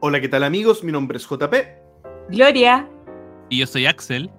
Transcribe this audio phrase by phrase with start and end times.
[0.00, 0.84] Hola, ¿qué tal amigos?
[0.84, 1.54] Mi nombre es JP.
[2.28, 2.88] Gloria.
[3.48, 4.30] Y yo soy Axel.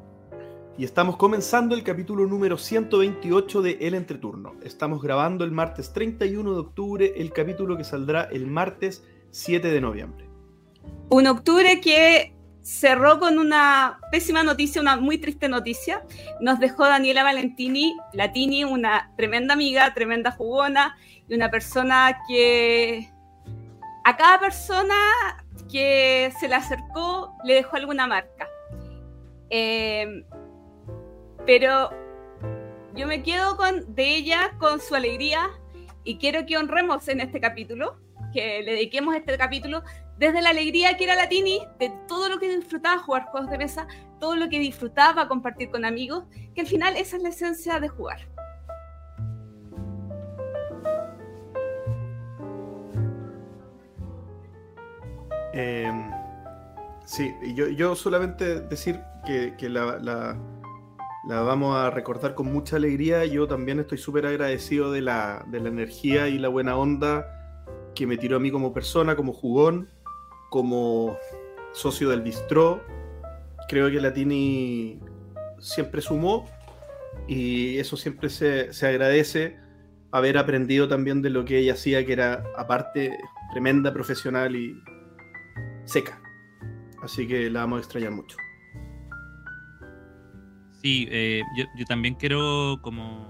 [0.78, 4.56] Y estamos comenzando el capítulo número 128 de El Entreturno.
[4.64, 9.82] Estamos grabando el martes 31 de octubre, el capítulo que saldrá el martes 7 de
[9.82, 10.30] noviembre.
[11.10, 16.06] Un octubre que cerró con una pésima noticia, una muy triste noticia.
[16.40, 20.96] Nos dejó Daniela Valentini, Latini, una tremenda amiga, tremenda jugona
[21.28, 23.10] y una persona que
[24.06, 24.96] a cada persona
[25.72, 28.48] que se le acercó le dejó alguna marca.
[29.50, 30.24] Eh,
[31.46, 31.90] pero
[32.96, 35.50] yo me quedo con, de ella con su alegría
[36.04, 37.98] y quiero que honremos en este capítulo,
[38.34, 39.84] que le dediquemos este capítulo
[40.18, 43.88] desde la alegría que era Latini, de todo lo que disfrutaba jugar juegos de mesa,
[44.20, 47.88] todo lo que disfrutaba compartir con amigos, que al final esa es la esencia de
[47.88, 48.28] jugar.
[55.54, 55.92] Eh,
[57.06, 60.38] sí, yo, yo solamente decir que, que la, la,
[61.28, 63.26] la, vamos a recordar con mucha alegría.
[63.26, 67.26] Yo también estoy súper agradecido de la, de la energía y la buena onda
[67.96, 69.90] que me tiró a mí como persona, como jugón,
[70.50, 71.18] como
[71.74, 72.82] socio del bistró.
[73.68, 75.00] Creo que Latini
[75.60, 76.46] siempre sumó
[77.28, 79.58] y eso siempre se, se agradece
[80.12, 83.18] haber aprendido también de lo que ella hacía, que era aparte
[83.52, 84.76] tremenda profesional y,
[85.90, 86.22] seca.
[87.04, 88.38] Así que la vamos a extrañar mucho.
[90.82, 93.30] Sí, eh, yo, yo, también quiero como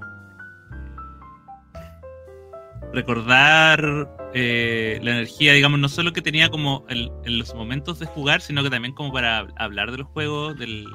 [2.94, 8.06] recordar eh, la energía, digamos, no solo que tenía como el, en los momentos de
[8.06, 10.88] jugar, sino que también como para hablar de los juegos, del,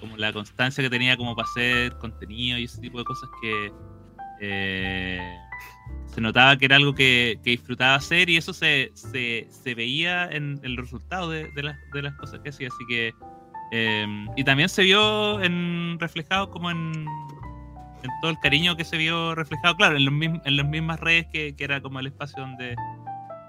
[0.00, 3.72] como la constancia que tenía como para hacer contenido y ese tipo de cosas que
[4.40, 5.38] eh,
[6.14, 10.26] se notaba que era algo que, que disfrutaba hacer y eso se, se, se veía
[10.26, 12.68] en, el resultado de, de, las, de, las cosas que hacía.
[12.68, 13.14] Así que.
[13.74, 17.06] Eh, y también se vio en, reflejado como en,
[18.02, 21.00] en, todo el cariño que se vio reflejado, claro, en, los mismos, en las mismas
[21.00, 22.76] redes que, que, era como el espacio donde,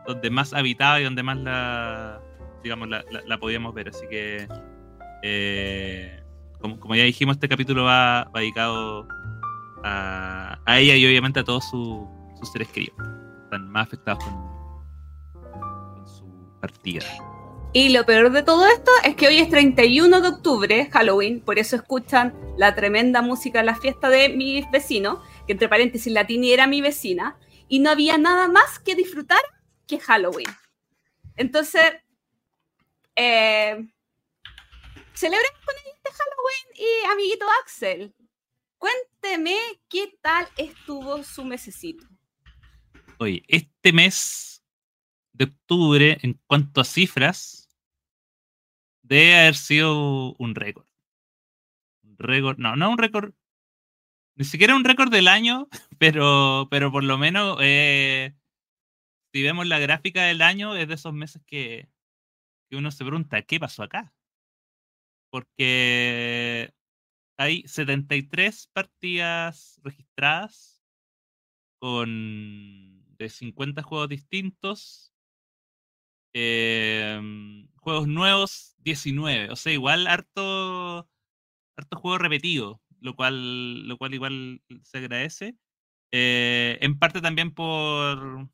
[0.07, 2.21] donde más habitaba y donde más la,
[2.63, 3.89] digamos, la, la, podíamos ver.
[3.89, 4.47] Así que.
[5.23, 6.21] Eh,
[6.61, 9.05] como, como, ya dijimos, este capítulo va, dedicado
[9.83, 12.07] a, a ella y obviamente a todos sus
[12.43, 12.97] sus seres queridos.
[13.45, 16.25] Están más afectados con, su
[16.59, 17.05] partida.
[17.71, 21.57] Y lo peor de todo esto es que hoy es 31 de octubre, Halloween, por
[21.57, 26.51] eso escuchan la tremenda música en la fiesta de mis vecinos, que entre paréntesis Latini
[26.51, 29.41] era mi vecina, y no había nada más que disfrutar
[29.87, 30.49] que Halloween.
[31.35, 31.93] Entonces,
[33.15, 33.87] eh,
[35.13, 38.13] celebremos con este Halloween y amiguito Axel.
[38.77, 39.57] Cuénteme
[39.89, 42.12] qué tal estuvo su mesecito.
[43.25, 44.63] Este mes
[45.33, 47.69] de octubre, en cuanto a cifras,
[49.01, 50.87] debe haber sido un récord.
[52.03, 53.33] Un récord, no, no un récord,
[54.35, 55.67] ni siquiera un récord del año,
[55.99, 58.35] pero, pero por lo menos, eh,
[59.33, 61.89] si vemos la gráfica del año, es de esos meses que,
[62.69, 64.13] que uno se pregunta, ¿qué pasó acá?
[65.31, 66.73] Porque
[67.37, 70.83] hay 73 partidas registradas
[71.79, 75.13] con de 50 juegos distintos.
[76.33, 77.19] Eh,
[77.77, 79.51] juegos nuevos, 19.
[79.51, 81.09] O sea, igual harto,
[81.77, 85.55] harto juego repetido, lo cual, lo cual igual se agradece.
[86.11, 88.49] Eh, en parte también por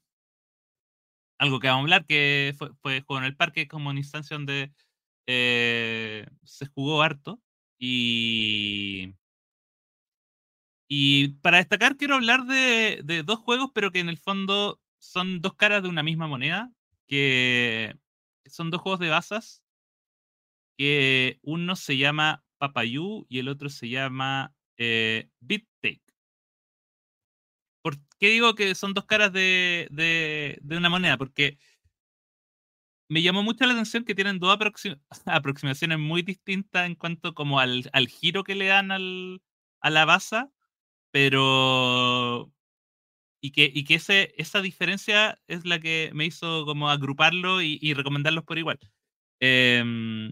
[1.40, 4.36] algo que vamos a hablar, que fue, fue juego en el parque, como una instancia
[4.36, 4.74] donde
[5.28, 7.41] eh, se jugó harto.
[7.80, 9.16] Y,
[10.91, 15.53] y para destacar, quiero hablar de, dos juegos, pero que en el fondo son dos
[15.53, 16.72] caras de una misma moneda,
[17.07, 17.95] que
[18.47, 19.63] son dos juegos de basas,
[20.78, 26.01] que uno se llama Papayú y el otro se llama eh, BitTake.
[27.84, 31.17] ¿Por qué digo que son dos caras de, de, de una moneda?
[31.17, 31.59] Porque
[33.09, 37.59] me llamó mucho la atención que tienen dos aproxim aproximaciones muy distintas en cuanto como
[37.59, 40.46] al, giro que le dan a la base,
[41.11, 42.52] pero
[43.41, 47.94] y que, y que ese, esa diferencia es la que me hizo como agruparlo y,
[47.94, 48.79] recomendarlos por igual.
[49.41, 49.84] Eh,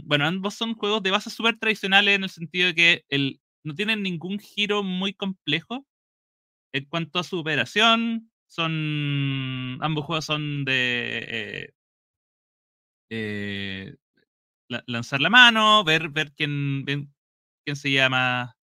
[0.03, 3.75] bueno, ambos son juegos de base súper tradicionales en el sentido de que el, no
[3.75, 5.85] tienen ningún giro muy complejo
[6.73, 8.31] en cuanto a su operación.
[8.47, 11.73] Son, ambos juegos son de eh,
[13.09, 13.95] eh,
[14.87, 16.83] lanzar la mano, ver, ver quién,
[17.65, 18.55] quién se llama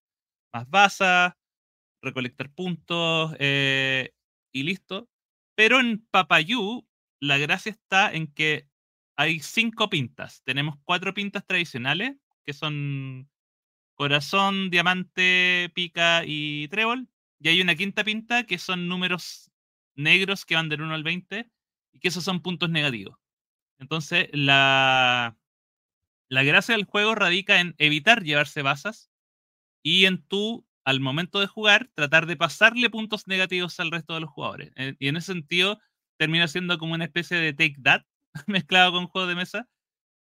[0.53, 1.37] más basa,
[2.05, 4.13] recolectar puntos eh,
[4.53, 5.09] y listo.
[5.57, 6.87] Pero en Papayú,
[7.21, 8.69] la gracia está en que
[9.17, 10.43] hay cinco pintas.
[10.45, 13.31] Tenemos cuatro pintas tradicionales, que son
[13.95, 17.09] corazón, diamante, pica y trébol.
[17.41, 19.51] Y hay una quinta pinta que son números
[19.95, 21.51] negros que van del 1 al 20
[21.93, 23.19] y que esos son puntos negativos.
[23.79, 25.37] Entonces, la,
[26.29, 29.11] la gracia del juego radica en evitar llevarse basas
[29.83, 34.21] y en tú, al momento de jugar, tratar de pasarle puntos negativos al resto de
[34.21, 34.71] los jugadores.
[34.77, 35.81] Eh, y en ese sentido,
[36.19, 38.03] termina siendo como una especie de take that
[38.47, 39.69] mezclado con juego de mesa.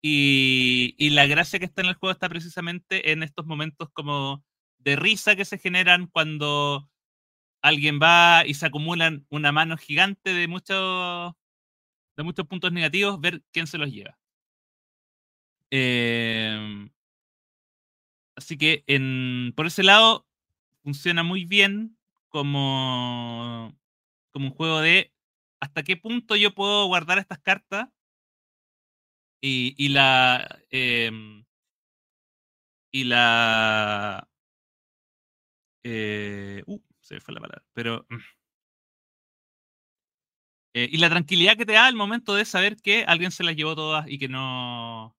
[0.04, 4.44] Y, y, la gracia que está en el juego está precisamente en estos momentos como
[4.78, 6.90] de risa que se generan cuando
[7.64, 11.34] alguien va y se acumulan una mano gigante de muchos
[12.18, 14.18] de muchos puntos negativos, ver quién se los lleva.
[15.72, 16.90] Em,
[18.36, 20.28] así que en, por ese lado
[20.86, 21.98] funciona muy bien
[22.30, 23.76] como,
[24.32, 25.12] como un juego de
[25.60, 27.90] hasta qué punto yo puedo guardar estas cartas
[29.42, 31.44] y, y la em,
[32.92, 34.30] y la
[35.84, 38.16] eh, uh, se fue la palabra, pero mm.
[40.76, 43.56] eh, y la tranquilidad que te da el momento de saber que alguien se las
[43.56, 45.18] llevó todas y que no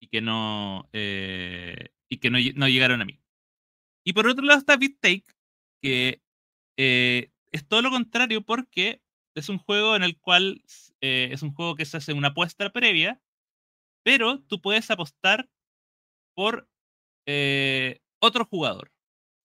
[0.00, 3.20] y que no eh, y que no, no, llegaron a mí.
[4.04, 5.36] Y por otro lado está BitTake,
[5.82, 6.22] que
[6.76, 9.02] es todo lo contrario porque
[9.34, 10.62] es un juego en el cual
[11.00, 13.20] es un juego que se hace una apuesta previa,
[14.02, 15.50] pero tú puedes apostar
[16.34, 16.68] por
[18.20, 18.92] otro jugador.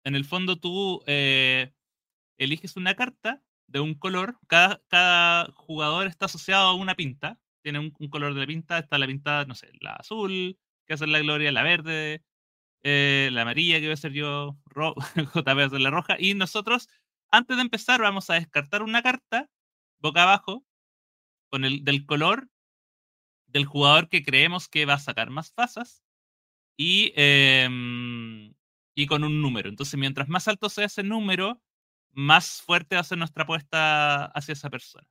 [0.06, 6.68] En el fondo tú eliges una carta de un color, cada, cada jugador está asociado
[6.68, 9.94] a una pinta, tiene un, color de la pinta, está la pinta, no sé, la
[9.94, 12.24] azul, que ser la gloria, la verde,
[12.88, 14.60] eh, la amarilla, que va a ser yo,
[15.16, 16.88] JP va a ser la roja, y nosotros,
[17.32, 19.50] antes de empezar, vamos a descartar una carta,
[20.00, 20.64] boca abajo,
[21.50, 22.48] con el del color
[23.48, 26.04] del jugador que creemos que va a sacar más pasas,
[26.78, 28.54] y, em,
[28.96, 29.70] y con un número.
[29.70, 31.62] Entonces, mientras más alto sea ese número,
[32.12, 35.08] más fuerte va a ser nuestra apuesta hacia esa persona.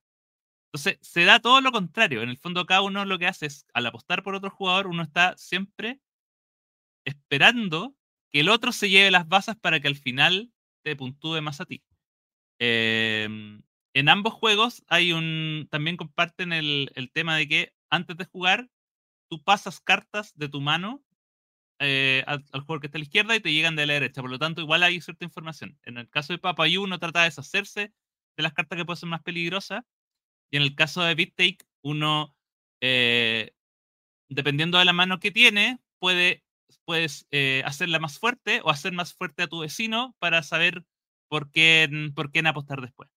[0.72, 2.22] Entonces, se da todo lo contrario.
[2.22, 5.02] En el fondo, cada uno lo que hace es, al apostar por otro jugador, uno
[5.02, 6.00] está siempre
[7.04, 7.96] esperando
[8.32, 10.52] que el otro se lleve las bases para que al final
[10.82, 11.82] te puntúe más a ti.
[12.58, 13.62] Em,
[13.94, 15.68] en ambos juegos hay un.
[15.70, 18.68] También comparten el, el, tema de que antes de jugar,
[19.28, 21.04] tú pasas cartas de tu mano
[21.80, 24.20] eh, al, jugador que está a la izquierda y te llegan de la derecha.
[24.20, 25.78] Por lo tanto, igual hay cierta información.
[25.84, 27.92] En el caso de Papayu, uno trata de deshacerse
[28.36, 29.84] de las cartas que pueden ser más peligrosas.
[30.50, 32.36] Y en el caso de BitTake, uno,
[32.80, 33.54] eh,
[34.28, 36.43] dependiendo de la mano que tiene, puede
[36.84, 40.84] puedes eh, hacerla más fuerte o hacer más fuerte a tu vecino para saber
[41.28, 43.10] por qué, por qué apostar después.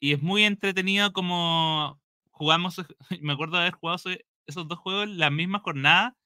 [0.00, 2.00] y es muy entretenido como
[2.30, 2.76] jugamos,
[3.20, 3.98] me acuerdo de haber jugado
[4.46, 6.16] esos dos juegos la misma jornada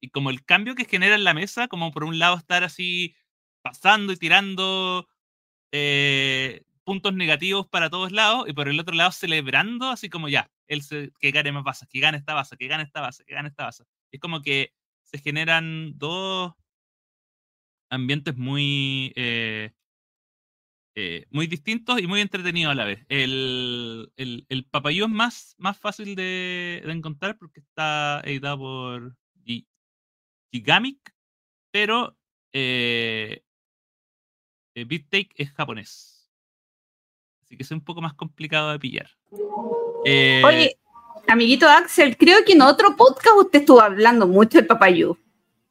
[0.00, 3.14] y como el cambio que genera en la mesa, como por un lado estar así
[3.62, 5.08] pasando y tirando
[5.72, 10.50] eh, puntos negativos para todos lados y por el otro lado celebrando así como ya,
[10.68, 10.82] él
[11.20, 13.64] que gane más bases, que gane esta base, que gane esta base, que gane esta
[13.64, 13.84] base.
[14.12, 14.72] Es como que
[15.02, 16.54] se generan dos
[17.90, 19.72] ambientes muy eh,
[21.00, 23.06] eh, muy distintos y muy entretenidos a la vez.
[23.08, 29.16] El, el, el Papayú es más, más fácil de, encontrar porque está editado por
[30.50, 31.14] Gigamic,
[31.70, 32.16] pero
[32.52, 33.44] eh,
[34.74, 36.32] eh BitTake es japonés.
[37.42, 39.08] Así que es un poco más complicado de pillar.
[40.04, 40.78] Oye,
[41.28, 45.16] amiguito Axel, creo que en otro podcast usted estuvo hablando mucho del Papayú.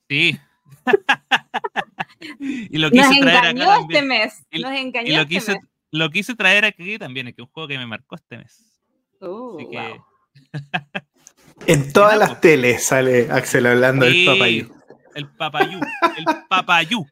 [0.09, 0.39] Sí.
[2.39, 4.45] y lo quise traer acá este mes.
[4.51, 5.59] Y, lo, este quise,
[5.91, 8.81] lo quise traer aquí también, es que es un juego que me marcó este mes.
[9.19, 9.57] Uh,
[11.67, 14.73] en todas las teles sale Axel hablando del papayú.
[15.15, 15.79] El papayú,
[16.17, 17.05] el papayú.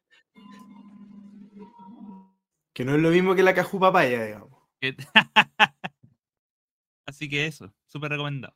[2.74, 4.52] Que no es lo mismo que la caju papaya, digamos.
[7.08, 8.56] Así que eso, recomendado.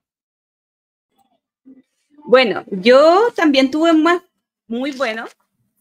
[2.26, 4.22] Bueno, yo también tuve más
[4.68, 5.26] muy bueno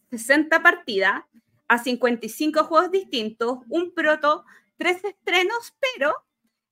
[0.09, 1.23] 60 partidas
[1.67, 4.43] a 55 juegos distintos, un proto,
[4.77, 6.15] tres estrenos, pero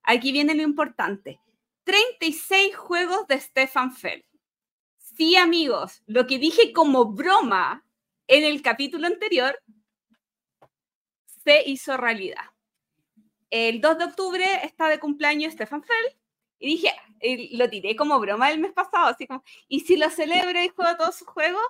[0.02, 1.40] aquí viene lo importante.
[1.84, 4.24] 36 juegos de Stefan Feld.
[4.98, 7.84] Sí, amigos, lo que dije como broma
[8.26, 9.58] en el capítulo anterior
[11.44, 12.44] se hizo realidad.
[13.50, 16.17] El 2 de octubre está de cumpleaños Stefan Feld
[16.58, 16.92] y dije,
[17.52, 20.96] lo tiré como broma el mes pasado, así como, ¿y si lo celebro y juego
[20.96, 21.62] todos sus juegos?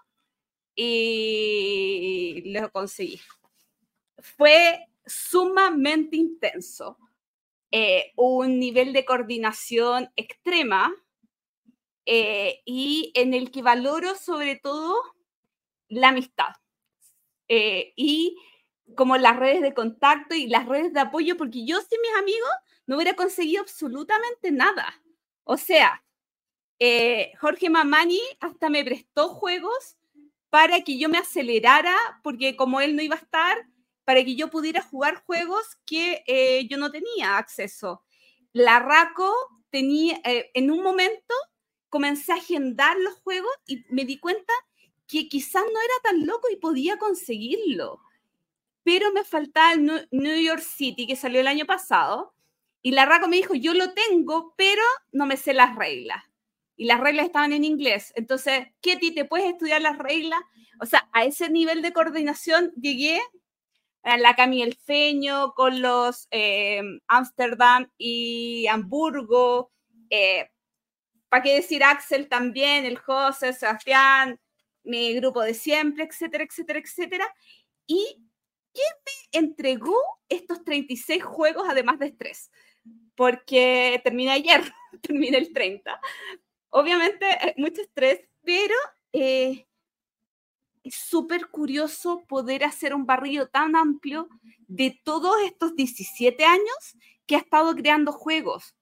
[0.75, 3.21] y lo conseguí.
[4.19, 6.99] Fue sumamente intenso.
[7.73, 10.95] eh, un nivel de coordinación extrema
[12.07, 14.95] eh, y en el que valoro sobre todo
[15.89, 16.55] la amistad
[17.49, 18.37] eh, y
[18.97, 22.51] como las redes de contacto y las redes de apoyo, porque yo sin mis amigos
[22.89, 25.01] no hubiera conseguido absolutamente nada.
[25.45, 26.03] O sea,
[27.39, 29.99] Jorge Mamani hasta me prestó juegos
[30.49, 33.59] para que yo me acelerara, porque como él no iba a estar,
[34.05, 38.05] para que yo pudiera jugar juegos que eh, yo no tenía acceso.
[38.55, 39.35] La RACO
[39.69, 41.35] tenía, eh, en un momento
[41.91, 44.55] comencé a agendar los juegos y me di cuenta
[45.07, 48.01] que quizás no era tan loco y podía conseguirlo.
[48.83, 52.35] Pero me faltaba el New York City que salió el año pasado
[52.83, 54.83] y la RACO me dijo, yo lo tengo, pero
[55.13, 56.23] no me sé las reglas.
[56.77, 58.13] Y las reglas estaban en inglés.
[58.15, 60.41] Entonces, Ketty, ¿te puedes estudiar las reglas?
[60.81, 63.21] O sea, a ese nivel de coordinación llegué
[64.17, 69.71] la Camille Feño, con los eh, Ámsterdam y Hamburgo.
[70.09, 70.49] Eh,
[71.29, 74.41] ¿Para qué decir Axel también, el José, Sebastián,
[74.83, 77.35] mi grupo de siempre, etcétera, etcétera, etcétera?
[77.87, 78.25] ¿Y
[78.73, 82.51] quién me entregó estos 36 juegos además de estrés?
[83.19, 84.63] Porque terminé ayer,
[85.03, 86.01] terminé el 30.
[86.71, 88.77] Obviamente, eh, mucho estrés, pero
[89.13, 89.67] eh,
[90.85, 94.29] es súper curioso poder hacer un barrio tan amplio
[94.69, 96.97] de todos estos 17 años
[97.27, 98.77] que ha estado creando juegos,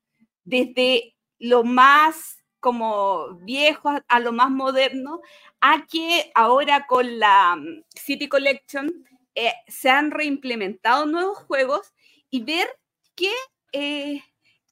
[0.45, 5.23] desde lo más como viejo a, lo más moderno,
[5.63, 8.93] a que ahora con la mm, City Collection
[9.35, 11.95] eh, se han reimplementado nuevos juegos
[12.29, 12.69] y ver
[13.15, 13.33] qué,
[13.77, 14.23] eh,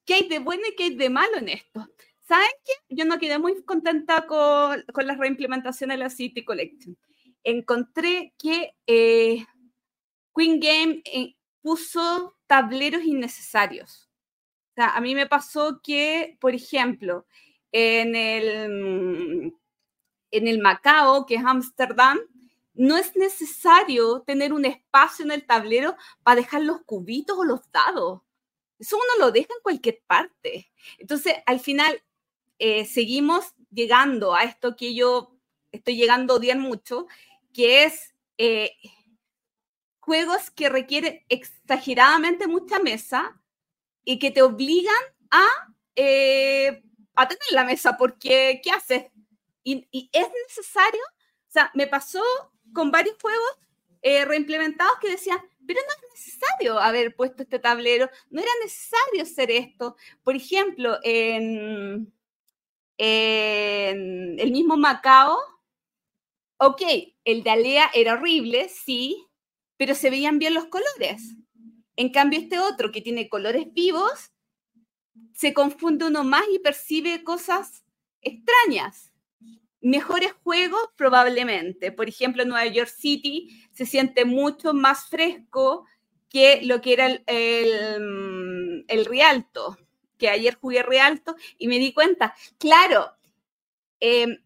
[0.05, 1.89] qué hay de bueno y qué hay de malo en esto.
[2.23, 2.95] ¿Saben qué?
[2.97, 6.97] Yo no quedé muy contenta con, con la reimplementación de la City Collection
[7.45, 9.45] encontré que eh,
[10.35, 14.09] Queen Game eh, puso tableros innecesarios.
[14.73, 17.27] O sea, a mí me pasó que, por ejemplo,
[17.71, 19.53] en el,
[20.31, 22.19] en el Macao, que es Ámsterdam,
[22.73, 25.95] no es necesario tener un espacio en el tablero
[26.25, 28.23] para dejar los cubitos o los dados.
[28.85, 30.71] Eso uno lo deja en cualquier parte.
[30.99, 32.03] Entonces, al final,
[32.59, 35.39] eh, seguimos llegando a esto que yo
[35.73, 37.07] estoy llegando a odiar mucho,
[37.55, 38.77] que es eh,
[40.01, 43.41] juegos que requieren exageradamente mucha mesa
[44.05, 45.47] y que te obligan a,
[45.97, 46.83] eh,
[47.15, 49.07] a tener la mesa, porque ¿qué haces?
[49.63, 51.01] Y, es necesario,
[51.49, 52.23] o sea, me pasó
[52.75, 53.59] con varios juegos
[54.03, 59.23] eh, reimplementados que decían, pero no es necesario haber puesto este tablero, no era necesario
[59.23, 59.97] hacer esto.
[60.23, 62.13] Por ejemplo, en,
[62.99, 65.39] el mismo Macao,
[66.59, 66.83] ok,
[67.25, 69.27] el de Alea era horrible, sí,
[69.77, 71.37] pero se veían bien los colores.
[71.97, 74.33] En cambio, este otro que tiene colores vivos,
[75.33, 77.85] se confunde uno más y percibe cosas
[78.21, 79.14] extrañas.
[79.85, 81.93] Mejores juegos, probablemente.
[81.93, 85.85] Por ejemplo, Nueva York City se siente mucho más fresco
[86.31, 87.23] que lo que era el,
[88.89, 89.77] el, Rialto,
[90.17, 93.13] que ayer jugué Rialto y me di cuenta, claro,
[94.01, 94.39] eh,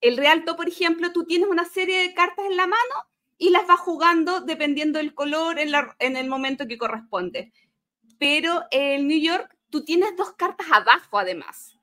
[0.00, 2.94] el Realto, por ejemplo, tú tienes una serie de cartas en la mano
[3.36, 7.52] y las vas jugando dependiendo del color en, en el momento que corresponde.
[8.20, 11.77] Pero en New York, tú tienes dos cartas abajo además.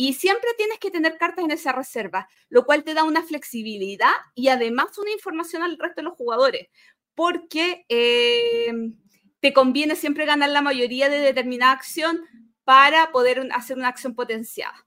[0.00, 4.12] Y siempre tienes que tener cartas en esa reserva, lo cual te da una flexibilidad
[4.32, 6.68] y además una información al resto de los jugadores,
[7.16, 8.72] porque eh,
[9.40, 12.20] te conviene siempre ganar la mayoría de determinada acción
[12.62, 14.86] para poder hacer una acción potenciada.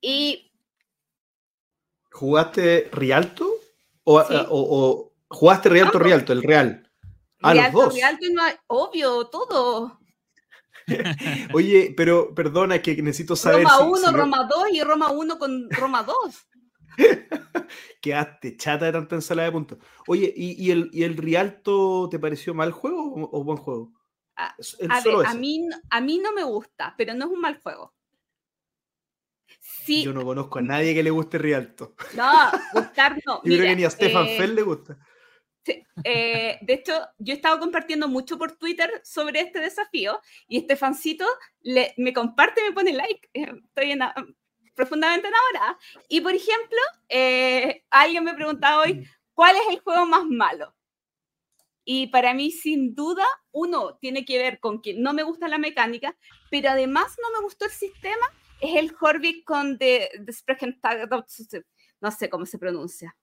[0.00, 0.50] Y
[2.10, 3.50] ¿Jugaste Rialto?
[4.04, 6.90] ¿O, o, jugaste Rialto, Rialto, el Real?
[7.42, 7.94] Ah, Rialto, los dos.
[7.94, 10.00] Rialto, no, obvio, todo.
[11.54, 13.64] Oye, pero perdona que necesito saber.
[13.64, 16.48] Roma 1, Roma 2 y Roma 1 con Roma 2.
[18.00, 19.78] Quedaste chata de tanta ensalada de puntos.
[20.06, 23.92] Oye, ¿y, el, ¿y, el, Rialto te pareció mal juego o, buen juego?
[24.36, 24.54] Ah,
[24.90, 27.94] a, ver, a, mí, a mí no me gusta, pero no es un mal juego.
[29.86, 31.94] Yo no conozco a nadie que le guste Rialto.
[32.14, 33.40] No, gustar no.
[33.44, 34.98] Yo creo que ni a Stefan eh, Fell le gusta.
[36.04, 41.26] Eh, de hecho, yo he estado compartiendo mucho por Twitter sobre este desafío y Estefancito
[41.62, 43.28] le, me comparte y me pone like.
[43.32, 43.98] Eh, estoy
[44.74, 45.78] profundamente enamorada.
[46.08, 46.78] Y por ejemplo,
[47.90, 50.74] alguien me preguntaba hoy, ¿cuál es el juego más malo?
[51.86, 55.58] Y para mí, sin duda, uno tiene que ver con que no me gusta la
[55.58, 56.16] mecánica,
[56.50, 58.26] pero además no me gustó el sistema
[58.60, 61.64] es el Horvik con de, de
[62.00, 63.16] no sé cómo se pronuncia.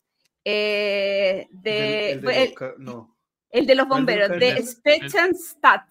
[0.44, 3.16] Eh, de, el, de los, no.
[3.52, 5.88] el, de los bomberos, de Spechenstadt.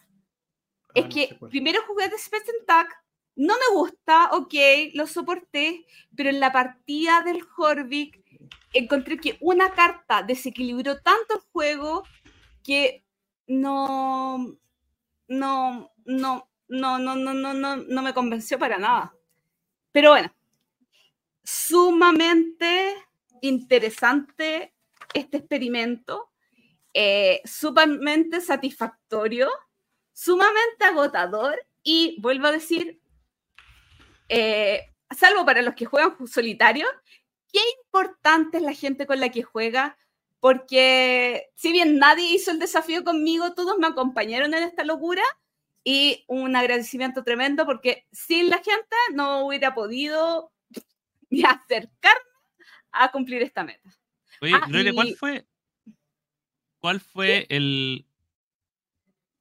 [0.95, 2.88] es que primero jugué Space Tag,
[3.37, 4.54] no me gusta, ok,
[4.95, 8.21] lo soporté, pero en la partida del Horvik
[8.73, 12.02] encontré que una carta desequilibró tanto el juego
[12.64, 13.04] que
[13.47, 14.57] no,
[15.28, 19.14] no, no, no, no, no, no, no, no me convenció para nada.
[19.92, 20.33] Pero bueno,
[21.42, 22.95] sumamente
[23.42, 24.75] interesante
[25.14, 26.30] este experimento,
[26.94, 29.49] eh, sumamente satisfactorio,
[30.12, 33.00] sumamente agotador y vuelvo a decir,
[34.28, 36.87] eh, salvo para los que juegan solitario,
[37.52, 39.97] qué importante es la gente con la que juega,
[40.40, 45.23] porque si bien nadie hizo el desafío conmigo, todos me acompañaron en esta locura
[45.85, 50.52] y un agradecimiento tremendo porque sin la gente no hubiera podido
[51.30, 52.29] ni acercarme
[52.92, 53.90] a cumplir esta meta.
[54.40, 55.47] Oye, ah, ¿cuál fue,
[56.78, 58.06] cuál fue el,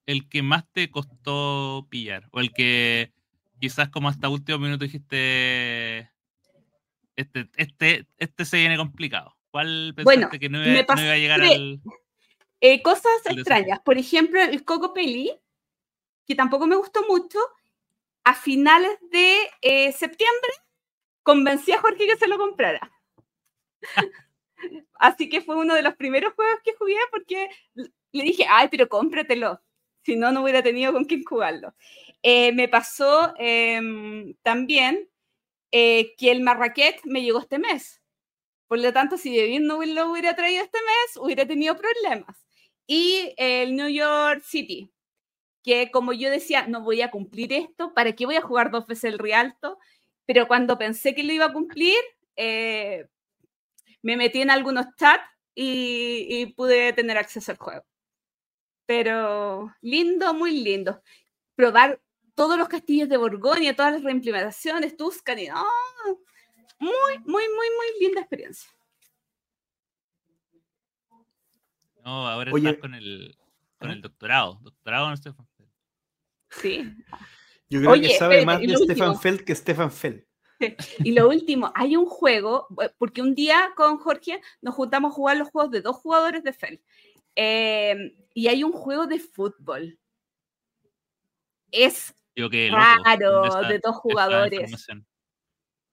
[0.05, 2.27] el que más te costó pillar?
[2.31, 3.13] O el que
[3.59, 6.09] quizás como hasta último minuto dijiste,
[7.15, 9.35] este, este, este se viene complicado.
[9.51, 11.81] ¿Cuál pensaste que no iba, a llegar al...
[12.61, 13.79] Eh, cosas extrañas.
[13.79, 15.31] Por ejemplo, el Coco Peli,
[16.27, 17.39] que tampoco me gustó mucho,
[18.23, 20.51] a finales de eh, septiembre
[21.23, 22.91] convencí a Jorge que se lo comprara.
[24.95, 27.49] Así que fue uno de los primeros juegos que jugué porque
[28.11, 29.61] le dije, ay, pero cómpratelo.
[30.03, 31.73] Si no, no hubiera tenido con quién jugarlo.
[32.23, 35.09] Eh, me pasó em, también
[35.71, 38.01] eh, que el Marrakech me llegó este mes.
[38.67, 42.45] Por lo tanto, si David no lo hubiera traído este mes, hubiera tenido problemas.
[42.87, 44.91] Y el New York City,
[45.63, 48.87] que como yo decía, no voy a cumplir esto, ¿para qué voy a jugar dos
[48.87, 49.79] veces el Rialto?
[50.25, 51.97] Pero cuando pensé que lo iba a cumplir,
[52.35, 53.07] eh,
[54.01, 55.23] me metí en algunos chats
[55.55, 57.85] y, pude tener acceso al juego.
[58.85, 61.01] Pero lindo, muy lindo.
[61.55, 62.01] Probar
[62.33, 65.65] todos los castillos de Borgoña, todas las reimplementaciones, Tuscany, no,
[66.79, 68.69] muy, muy, muy, muy linda experiencia.
[72.05, 73.37] No, ahora estás con el,
[73.77, 74.59] con el doctorado.
[74.61, 75.69] Doctorado en Stefan Feld.
[76.49, 76.93] Sí.
[77.69, 80.25] Yo creo que sabe más de Stefan Feld que Stefan Feld.
[81.03, 82.67] Y lo último, hay un juego,
[82.97, 86.53] porque un día con Jorge nos juntamos a jugar los juegos de dos jugadores de
[86.53, 86.81] Fel.
[87.35, 89.97] Eh, y hay un juego de fútbol.
[91.71, 94.89] Es raro de dos jugadores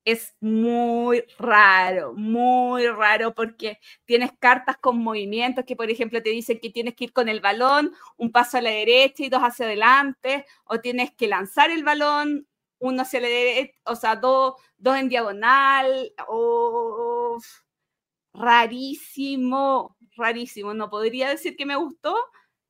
[0.07, 6.61] es muy raro, muy raro porque tienes cartas con movimientos que, por ejemplo, te dicen
[6.61, 9.67] que tienes que ir con el balón un paso a la derecha y dos hacia
[9.67, 12.47] adelante, o tienes que lanzar el balón
[12.79, 17.39] uno hacia la derecha, o sea, dos, dos en diagonal, o
[18.33, 20.75] rarísimo, rarísimo.
[20.75, 22.17] No podría decir que me gustó,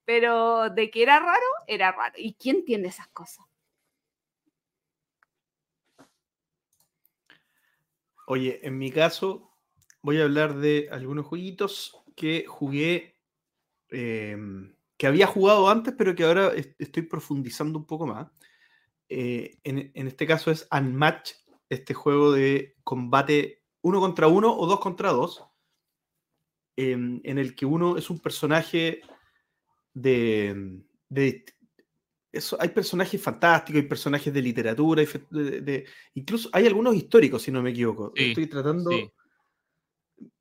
[0.05, 2.15] pero de que era raro, era raro.
[2.17, 3.45] ¿Y quién tiene esas cosas?
[8.27, 9.53] Oye, en mi caso
[10.03, 13.17] voy a hablar de algunos jueguitos que jugué,
[13.89, 18.29] em, que había jugado antes, pero que ahora estoy profundizando un poco más.
[19.09, 21.33] Eh, en, este caso es Unmatch,
[21.69, 25.45] este juego de combate uno contra uno o dos contra dos,
[26.77, 29.01] em, en el que uno es un personaje
[29.95, 31.45] de, de,
[32.59, 35.05] hay personajes fantásticos, hay personajes de literatura,
[36.15, 38.13] incluso hay algunos históricos, si no me equivoco.
[38.15, 38.91] Estoy tratando.
[38.91, 39.11] Sí.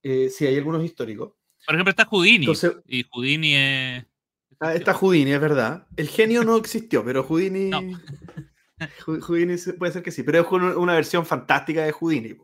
[0.01, 0.47] Eh, sí.
[0.47, 1.34] hay algunos históricos.
[1.65, 2.47] Por ejemplo, está Houdini.
[2.88, 4.06] y Houdini es.
[4.60, 5.88] Ah, está Houdini, es verdad.
[5.95, 7.69] El genio no existió, pero Houdini.
[9.06, 12.38] Houdini puede ser que sí, pero es una versión fantástica de Houdini.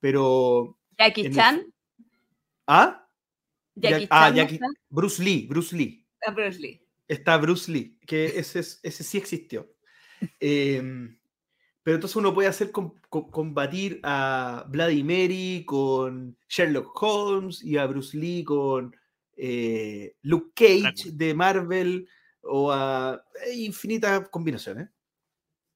[0.00, 0.78] Pero.
[0.98, 1.66] Jackie Chan.
[2.66, 3.06] ¿Ah?
[3.74, 4.58] Jackie ah, Jackie...
[4.88, 6.06] Bruce Lee, Bruce Lee.
[6.26, 9.72] Ah, Bruce Lee está Bruce Lee, que ese, ese sí existió.
[10.40, 11.18] Em,
[11.82, 18.42] pero entonces uno puede hacer combatir a Vladimir con Sherlock Holmes y a Bruce Lee
[18.42, 18.96] con
[19.36, 22.08] eh, Luke Cage de Marvel
[22.42, 23.22] o a
[23.54, 24.88] infinitas combinaciones.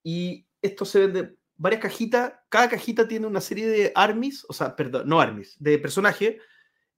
[0.03, 4.75] Y esto se vende varias cajitas, cada cajita tiene una serie de armies, o sea,
[4.75, 6.37] perdón, no armies, de personajes,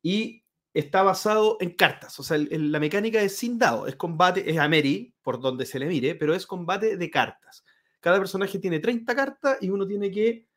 [0.00, 2.18] y está basado en cartas.
[2.20, 5.80] O sea, la mecánica es sin dado, es combate, es a Mary, por donde se
[5.80, 7.64] le mire, pero es combate de cartas.
[7.98, 10.48] Cada personaje tiene 30 cartas y uno tiene que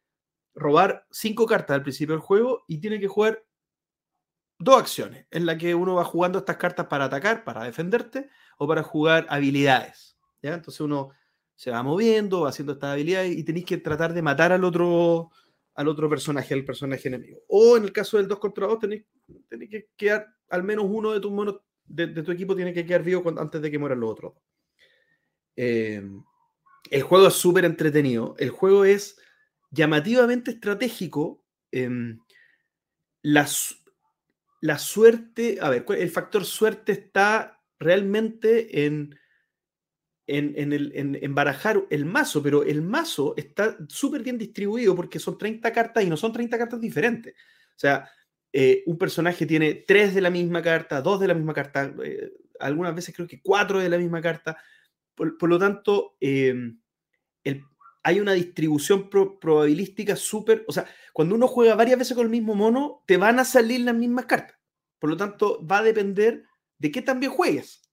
[0.53, 3.43] robar 5 cartas al principio del juego y tiene que jugar
[4.57, 8.67] dos acciones en la que uno va jugando estas cartas para atacar, para defenderte o
[8.67, 10.17] para jugar habilidades.
[10.41, 10.53] ¿ya?
[10.53, 11.09] Entonces uno
[11.55, 15.31] se va moviendo, va haciendo estas habilidades y tenéis que tratar de matar al otro,
[15.73, 17.39] al otro personaje, al personaje enemigo.
[17.47, 19.05] O en el caso del 2 contra 2, tenéis,
[19.69, 23.23] que quedar, al menos uno de tus monos de, tu equipo tiene que quedar vivo
[23.39, 24.33] antes de que mueran los otros.
[25.55, 26.03] Eh,
[26.91, 28.35] el juego es súper entretenido.
[28.37, 29.17] El juego es
[29.71, 31.43] llamativamente estratégico.
[33.21, 33.47] La,
[34.61, 39.17] la suerte, a ver, el factor suerte está realmente en,
[40.27, 45.37] en, el, en, barajar el mazo, pero el mazo está súper bien distribuido porque son
[45.37, 47.33] 30 cartas y no son 30 cartas diferentes.
[47.33, 48.09] O sea,
[48.51, 52.31] eh, un personaje tiene tres de la misma carta, dos de la misma carta, eh,
[52.59, 54.57] algunas veces creo que cuatro de la misma carta.
[55.13, 56.79] Por, lo tanto, em,
[58.03, 62.53] hay una distribución probabilística súper, o sea, cuando uno juega varias veces con el mismo
[62.53, 64.57] mono, te van a salir las mismas cartas.
[64.99, 66.43] Por lo tanto, va a depender
[66.77, 67.84] de qué tan bien juegues.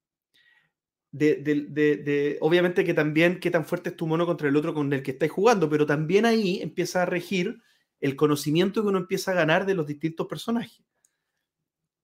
[1.13, 5.13] Obviamente que también qué tan fuerte es tu mono contra el otro con el que
[5.13, 7.61] estáis jugando, pero también ahí empieza a regir
[8.01, 10.83] el conocimiento que uno empieza a ganar de los distintos personajes.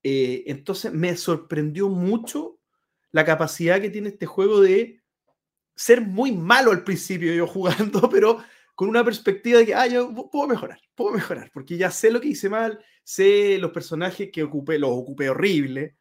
[0.03, 2.61] Eh, entonces me sorprendió mucho
[3.11, 5.03] la capacidad que tiene este juego de
[5.75, 8.39] ser muy malo al principio yo jugando, pero
[8.75, 12.21] con una perspectiva de que, ah, yo puedo mejorar, puedo mejorar, porque ya sé lo
[12.21, 15.97] que hice mal, sé los personajes que ocupé, los ocupé horrible.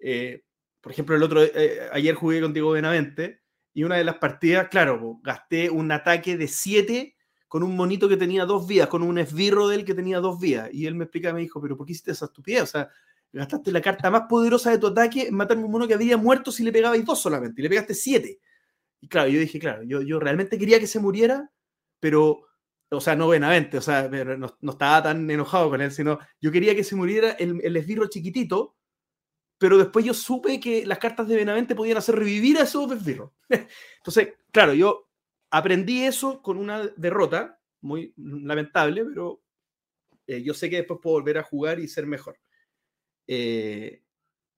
[0.00, 0.42] Eh,
[0.80, 3.42] por ejemplo, el otro, eh, ayer jugué contigo Benavente
[3.74, 7.16] y una de las partidas, claro, gasté un ataque de 7
[7.48, 10.38] con un monito que tenía dos vidas, con un esbirro de él que tenía dos
[10.38, 10.68] vidas.
[10.72, 12.62] Y él me explica, me dijo, pero ¿por qué hiciste esa estupidez?
[12.62, 12.90] O sea,
[13.32, 16.52] gastaste la carta más poderosa de tu ataque en matarme un mono que había muerto
[16.52, 18.40] si le pegabais dos solamente, y le pegaste siete.
[19.00, 21.50] Y claro, yo dije, claro, yo, yo realmente quería que se muriera,
[22.00, 22.48] pero,
[22.90, 26.50] o sea, no buenamente, o sea, no, no, estaba tan enojado con él, sino yo
[26.50, 28.76] quería que se muriera el, el esbirro chiquitito,
[29.58, 33.32] pero después yo supe que las cartas de Benavente podían hacer revivir a esos esbirros.
[33.98, 35.08] Entonces, claro, yo
[35.50, 39.42] aprendí eso con una derrota, muy lamentable, pero
[40.26, 42.38] eh, yo sé que después puedo volver a jugar y ser mejor.
[43.26, 44.02] Eh,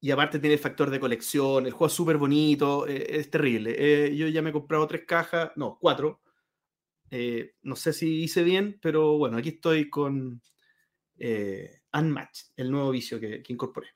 [0.00, 4.14] y aparte tiene el factor de colección, el juego es súper bonito, eh, es terrible.
[4.16, 6.20] Yo ya me he comprado tres cajas, no, cuatro.
[7.62, 10.42] no sé si hice bien, pero bueno, aquí estoy con
[11.92, 13.88] Unmatched, el nuevo vicio que, incorporé.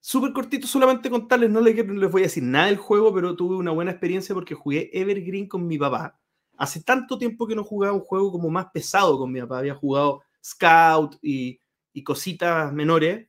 [0.00, 3.56] Súper cortito, solamente contarles, no les, les voy a decir nada del juego, pero tuve
[3.56, 6.18] una buena experiencia porque jugué Evergreen con mi papá.
[6.56, 9.58] Hace tanto tiempo que no jugaba un juego como más pesado con mi papá.
[9.58, 11.60] Había jugado Scout y,
[11.92, 13.26] y cositas menores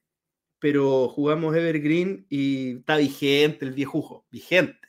[0.60, 4.88] pero jugamos Evergreen y está vigente el viejujo, vigente.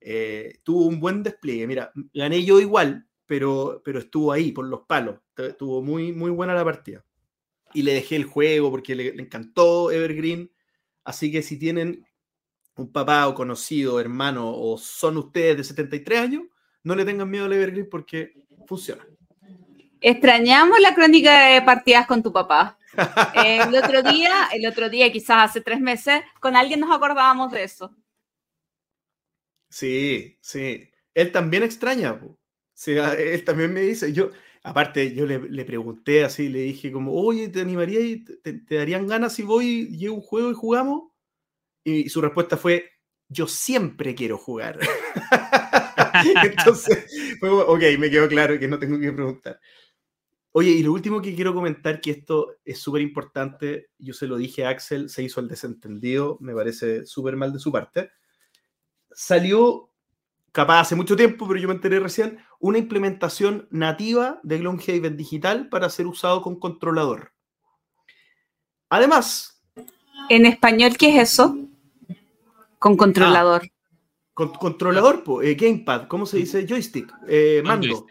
[0.00, 1.66] Eh, tuvo un buen despliegue.
[1.66, 5.20] Mira, gané yo igual, pero, pero estuvo ahí por los palos.
[5.36, 7.04] Estuvo muy, muy buena la partida.
[7.74, 10.50] Y le dejé el juego porque le, encantó Evergreen.
[11.08, 12.06] Así que si tienen
[12.76, 16.42] un papá o conocido, hermano, o son ustedes de 73 años,
[16.82, 18.34] no le tengan miedo al Evergreen porque
[18.66, 19.06] funciona.
[20.02, 22.76] Extrañamos la crónica de partidas con tu papá.
[23.42, 27.62] el otro día, el otro día, quizás hace tres meses, con alguien nos acordábamos de
[27.62, 27.96] eso.
[29.70, 30.90] Sí, sí.
[31.14, 32.20] Él también extraña.
[32.74, 34.30] Sea, él también me dice, yo,
[34.62, 39.34] aparte, yo le, pregunté así, le dije como, oye, ¿te animaría y te, darían ganas
[39.34, 41.10] si voy, llevo un juego y jugamos?
[41.84, 42.90] Y su respuesta fue,
[43.28, 44.78] yo siempre quiero jugar.
[46.44, 47.06] Entonces,
[47.42, 49.60] ok, me quedó claro que no tengo que preguntar.
[50.52, 54.36] Oye, y lo último que quiero comentar, que esto es súper importante, yo se lo
[54.36, 58.10] dije a Axel, se hizo el desentendido, me parece súper mal de su parte.
[59.12, 59.92] Salió,
[60.52, 65.68] capaz hace mucho tiempo, pero yo me enteré recién, una implementación nativa de Gloomhaven digital
[65.68, 67.32] para ser usado con controlador.
[68.88, 69.62] Además...
[70.28, 71.56] ¿En español qué es eso?
[72.78, 73.62] Con controlador.
[73.64, 73.78] Ah,
[74.34, 76.66] con, controlador, eh, gamepad, ¿cómo se dice?
[76.66, 78.06] Joystick, eh, mando.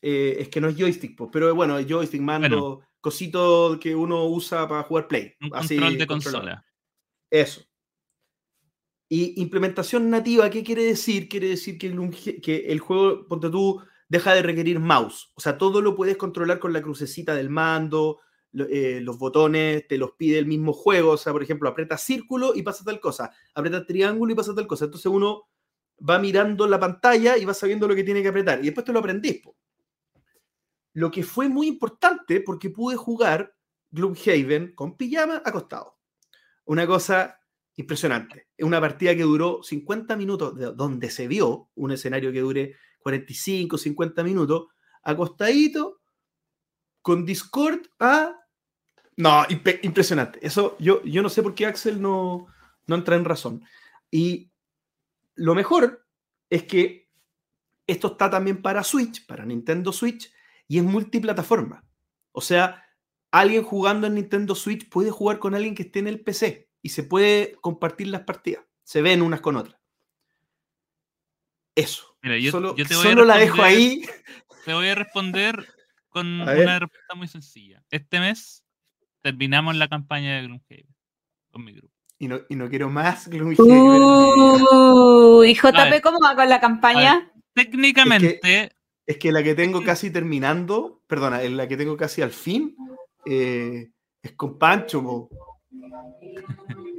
[0.00, 4.82] Eh, es que no es joystick, pero bueno, joystick, mando, cosito que uno usa para
[4.84, 5.34] jugar Play.
[5.40, 6.64] Un control de consola.
[7.30, 7.62] Eso.
[9.14, 11.28] Y implementación nativa, ¿qué quiere decir?
[11.28, 11.86] Quiere decir que
[12.66, 15.30] el, juego, ponte tú, deja de requerir mouse.
[15.34, 18.20] O sea, todo lo puedes controlar con la crucecita del mando,
[18.54, 21.10] eh, los botones te los pide el mismo juego.
[21.10, 24.66] O sea, por ejemplo, aprieta círculo y pasa tal cosa, aprieta triángulo y pasa tal
[24.66, 24.86] cosa.
[24.86, 25.42] Entonces uno
[26.08, 28.60] va mirando la pantalla y va sabiendo lo que tiene que apretar.
[28.60, 29.42] Y después te lo aprendís.
[30.94, 33.54] Lo que fue muy importante porque pude jugar
[33.90, 35.98] Gloomhaven con pijama acostado.
[36.64, 37.41] Una cosa
[37.76, 38.48] impresionante.
[38.58, 44.22] Una partida que duró 50 minutos, donde se vio un escenario que dure 45, 50
[44.22, 44.66] minutos,
[45.02, 46.00] acostadito,
[47.00, 48.36] con Discord a...
[49.16, 49.44] No,
[49.82, 50.38] impresionante.
[50.42, 52.46] Eso yo, yo no sé por qué Axel no,
[52.86, 53.64] no entra en razón.
[54.10, 54.50] Y
[55.34, 56.06] lo mejor
[56.48, 57.08] es que
[57.86, 60.32] esto está también para Switch, para Nintendo Switch,
[60.68, 61.84] y es multiplataforma.
[62.30, 62.84] O sea,
[63.30, 66.90] alguien jugando en Nintendo Switch puede jugar con alguien que esté en el PC y
[66.90, 68.64] se puede compartir las partidas.
[68.82, 69.80] Se ven unas con otras.
[71.74, 72.16] Eso.
[72.22, 74.02] Mira, yo, solo yo te voy a solo la dejo ahí.
[74.64, 75.66] Te voy a responder
[76.08, 77.82] con A una respuesta muy sencilla.
[77.90, 78.62] Este mes
[79.22, 80.86] terminamos la campaña de Gloomhaven
[81.50, 81.92] con mi grupo.
[82.18, 83.66] Y no, y no quiero más Gloomhaven.
[83.68, 86.00] Uh, y JP, ver.
[86.00, 87.32] ¿cómo va con la campaña?
[87.54, 88.40] Técnicamente,
[89.04, 92.76] Es que la que tengo casi terminando, perdona, la que tengo casi al fin,
[93.26, 93.90] eh,
[94.22, 95.51] es con Pancho, po.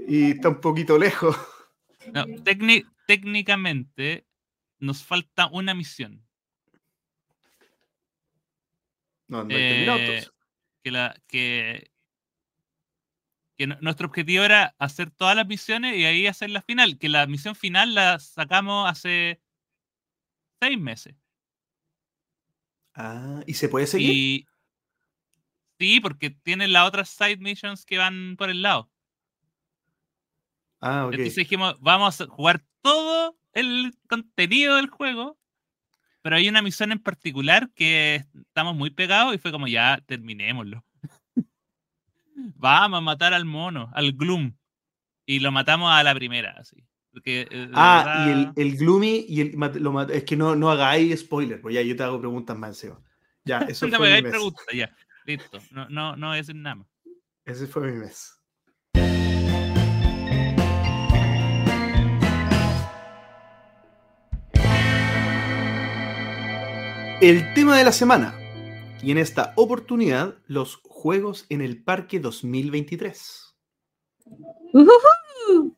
[0.08, 1.36] Y está un poquito lejos.
[2.14, 4.26] no, técni- técnicamente
[4.80, 6.26] nos falta una misión.
[9.28, 10.26] No, no Eh,
[10.84, 11.90] que la que,
[13.58, 17.10] que nu- nuestro objetivo era hacer todas las misiones y ahí hacer la final, que
[17.10, 19.42] la misión final la sacamos hace
[20.62, 21.16] seis meses.
[22.96, 24.12] Ah, ¿y se puede seguir?
[24.12, 24.48] Y
[25.84, 28.90] sí, porque tienen las otras side missions que van por el lado.
[30.80, 31.14] Ah, ok.
[31.14, 35.38] Entonces dijimos, vamos a jugar todo el contenido del juego,
[36.22, 40.86] pero hay una misión en particular que estamos muy pegados y fue como, ya, terminémoslo.
[42.56, 44.56] vamos a matar al mono, al Gloom.
[45.26, 46.82] Y lo matamos a la primera, así.
[47.12, 51.62] Porque, eh, Ah, y el, Gloomy y el lo es que no, no hagáis spoiler,
[51.62, 53.02] pues ya yo te hago preguntas más encima.
[53.44, 54.96] Ya, eso No me hagáis preguntas, ya.
[55.26, 55.60] Listo.
[55.72, 56.88] No, no, no voy a decir nada más.
[57.46, 58.40] Ese fue mi mes.
[67.22, 68.36] El tema de la semana.
[69.02, 73.56] Y en esta oportunidad, los juegos en el Parque 2023.
[74.74, 75.76] Ujujú.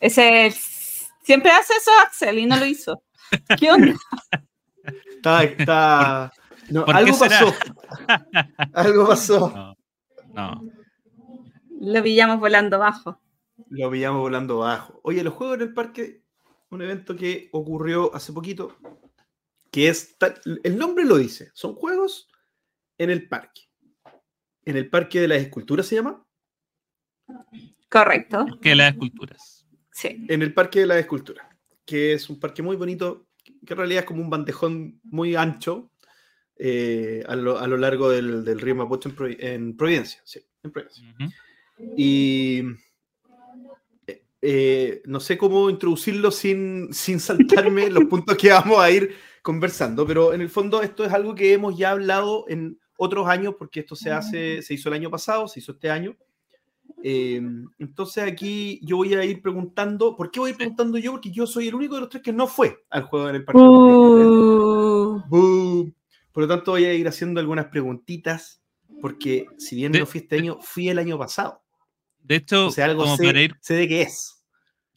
[0.00, 3.02] Ese es- siempre hace eso Axel y no lo hizo.
[3.58, 3.94] ¿Qué onda?
[5.16, 6.32] Está, está-
[6.70, 7.40] no, ¿Por qué algo será?
[7.40, 7.54] pasó.
[8.74, 9.50] algo pasó.
[9.50, 9.76] No.
[10.34, 10.62] No.
[11.80, 13.20] Lo pillamos volando bajo.
[13.68, 15.00] Lo pillamos volando bajo.
[15.02, 16.22] Oye, los juegos en el parque,
[16.70, 18.76] un evento que ocurrió hace poquito,
[19.70, 20.16] que es,
[20.64, 22.28] el nombre lo dice, son juegos
[22.98, 23.62] en el parque.
[24.64, 26.24] En el parque de las esculturas se llama.
[27.88, 28.46] Correcto.
[28.60, 29.66] Que las esculturas.
[29.92, 30.26] Sí.
[30.28, 31.46] En el parque de las esculturas,
[31.84, 35.90] que es un parque muy bonito, que en realidad es como un bandejón muy ancho
[36.58, 40.20] eh, a, lo, a lo largo del, del río Mapocho en, Provi- en Providencia.
[40.24, 41.04] Sí, en Providencia.
[41.20, 41.30] Ujú.
[41.96, 42.62] Y
[44.06, 49.14] eh, eh, no sé cómo introducirlo sin, sin saltarme los puntos que vamos a ir
[49.42, 53.54] conversando, pero en el fondo esto es algo que hemos ya hablado en otros años,
[53.58, 56.16] porque esto se hace, se hizo el año pasado, se hizo este año.
[57.02, 57.40] Eh,
[57.78, 61.12] entonces aquí yo voy a ir preguntando, ¿por qué voy a ir preguntando yo?
[61.12, 63.44] Porque yo soy el único de los tres que no fue al juego en el
[63.44, 63.60] parque.
[65.30, 65.92] Uh.
[66.36, 68.62] Por lo tanto, voy a ir haciendo algunas preguntitas,
[69.00, 71.62] porque si bien De- no fui este año, fui el año pasado.
[72.24, 74.44] De hecho, O sea, algo como sé, para ir sé de qué es.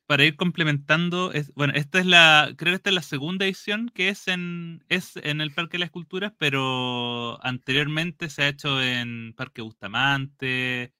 [0.06, 3.90] para ir complementando, es, bueno, esta es la, creo que esta es la segunda edición
[3.94, 8.82] que es en, es en el Parque de las Esculturas, pero anteriormente se ha hecho
[8.82, 10.94] en Parque Bustamante,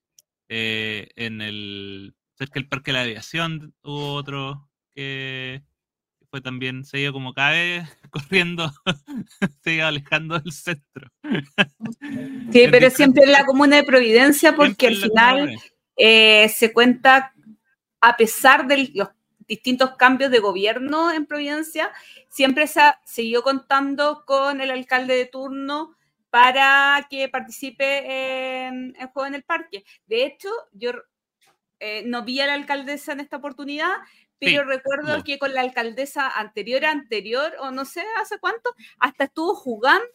[0.48, 5.64] eh, en el, cerca del Parque de la Aviación hubo otro que
[6.30, 8.72] fue también, se iba como cae corriendo,
[9.64, 11.10] se iba alejando del centro.
[12.52, 15.60] sí, pero siempre en la comuna de Providencia, porque al final
[15.98, 17.34] eh, se cuenta,
[18.02, 19.10] a pesar de los
[19.48, 21.92] distintos cambios de gobierno en Providencia,
[22.30, 25.96] siempre se ha seguido contando con el alcalde de turno
[26.30, 29.84] para que participe en el juego en el parque.
[30.06, 30.92] De hecho, yo
[31.80, 33.92] eh, no vi a la alcaldesa en esta oportunidad,
[34.40, 35.24] pero Sí, recuerdo hubo.
[35.24, 40.08] que con la alcaldesa anterior, anterior, o no sé hace cuánto, hasta estuvo jugando,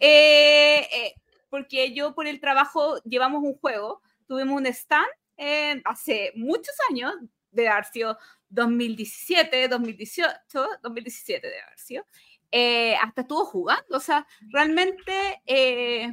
[0.00, 1.14] eh, eh,
[1.50, 7.14] porque yo por el trabajo llevamos un juego, tuvimos un stand eh, hace muchos años,
[7.50, 8.18] de haber sido
[8.50, 12.04] 2017, 2018, 2017 debe haber sido,
[12.52, 16.12] eh, hasta estuvo jugando, o sea, realmente eh,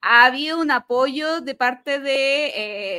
[0.00, 2.46] ha habido un apoyo de parte de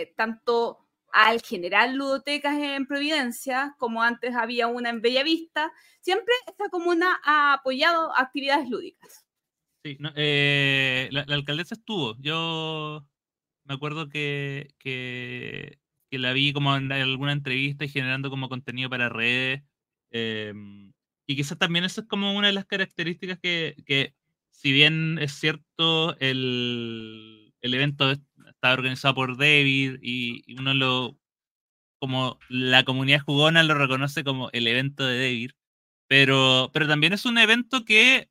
[0.01, 0.79] eh, tanto
[1.13, 7.53] al general Ludotecas en Providencia, como antes había una en Bellavista, siempre esta comuna ha
[7.53, 9.25] apoyado actividades lúdicas.
[9.83, 12.17] Sí, no, eh, la, alcaldesa estuvo.
[12.19, 13.05] Yo
[13.63, 15.79] me acuerdo que, que,
[16.11, 19.63] la vi como en alguna entrevista y generando como contenido para redes.
[20.11, 20.91] em,
[21.27, 24.15] y quizás también eso es como una de las características que, que
[24.51, 28.11] si bien es cierto, el, el evento
[28.59, 31.17] está organizado por David y, uno lo,
[31.99, 35.51] como la comunidad jugona lo reconoce como el evento de David,
[36.07, 38.29] pero, pero también es un evento que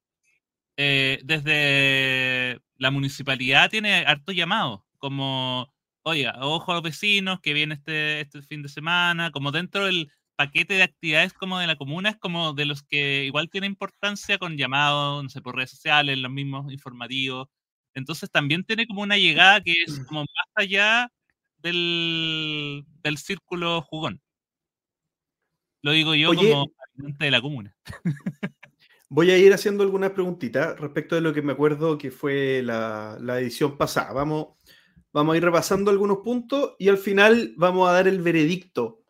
[0.76, 7.74] eh, desde la municipalidad tiene hartos llamados, como, oiga, ojo a los vecinos que viene
[7.76, 12.10] este, este fin de semana, como dentro del, paquete de actividades como de la comuna
[12.10, 16.16] es como de los que igual tiene importancia con llamados, no sé, por redes sociales,
[16.18, 17.48] los mismos informativos.
[17.98, 21.10] Entonces también tiene como una llegada que es como más allá
[21.58, 24.20] del, del círculo jugón.
[25.82, 27.76] Lo digo yo como habitante de la comuna.
[29.10, 33.16] Voy a ir haciendo algunas preguntitas respecto de lo que me acuerdo que fue la,
[33.20, 34.12] la edición pasada.
[34.12, 34.48] Vamos,
[35.12, 39.02] vamos a ir repasando algunos puntos y al final vamos a dar el veredicto,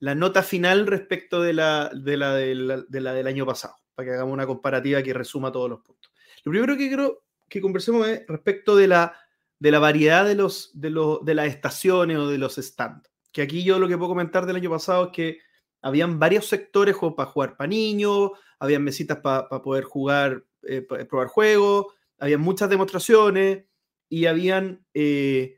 [0.00, 3.76] la nota final respecto de la, de la, de la, de la del año pasado,
[3.94, 6.12] para que hagamos una comparativa que resuma todos los puntos.
[6.44, 9.14] Lo primero que quiero que conversemos es respecto de la,
[9.58, 13.10] de la variedad de, los, de, los, de las estaciones o de los stands.
[13.30, 15.38] Que aquí yo lo que puedo comentar del año pasado es que
[15.82, 21.86] habían varios sectores para jugar para niños, habían mesitas para poder jugar, eh, probar juegos,
[22.18, 23.64] había muchas demostraciones
[24.08, 25.56] y habían eh,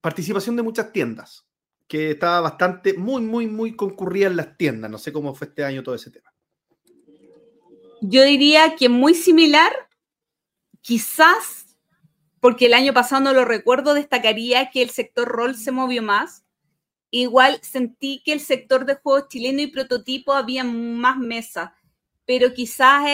[0.00, 1.46] participación de muchas tiendas,
[1.86, 4.90] que estaba bastante, muy, muy, muy concurrida en las tiendas.
[4.90, 6.32] No sé cómo fue este año todo ese tema.
[8.00, 9.72] Yo diría que muy similar,
[10.80, 11.76] quizás,
[12.40, 16.44] porque el año pasado no lo recuerdo, destacaría que el sector rol se movió más.
[17.10, 21.70] Igual sentí que el sector de juegos chileno y prototipo había más mesas
[22.28, 23.06] pero quizás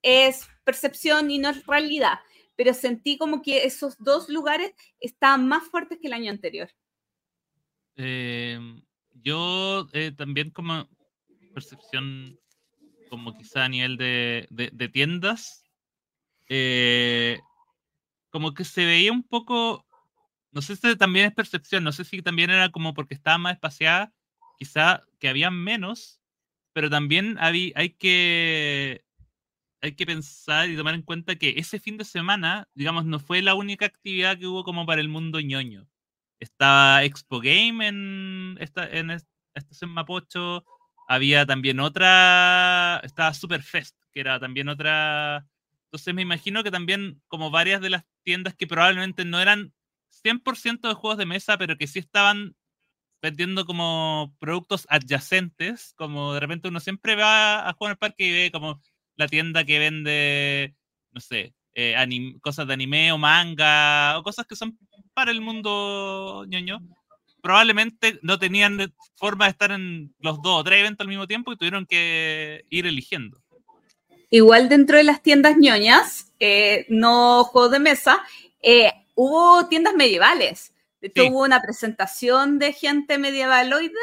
[0.00, 2.20] es, percepción y no es realidad.
[2.54, 6.70] Pero sentí como que esos dos lugares estaban más fuertes que el año anterior.
[7.96, 8.80] Em,
[9.12, 10.88] yo eh, también como
[11.52, 12.38] percepción,
[13.10, 15.61] como quizá a nivel de, tiendas,
[16.54, 17.40] eh,
[18.30, 19.86] como que se veía un poco,
[20.50, 23.54] no sé si también es percepción, no sé si también era como porque estaba más
[23.54, 24.12] espaciada,
[24.58, 26.20] quizá que había menos,
[26.74, 29.02] pero también hay, hay, que,
[29.80, 33.40] hay que pensar y tomar en cuenta que ese fin de semana, digamos, no fue
[33.40, 35.88] la única actividad que hubo como para el mundo ñoño.
[36.38, 39.10] Estaba Expo Game en esta, en
[39.54, 40.64] estación Mapocho,
[41.08, 45.46] había también otra, estaba Superfest, que era también otra.
[45.92, 49.74] Entonces me imagino que también como varias de las tiendas que probablemente no eran
[50.24, 52.56] 100% de juegos de mesa, pero que sí estaban
[53.20, 58.32] vendiendo como productos adyacentes, como de repente uno siempre va a jugar al parque y
[58.32, 58.80] ve como
[59.16, 60.74] la tienda que vende,
[61.10, 61.94] no sé, eh,
[62.40, 64.78] cosas de anime o manga o cosas que son
[65.12, 66.80] para el mundo ñoño.
[67.42, 71.52] Probablemente no tenían forma de estar en los dos o tres eventos al mismo tiempo
[71.52, 73.41] y tuvieron que ir eligiendo.
[74.32, 78.24] Igual dentro de las tiendas ñoñas, eh, no juegos de mesa,
[78.62, 80.72] eh, hubo tiendas medievales
[81.10, 83.94] Tuvo una presentación de gente medievaloide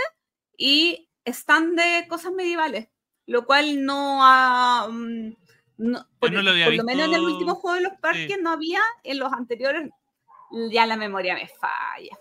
[0.58, 2.90] y están de cosas medievales,
[3.26, 4.90] lo cual no ha...
[4.92, 5.32] Mm,
[6.20, 6.44] por, lo,
[6.84, 9.90] menos en el último juego de los parques no había, en los anteriores
[10.72, 12.20] ya la memoria me falla.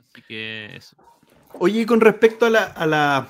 [0.00, 0.96] Así que eso.
[1.60, 3.28] Oye, con respecto a la, a la,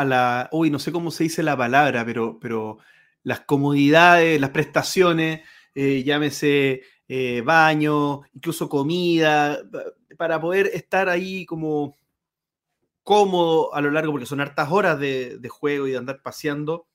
[0.00, 2.78] a la, uy, no sé cómo se dice la palabra, pero, pero
[3.22, 5.42] las comodidades, las prestaciones,
[5.74, 9.58] eh, llámese eh, baño, incluso comida,
[10.16, 11.98] para poder estar ahí como
[13.02, 16.88] cómodo a lo largo, porque son hartas horas de, juego y de andar paseando.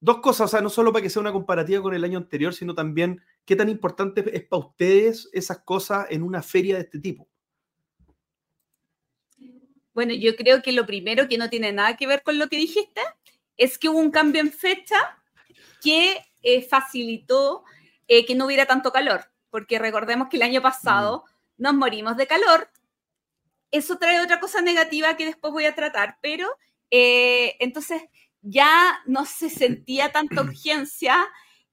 [0.00, 2.54] Dos cosas, o sea, no solo para que sea una comparativa con el año anterior,
[2.54, 7.00] sino también qué tan importante es para ustedes esas cosas en una feria de este
[7.00, 7.28] tipo.
[9.94, 12.56] Bueno, yo creo que lo primero que no tiene nada que ver con lo que
[12.56, 13.00] dijiste
[13.56, 15.18] es que hubo un cambio en fecha
[15.80, 17.64] que eh, facilitó
[18.08, 21.62] eh, que no hubiera tanto calor, porque recordemos que el año pasado mm.
[21.62, 22.68] nos morimos de calor.
[23.70, 26.48] Eso trae otra cosa negativa que después voy a tratar, pero
[26.90, 28.02] eh, entonces
[28.42, 31.24] ya no se sentía tanta urgencia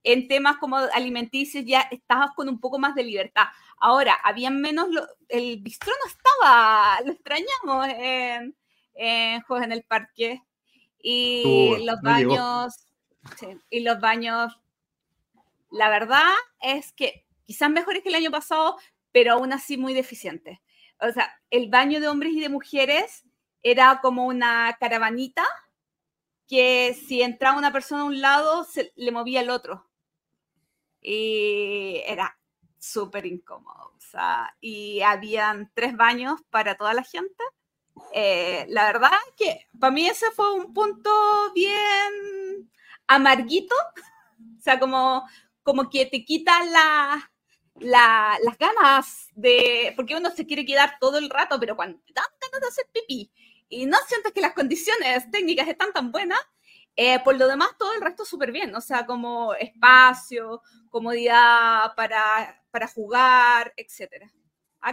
[0.04, 3.44] en temas como alimenticios, ya estabas con un poco más de libertad.
[3.78, 4.88] Ahora, habían menos,
[5.28, 8.54] el bistró no estaba, lo extrañamos en,
[9.46, 10.42] Juegos en el Parque.
[10.98, 12.86] Y los baños,
[13.70, 14.56] y los baños
[15.72, 16.30] la verdad
[16.60, 18.76] es que quizás mejores que el año pasado,
[19.10, 20.58] pero aún así muy deficientes.
[21.00, 23.24] O sea, el baño de hombres y de mujeres
[23.62, 25.44] era como una caravanita
[26.46, 29.88] que si entraba una persona a un lado, se le movía el otro.
[31.02, 32.38] Y era
[32.78, 33.92] súper incómodo.
[33.96, 37.44] O sea, y habían tres baños para toda la gente.
[38.14, 41.10] Eh, la verdad que para mí ese fue un punto
[41.54, 42.70] bien
[43.06, 43.74] amarguito.
[44.58, 45.24] O sea, como
[45.62, 47.30] como que te quita la,
[47.74, 52.24] las ganas de, porque uno se quiere quedar todo el rato, pero cuando te dan
[52.40, 53.30] ganas de hacer pipí
[53.68, 56.40] y no sientes que las condiciones técnicas están tan buenas,
[56.96, 62.62] eh, por lo demás todo el resto súper bien, o sea, como espacio, comodidad para,
[62.70, 64.30] para jugar, etc.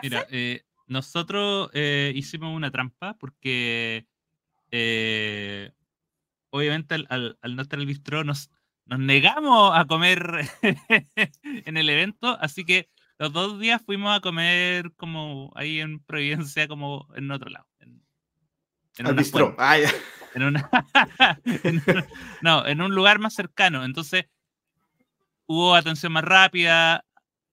[0.01, 4.07] Mira, eh, nosotros eh, hicimos una trampa porque
[4.71, 5.71] eh,
[6.51, 8.49] obviamente al, no estar el bistró nos,
[8.85, 10.49] nos negamos a comer
[11.43, 16.67] en el evento, así que los dos días fuimos a comer como ahí en Providencia,
[16.69, 17.67] como en otro lado.
[17.79, 18.01] En,
[19.05, 19.55] al bistró.
[19.57, 19.77] Ah,
[22.41, 23.83] no, en un lugar más cercano.
[23.83, 24.25] Entonces
[25.45, 27.05] hubo atención más rápida,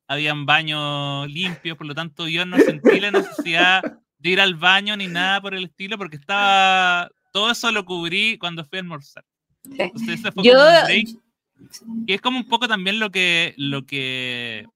[0.07, 3.83] habían baños limpios, por lo tanto yo no sentí la necesidad
[4.19, 8.39] de ir al baño ni nada por el estilo, porque estaba, todo eso lo cubrí
[8.39, 9.25] cuando fui a almorzar.
[9.65, 10.55] Entonces, fue yo...
[12.07, 14.67] y es como un poco también lo que, lo que,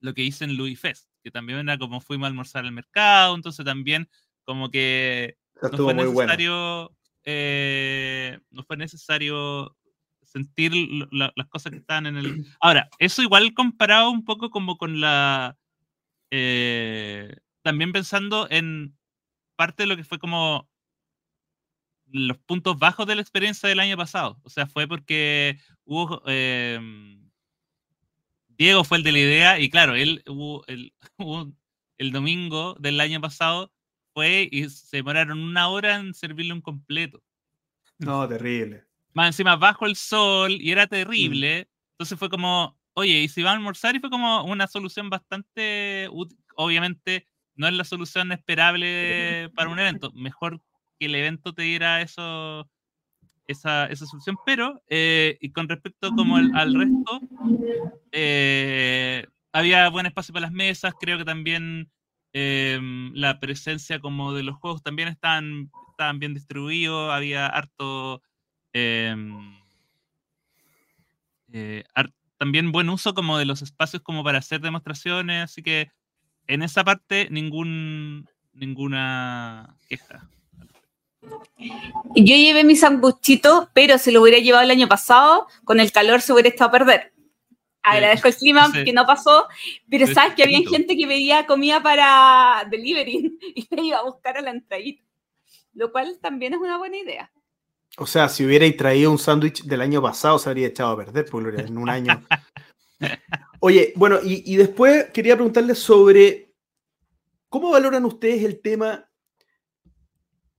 [0.00, 3.34] lo que hice en Louis Fest, que también era como fuimos a almorzar al mercado,
[3.34, 4.08] entonces también
[4.44, 5.36] como que
[5.70, 9.76] no fue necesario, eh, no fue necesario
[10.24, 10.72] sentir
[11.10, 12.24] las cosas que están en el...
[12.60, 15.58] Ahora, eso igual comparado un poco como con la...
[16.30, 18.96] Eh, también pensando en
[19.56, 20.68] parte de lo que fue como
[22.06, 24.40] los puntos bajos de la experiencia del año pasado.
[24.42, 26.22] O sea, fue porque hubo...
[26.26, 27.30] Em,
[28.48, 30.94] Diego fue el de la idea y claro, él hubo el,
[31.98, 33.72] el domingo del año pasado
[34.14, 37.22] fue y se demoraron una hora en servirle un completo.
[37.98, 41.68] No, terrible más encima bajo el sol y era terrible.
[41.92, 43.94] Entonces fue como, oye, ¿y si van a almorzar?
[43.94, 46.38] Y fue como una solución bastante útil.
[46.56, 50.10] Obviamente no es la solución esperable para un evento.
[50.12, 50.60] Mejor
[50.98, 52.68] que el evento te diera eso,
[53.46, 54.36] esa, esa solución.
[54.46, 57.20] Pero, eh, y con respecto como al resto,
[58.12, 60.94] eh, había buen espacio para las mesas.
[60.98, 61.90] Creo que también
[62.32, 67.12] em, la presencia como de los juegos también estaban, estaban bien distribuidos.
[67.12, 68.22] Había harto
[68.72, 69.54] Em,
[71.52, 71.84] eh,
[72.38, 75.90] también buen uso como de los espacios como para hacer demostraciones, así que
[76.46, 80.28] en esa parte ningún, ninguna queja.
[82.16, 86.20] Yo llevé mi sanguchito, pero si lo hubiera llevado el año pasado, con el calor
[86.20, 87.11] se hubiera estado a perder.
[87.82, 89.48] Agradezco el clima que no pasó,
[89.90, 94.36] pero sabes que había gente que pedía comida para delivery y me iba a buscar
[94.36, 95.02] a la entradita,
[95.74, 97.30] lo cual también es una buena idea.
[97.98, 101.26] O sea, si hubierais traído un sándwich del año pasado, se habría echado a perder,
[101.30, 102.22] porque en un año.
[103.60, 106.54] Oye, bueno, y, después quería preguntarles sobre
[107.48, 109.08] cómo valoran ustedes el tema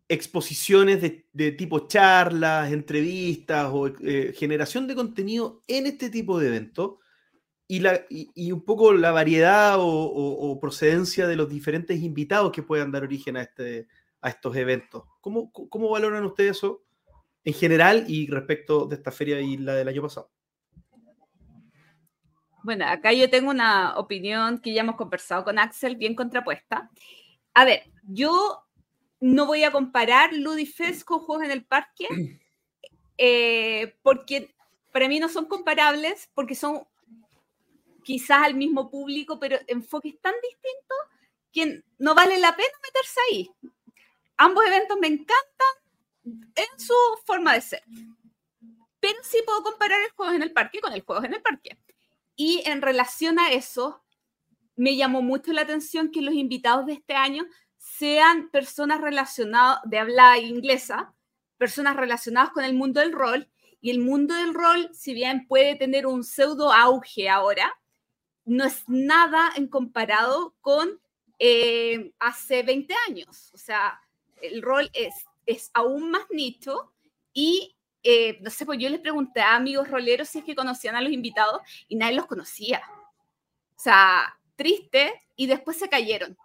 [0.07, 6.97] exposiciones de, tipo charlas, entrevistas o eh, generación de contenido en este tipo de eventos
[7.75, 12.91] y, la, y, un poco la variedad o, procedencia de los diferentes invitados que puedan
[12.91, 13.87] dar origen a, este,
[14.21, 15.03] a estos eventos.
[15.21, 16.83] ¿Cómo, ¿Cómo valoran ustedes eso?
[17.45, 20.29] en general y respecto de esta feria y la del año pasado.
[22.63, 26.89] Bueno, acá yo tengo una opinión que ya hemos conversado con Axel, bien contrapuesta.
[27.53, 28.63] A ver, yo
[29.19, 32.07] no voy a comparar Ludifest con Juegos en el Parque,
[33.17, 34.55] eh, porque
[34.93, 36.83] para mí no son comparables, porque son
[38.03, 40.97] quizás al mismo público, pero enfoques tan distintos
[41.51, 43.51] que no vale la pena meterse ahí.
[44.37, 45.83] Ambos eventos me encantan,
[46.23, 46.93] en su
[47.25, 47.83] forma de ser.
[48.99, 51.77] Pero sí puedo comparar el juego en el parque con el juego en el parque.
[52.35, 54.03] Y en relación a eso,
[54.75, 57.45] me llamó mucho la atención que los invitados de este año
[57.77, 61.13] sean personas relacionadas de habla inglesa,
[61.57, 63.49] personas relacionadas con el mundo del rol.
[63.81, 67.77] Y el mundo del rol, si bien puede tener un pseudo auge ahora,
[68.45, 70.99] no es nada en comparado con
[71.39, 73.51] eh, hace 20 años.
[73.53, 73.99] O sea,
[74.41, 75.13] el rol es
[75.45, 76.91] es aún más nicho
[77.33, 80.95] y eh, no sé, pues yo les pregunté a amigos roleros si es que conocían
[80.95, 82.81] a los invitados y nadie los conocía.
[83.75, 86.37] O sea, triste y después se cayeron.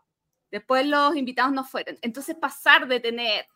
[0.51, 1.99] Después los invitados no fueron.
[2.01, 3.47] Entonces pasar de tener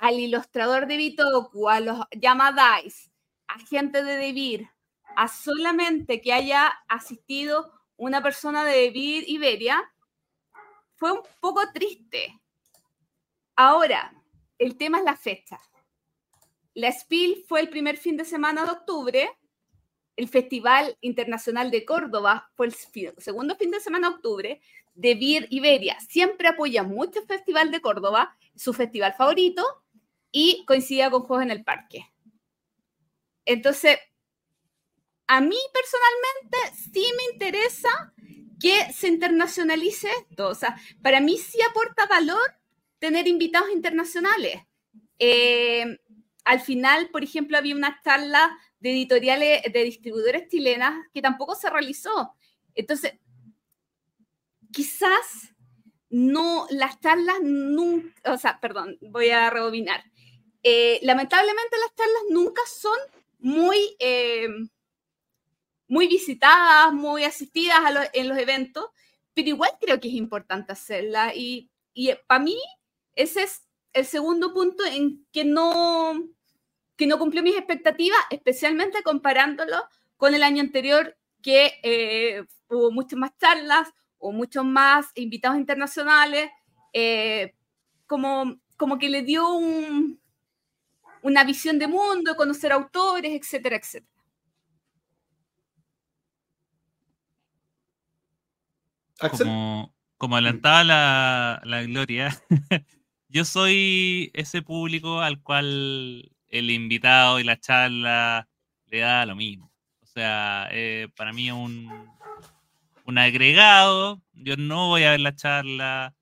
[0.00, 3.10] al ilustrador de Bitoku, a los Dice,
[3.46, 4.68] a gente de Debir,
[5.14, 9.82] a solamente que haya asistido una persona de Debir Iberia,
[10.94, 12.40] fue un poco triste.
[13.54, 14.12] Ahora,
[14.58, 15.58] el tema es la fecha.
[16.74, 19.30] La SPIL fue el primer fin de semana de octubre,
[20.16, 22.74] el Festival Internacional de Córdoba fue el
[23.18, 24.60] segundo fin de semana de octubre,
[24.94, 29.62] de Vir Iberia siempre apoya mucho el Festival de Córdoba, su festival favorito,
[30.32, 32.06] y coincidía con Juegos en el Parque.
[33.44, 33.98] Entonces,
[35.26, 38.12] a mí personalmente sí me interesa
[38.60, 40.48] que se internacionalice esto.
[40.48, 42.54] O sea, para mí sí aporta valor
[42.98, 44.62] tener invitados internacionales.
[45.18, 45.98] Eh,
[46.44, 51.70] al final, por ejemplo, había una charla de editoriales de distribuidores chilenas que tampoco se
[51.70, 52.34] realizó.
[52.74, 53.14] Entonces,
[54.72, 55.54] quizás
[56.08, 60.04] no, las charlas nunca, o sea, perdón, voy a rebobinar.
[60.62, 62.98] Eh, lamentablemente las charlas nunca son
[63.38, 64.48] muy, eh,
[65.88, 68.86] muy visitadas, muy asistidas en los eventos,
[69.34, 71.34] pero igual creo que es importante hacerlas.
[71.36, 72.56] Y, y para mí
[73.14, 76.14] ese es el segundo punto en que no,
[76.96, 79.76] que no cumplió mis expectativas, especialmente comparándolo
[80.16, 86.50] con el año anterior, que eh, hubo muchas más charlas, o muchos más invitados internacionales,
[86.92, 87.54] eh,
[88.06, 89.46] como, como que le dio
[91.22, 94.15] una visión de mundo, conocer autores, etcétera, etcétera.
[99.18, 102.36] Como, como adelantaba la, la Gloria,
[103.28, 108.48] yo soy ese público al cual el invitado y la charla
[108.86, 109.72] le da lo mismo.
[110.02, 111.90] O sea, eh, para mí es un,
[113.04, 116.14] un agregado, yo no voy a ver la charla.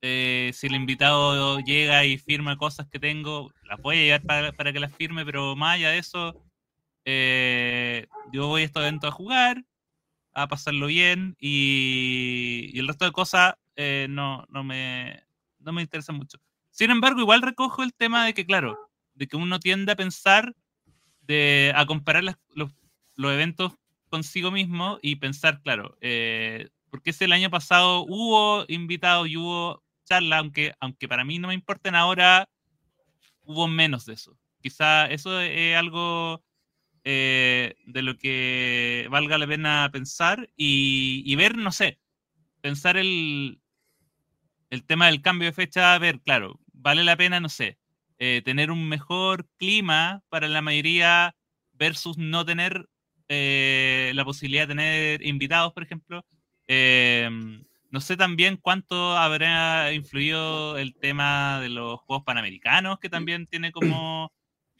[0.00, 4.72] Eh, si el invitado llega y firma cosas que tengo, las voy a llevar para,
[4.72, 6.34] que las firme, pero más allá de eso,
[7.04, 9.64] eh, yo voy a estos eventos a jugar,
[10.34, 15.22] a pasarlo bien y, el resto de cosas eh, no, no, me,
[15.58, 16.38] no me interesa mucho.
[16.70, 20.54] Sin embargo, igual recojo el tema de que, claro, de que uno tiende a pensar,
[21.20, 22.36] de, a comparar los,
[23.16, 23.72] los eventos
[24.08, 29.82] consigo mismo y pensar, claro, eh, porque si el año pasado hubo invitados y hubo
[30.04, 32.48] charlas, aunque, aunque para mí no me importen ahora,
[33.44, 34.36] hubo menos de eso.
[34.60, 36.42] Quizá eso es algo
[37.04, 41.98] eh, de lo que valga la pena pensar y, ver, no sé,
[42.60, 43.60] pensar el,
[44.70, 47.78] el tema del cambio de fecha, ver, claro, vale la pena, no sé,
[48.18, 51.34] eh, tener un mejor clima para la mayoría
[51.72, 52.88] versus no tener
[53.28, 56.24] eh, la posibilidad de tener invitados, por ejemplo.
[57.92, 63.70] No sé también cuánto habrá influido el tema de los Juegos Panamericanos, que también tiene
[63.70, 64.32] como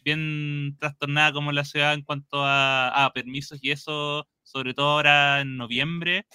[0.04, 5.56] bien trastornada como la ciudad en cuanto a, permisos y eso, sobre todo ahora en
[5.56, 6.26] noviembre.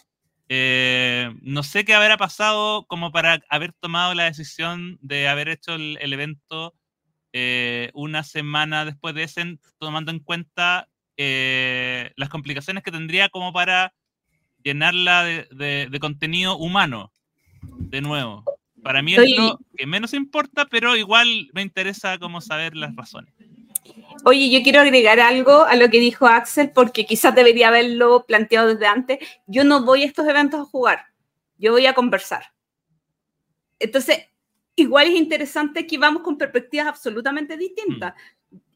[0.49, 5.75] Eh, no sé qué habrá pasado como para haber tomado la decisión de haber hecho
[5.75, 6.73] el, evento
[7.93, 10.87] una semana después de ese, tomando en cuenta
[11.19, 13.95] eh, las complicaciones que tendría como para
[14.63, 17.11] llenarla de, contenido humano,
[17.61, 18.43] de nuevo.
[18.83, 23.33] Para mí es lo que menos importa, pero igual me interesa como saber las razones.
[24.29, 28.67] Oye, yo quiero agregar algo a lo que dijo Axel, porque quizás debería haberlo planteado
[28.67, 29.19] desde antes.
[29.45, 31.05] Yo no voy a estos eventos a jugar,
[31.57, 32.51] yo voy a conversar.
[33.79, 34.27] Entonces,
[34.75, 38.15] igual es interesante que vamos con perspectivas absolutamente distintas.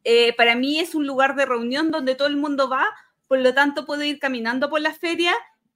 [0.06, 2.88] Eh, para mí es un lugar de reunión donde todo el mundo va,
[3.28, 5.34] por lo tanto puedo ir caminando por la feria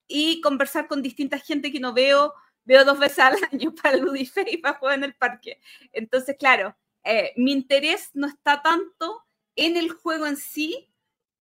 [0.08, 4.46] y conversar con distinta gente que no veo, veo dos veces al año para Ludife
[4.50, 5.60] y para jugar en el parque.
[5.92, 9.26] Entonces, claro, eh, mi interés no está tanto
[9.56, 10.90] en el juego en sí,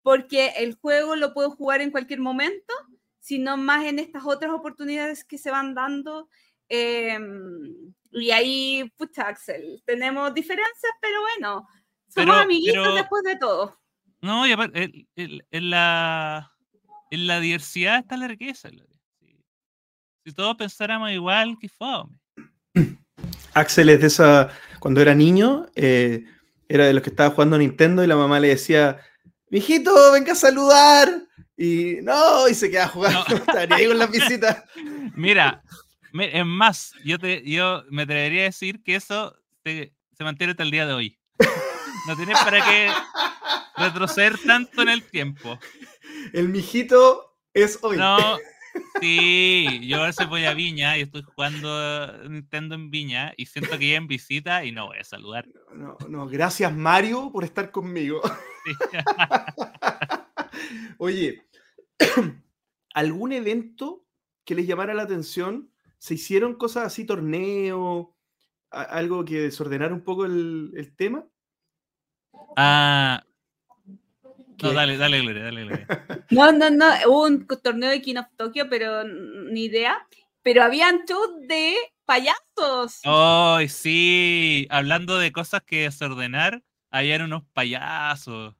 [0.03, 2.75] porque el juego lo puedo jugar en cualquier momento,
[3.21, 6.29] sino más en estas otras oportunidades que se van dando.
[6.69, 11.67] Em, y ahí, pucha, Axel, tenemos diferencias, pero bueno,
[12.09, 13.81] somos amiguitos después de todo.
[14.21, 16.53] No, y aparte, en, la,
[17.11, 18.71] en la diversidad está la riqueza.
[20.25, 22.19] Si, todos pensáramos igual, qué fome.
[23.55, 24.51] Axel es de esa,
[24.81, 26.25] cuando era niño, eh,
[26.77, 28.99] era de los que estaba jugando a Nintendo y la mamá le decía,
[29.51, 31.09] mijito, venga a saludar.
[31.57, 34.65] Y no, y se queda jugando, estaría ahí con las visitas.
[35.15, 35.63] Mira,
[36.19, 40.71] es más, yo, te, yo me atrevería a decir que eso se mantiene hasta el
[40.71, 41.19] día de hoy.
[42.07, 42.91] No tienes para qué
[43.77, 45.59] retroceder tanto en el tiempo.
[46.33, 47.97] El mijito es hoy.
[47.97, 48.39] No,
[49.01, 53.79] sí, yo a veces voy a Viña y estoy jugando Nintendo en Viña y siento
[53.79, 55.47] que ya en visita y no voy a saludar.
[55.73, 58.21] No, no, gracias Mario por estar conmigo.
[60.99, 61.47] Oye,
[62.95, 64.05] ¿algún evento
[64.45, 65.71] que les llamara la atención?
[65.99, 68.17] ¿Se hicieron cosas así, torneo?
[68.71, 71.25] ¿Algo que desordenara un poco el, el tema?
[72.57, 73.23] Ah.
[74.63, 75.87] No, dale, dale, Gloria, dale, Gloria.
[76.31, 80.07] No, no, no, hubo un torneo de King of Tokyo, pero ni idea.
[80.43, 81.75] Pero habían shows de
[82.05, 83.01] payasos.
[83.05, 84.67] ¡Ay, sí!
[84.71, 88.55] Hablando de cosas que desordenar, habían unos payasos.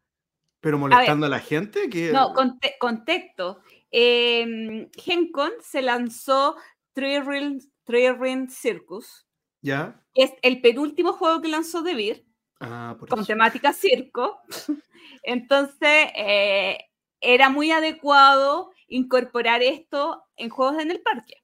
[0.61, 1.89] ¿Pero molestando a, la gente?
[2.13, 2.33] No,
[2.79, 3.61] contexto.
[3.91, 6.57] Eh, Gencon se lanzó
[6.95, 9.27] Three Ring, Circus.
[9.61, 10.03] ¿Ya?
[10.15, 12.27] Es el penúltimo juego que lanzó DeVir.
[12.61, 14.41] Ah, con temática circo.
[15.25, 16.79] Entonces, eh,
[17.21, 21.43] era muy adecuado incorporar esto en juegos en el parque.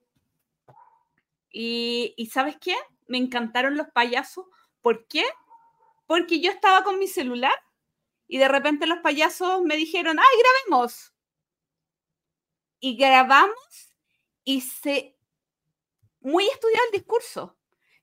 [1.51, 2.77] Y, y ¿sabes qué?
[3.09, 4.47] Me encantaron los payasos.
[4.83, 5.25] ¿Por qué?
[6.07, 7.55] Porque yo estaba con mi celular
[8.29, 11.13] y de repente los payasos me dijeron, ¡ay, grabemos!
[12.79, 13.95] Y grabamos
[14.45, 15.17] y se...
[16.21, 17.57] Muy estudiado el discurso.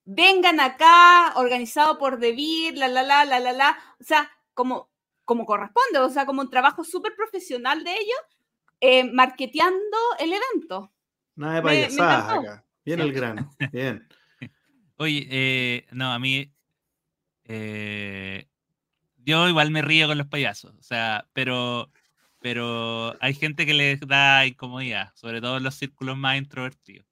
[0.04, 3.96] Vengan acá, organizado por Debir, la, la, la, la, la, la.
[4.00, 4.90] O sea, como,
[5.28, 8.20] como corresponde, o sea, como un trabajo súper profesional de ellos,
[8.80, 10.90] eh, marketeando el evento.
[11.36, 12.66] Nada de payasadas acá.
[12.86, 13.52] Bien el grano.
[13.74, 14.08] Bien.
[14.98, 16.50] Oye, eh, no, a mí.
[17.44, 18.48] Eh,
[19.18, 21.92] yo igual me río con los payasos, o sea, pero,
[22.40, 27.06] pero hay gente que les da incomodidad, sobre todo en los círculos más introvertidos.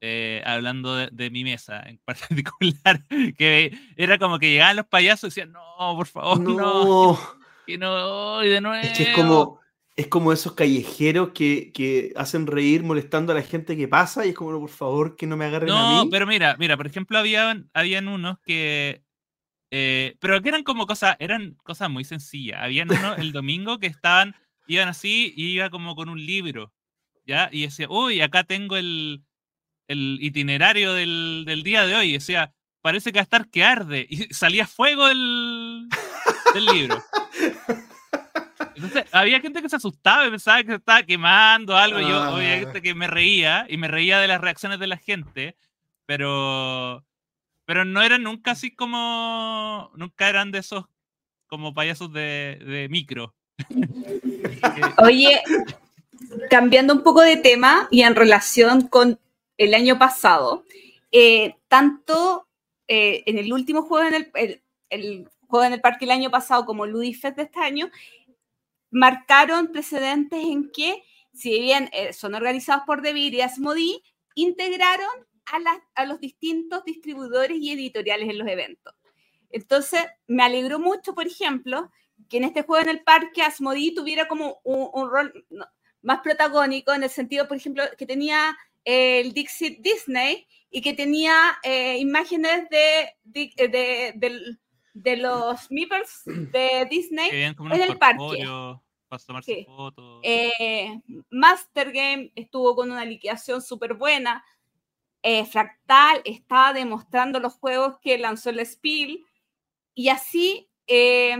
[0.00, 3.02] Eh, hablando de, mi mesa en particular,
[3.36, 7.18] que era como que llegaban los payasos y decían, no, por favor, no,
[7.66, 8.86] y no, y de nuevo.
[8.86, 9.58] Es es como,
[9.96, 14.28] es como esos callejeros que, que, hacen reír molestando a la gente que pasa y
[14.28, 15.96] es como, por favor, que no me agarren a mí.
[15.96, 19.02] No, pero mira, mira, por ejemplo, habían, habían unos que
[19.70, 22.60] eh, pero que eran como cosas, eran cosas muy sencillas.
[22.62, 24.34] Habían uno el domingo que estaban,
[24.66, 26.72] iban así y iba como con un libro,
[27.26, 27.48] ¿ya?
[27.52, 29.22] Y decía, uy, acá tengo el,
[29.88, 32.10] el itinerario del, del, día de hoy.
[32.10, 34.06] Y decía, parece que va a estar que arde.
[34.08, 35.88] Y salía fuego del,
[36.54, 37.02] del libro.
[38.76, 41.98] Entonces, había gente que se asustaba y pensaba que se estaba quemando algo.
[42.00, 42.34] Yo, ah.
[42.34, 45.56] obviamente, que me reía y me reía de las reacciones de la gente,
[46.06, 47.04] pero
[47.68, 49.90] pero no eran nunca así como.
[49.94, 50.86] Nunca eran de esos
[51.48, 53.34] como payasos de, micro.
[54.96, 55.42] Oye,
[56.48, 59.20] cambiando un poco de tema y en relación con
[59.58, 60.64] el año pasado,
[61.10, 62.48] eh, tanto
[62.86, 64.30] eh, en el último juego en
[64.90, 67.90] el, juego en el parque el año pasado como Ludifest de este año,
[68.90, 71.02] marcaron precedentes en que,
[71.34, 74.02] si bien eh, son organizados por Debir y Asmodi,
[74.34, 75.10] integraron
[75.94, 78.94] a, los distintos distribuidores y editoriales en los eventos.
[79.50, 81.90] Entonces, me alegró mucho, por ejemplo,
[82.28, 85.46] que en este juego en el parque Asmodi tuviera como un, rol
[86.02, 88.56] más protagónico, en el sentido, por ejemplo, que tenía
[88.90, 94.14] el Dixit Disney y que tenía eh, imágenes de, de,
[94.94, 98.46] de, los Meeples de Disney en el parque.
[100.22, 104.42] Eh, Master Game estuvo con una liquidación súper buena.
[105.22, 109.22] Eh, Fractal estaba demostrando los juegos que lanzó el Spiel
[109.94, 111.36] y así eh,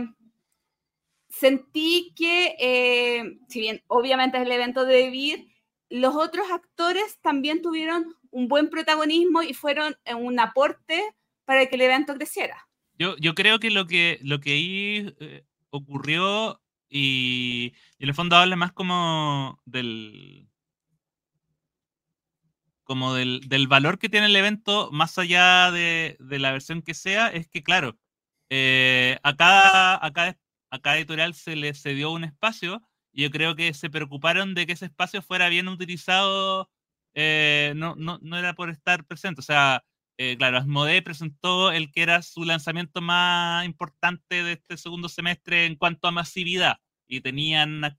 [1.29, 5.47] sentí que, eh, si bien obviamente es el evento de David,
[5.89, 11.03] los otros actores también tuvieron un buen protagonismo y fueron un aporte
[11.45, 12.67] para que el evento creciera.
[12.97, 15.15] Yo, creo que lo que, lo que ahí
[15.69, 20.49] ocurrió y, en el fondo habla más como del,
[22.83, 27.47] como del, valor que tiene el evento, más allá de, la versión que sea, es
[27.47, 27.97] que, claro,
[28.49, 32.81] eh, a, cada, a, editorial se le cedió un espacio
[33.13, 36.69] yo creo que se preocuparon de que ese espacio fuera bien utilizado,
[37.15, 37.95] eh, no,
[38.37, 39.41] era por estar presente.
[39.41, 39.83] O sea,
[40.17, 45.65] eh, claro, Asmodee presentó el que era su lanzamiento más importante de este segundo semestre
[45.65, 47.97] en cuanto a masividad y tenían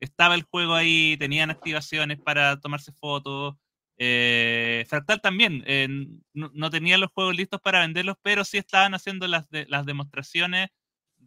[0.00, 3.56] estaba el juego ahí, tenían activaciones para tomarse fotos.
[3.98, 5.88] Eh, Fractal también, eh,
[6.32, 10.68] no, tenía los juegos listos para venderlos, pero sí estaban haciendo las, las demostraciones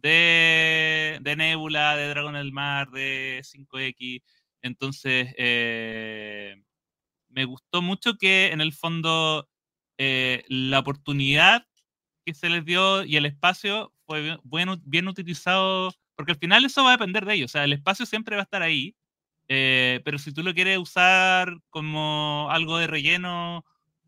[0.02, 4.22] de, Nebula, de Dragon del Mar, de 5X.
[4.62, 6.62] Entonces, eh,
[7.28, 9.48] me gustó mucho que en el fondo
[9.98, 11.64] la oportunidad
[12.26, 16.84] que se les dio y el espacio fue bien, bien utilizado porque al final eso
[16.84, 17.50] va a depender de ellos.
[17.50, 18.94] O sea, el espacio siempre va a estar ahí.
[19.48, 23.64] Eh, pero si tú lo quieres usar como algo de relleno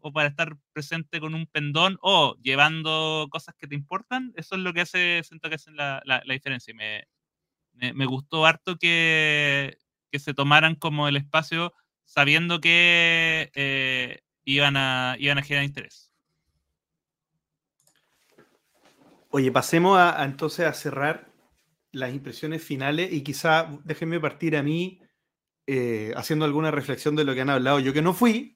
[0.07, 4.61] o para estar presente con un pendón o llevando cosas que te importan, eso es
[4.61, 6.73] lo que hace, siento que hacen la, la, diferencia.
[6.73, 9.79] Y me, me, gustó harto que,
[10.13, 11.73] que, se tomaran como el espacio
[12.05, 16.13] sabiendo que eh, iban, a, iban a generar interés.
[19.31, 21.33] Oye, pasemos a, entonces a cerrar
[21.93, 25.01] las impresiones finales y quizá déjenme partir a mí
[25.67, 27.81] eh, haciendo alguna reflexión de lo que han hablado.
[27.81, 28.54] Yo que no fui,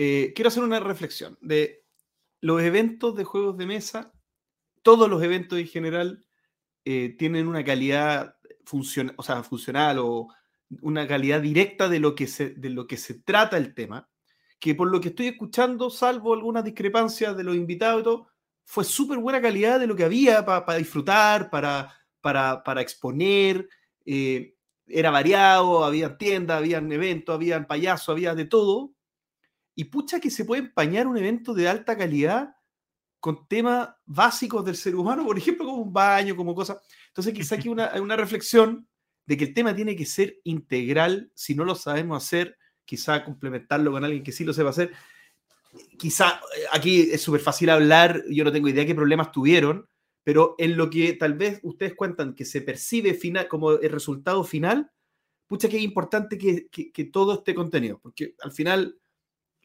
[0.00, 1.84] eh, quiero hacer una reflexión de
[2.40, 4.12] los eventos de juegos de mesa,
[4.82, 6.24] todos los eventos en general
[6.84, 8.36] eh, tienen una calidad
[9.16, 10.28] o sea, funcional o
[10.82, 14.08] una calidad directa de lo, que se, de lo que se trata el tema,
[14.60, 18.28] que por lo que estoy escuchando, salvo algunas discrepancias de los invitados y todo,
[18.64, 23.68] fue súper buena calidad de lo que había para disfrutar, para para, exponer,
[24.04, 24.54] eh,
[24.86, 28.92] era variado, había tiendas, había eventos, había payasos, había de todo.
[29.78, 32.52] Y pucha que se puede empañar un evento de alta calidad
[33.20, 36.78] con temas básicos del ser humano, por ejemplo, como un baño, como cosas.
[37.06, 38.88] Entonces, quizá aquí una, una reflexión
[39.24, 43.92] de que el tema tiene que ser integral, si no lo sabemos hacer, quizá complementarlo
[43.92, 44.90] con alguien que sí lo sepa hacer.
[45.96, 49.88] Quizá eh, aquí es súper fácil hablar, yo no tengo idea qué problemas tuvieron,
[50.24, 54.42] pero en lo que tal vez ustedes cuentan que se percibe final, como el resultado
[54.42, 54.90] final,
[55.46, 58.98] pucha que es importante que, que, que todo esté contenido, porque al final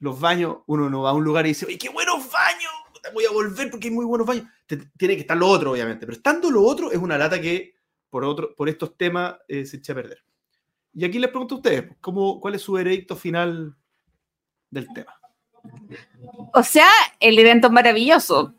[0.03, 2.71] los baños, uno no va a un lugar y dice, ¡ay, qué buenos baños!
[3.13, 4.45] Voy a volver porque hay muy buenos baños.
[4.97, 7.75] Tiene que estar lo otro, obviamente, pero estando lo otro es una lata que
[8.09, 10.21] por, otro, por estos temas eh, se echa a perder.
[10.93, 13.77] Y aquí les pregunto a ustedes, ¿cómo, ¿cuál es su veredicto final
[14.69, 15.17] del tema?
[16.53, 16.89] O sea,
[17.21, 18.55] el evento es maravilloso.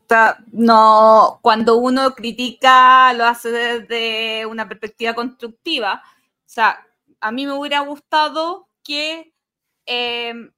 [0.51, 6.03] no, cuando uno critica, lo hace desde una perspectiva constructiva.
[6.07, 6.87] O sea,
[7.21, 9.35] a mí me hubiera gustado que
[9.85, 10.51] em,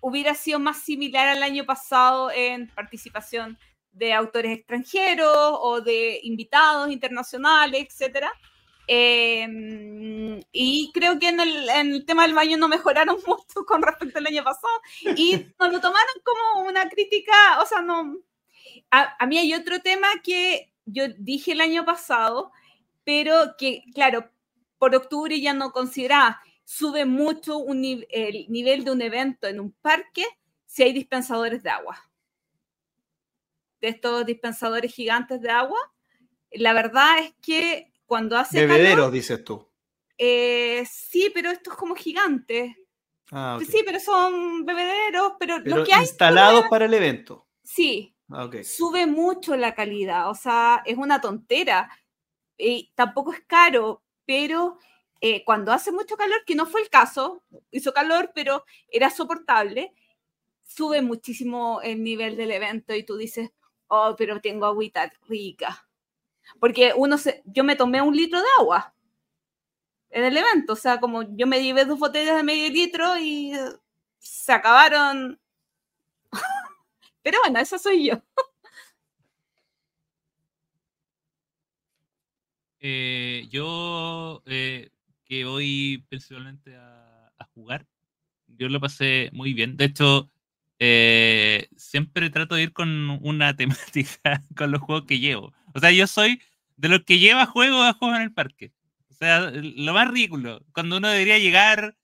[0.00, 3.58] hubiera sido más similar al año pasado en participación
[3.92, 8.32] de autores extranjeros o de invitados internacionales, etcétera.
[8.86, 14.26] Em, y creo que en el, tema del baño no mejoraron mucho con respecto al
[14.26, 14.80] año pasado
[15.14, 18.16] y nos lo tomaron como una crítica, o sea, no.
[18.90, 22.50] A, a, mí hay otro tema que yo dije el año pasado,
[23.04, 24.30] pero que, claro,
[24.78, 27.64] por octubre ya no consideraba, sube mucho
[28.10, 30.26] el nivel de un evento en un parque
[30.66, 32.10] si hay dispensadores de agua.
[33.80, 35.78] De estos dispensadores gigantes de agua,
[36.50, 38.66] la verdad es que cuando hace.
[38.66, 39.66] Bebederos, dices tú.
[40.18, 42.76] Eh, sí, pero esto es como gigante.
[43.32, 46.02] Ah, sí, pero son bebederos, pero, lo que hay.
[46.02, 47.46] Instalados para el evento.
[47.62, 48.14] Sí.
[48.28, 50.28] Ah, sube mucho la calidad.
[50.28, 51.90] O sea, es una tontera.
[52.58, 54.78] Y tampoco es caro, pero
[55.20, 59.92] eh, cuando hace mucho calor, que no fue el caso, hizo calor, pero era soportable,
[60.64, 63.50] sube muchísimo el nivel del evento y tú dices,
[63.88, 65.88] oh, pero tengo agüita rica
[66.58, 68.94] porque uno se, yo me tomé un litro de agua
[70.10, 73.52] en el evento, o sea, como yo me llevé dos botellas de medio litro y
[74.18, 75.38] se acabaron.
[77.22, 78.14] Pero bueno, esa soy yo.
[82.80, 84.90] Eh, yo eh,
[85.28, 87.06] que voy principalmente a,
[87.54, 87.86] jugar,
[88.46, 89.76] yo lo pasé muy bien.
[89.76, 90.28] De hecho,
[90.78, 95.52] eh, siempre trato de ir con una temática con los juegos que llevo.
[95.74, 96.40] O sea, yo soy
[96.76, 98.72] de los que lleva juegos a juegos en el parque.
[99.10, 101.96] O sea, lo más ridículo, cuando uno debería llegar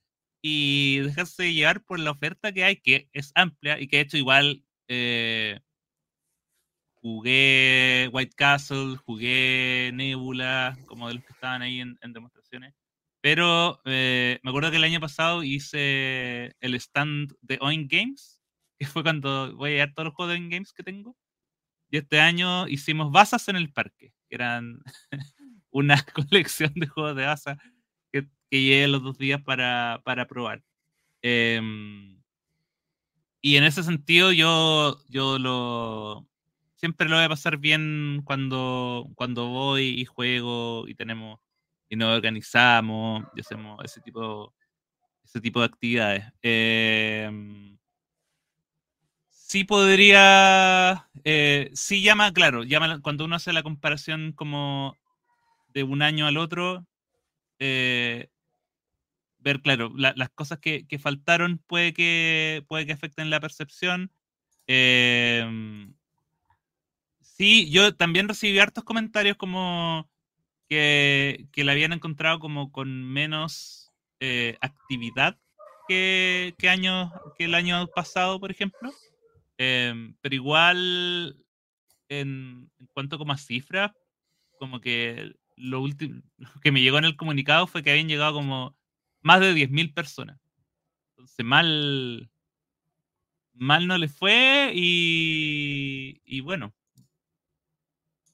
[0.43, 4.17] y dejarse llevar por la oferta que hay, que es amplia y que de hecho
[4.17, 5.61] igual eh,
[6.97, 12.75] jugué White Castle, jugué Nebula, como de los que estaban ahí en, demostraciones.
[13.25, 18.39] Pero eh, me acuerdo que el año pasado hice el stand de Oin Games,
[18.79, 21.17] que fue cuando voy a llevar todos los juegos de Oin Games que tengo.
[21.91, 24.83] Y este año hicimos basas en el parque, que eran
[25.71, 25.97] una
[26.29, 27.57] colección de juegos de baza
[28.13, 30.63] que, que llegué los dos días para, para probar.
[31.23, 32.21] Em,
[33.41, 36.29] y en ese sentido yo, yo lo
[36.77, 41.41] siempre lo voy a pasar bien cuando, cuando voy y juego y tenemos
[41.95, 44.53] y nos organizamos y hacemos ese tipo
[45.25, 46.25] ese tipo de actividades.
[46.43, 47.31] Eh,
[49.31, 54.97] sí podría, eh, sí llama, claro, llama, cuando uno hace la comparación como
[55.69, 56.87] de un año al otro,
[57.59, 58.29] eh,
[59.39, 64.11] ver, claro, las cosas que, faltaron puede que, puede que afecten la percepción.
[64.67, 65.95] Em,
[67.21, 70.09] sí, yo también recibí hartos comentarios como
[70.69, 75.39] que, que la habían encontrado como con menos eh, actividad
[75.89, 78.93] que, que, años, que el año pasado, por ejemplo.
[79.59, 81.45] Em, pero igual,
[82.09, 83.93] en, cuanto como a cifras,
[84.59, 86.23] como que lo último
[86.63, 88.77] que me llegó en el comunicado fue que habían llegado como
[89.23, 90.41] más de 10.000 personas.
[91.11, 92.31] Entonces, mal,
[93.53, 96.75] mal no le fue y, y bueno,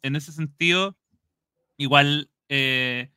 [0.03, 0.97] en ese sentido,
[1.81, 3.11] igual eh,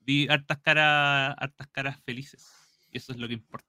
[0.00, 2.44] vi hartas caras, hartas caras felices.
[2.90, 3.68] Y eso es lo que importa.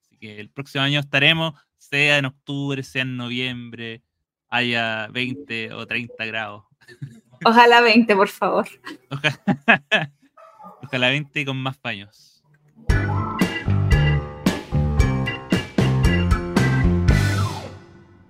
[0.00, 4.02] Así que el próximo año estaremos sea en octubre, sea en noviembre,
[4.48, 6.64] haya 20 o 30 grados.
[7.44, 8.66] Ojalá 20, por favor.
[10.82, 12.42] Ojalá, 20 con más paños.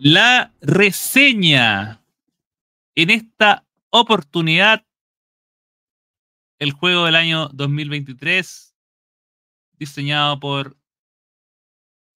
[0.00, 2.02] La reseña.
[2.96, 4.84] En esta oportunidad,
[6.58, 8.74] el juego del año 2023,
[9.72, 10.76] diseñado por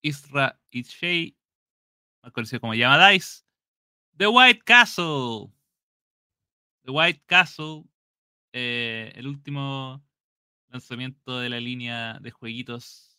[0.02, 1.36] Isra Itchey,
[2.22, 3.44] más conocido como Dice.
[4.16, 5.52] The White Castle.
[6.84, 7.84] The White Castle,
[8.52, 10.04] eh, el último
[10.68, 13.18] lanzamiento de la línea de jueguitos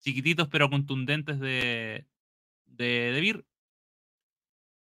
[0.00, 2.06] chiquititos pero contundentes de,
[2.66, 3.44] de, de.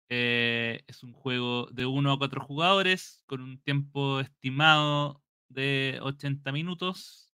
[0.10, 6.52] Eh, es un juego de 1 a 4 jugadores con un tiempo estimado de 80
[6.52, 7.32] minutos.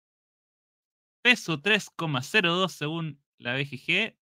[1.22, 4.16] Peso 3,02 según la BGG.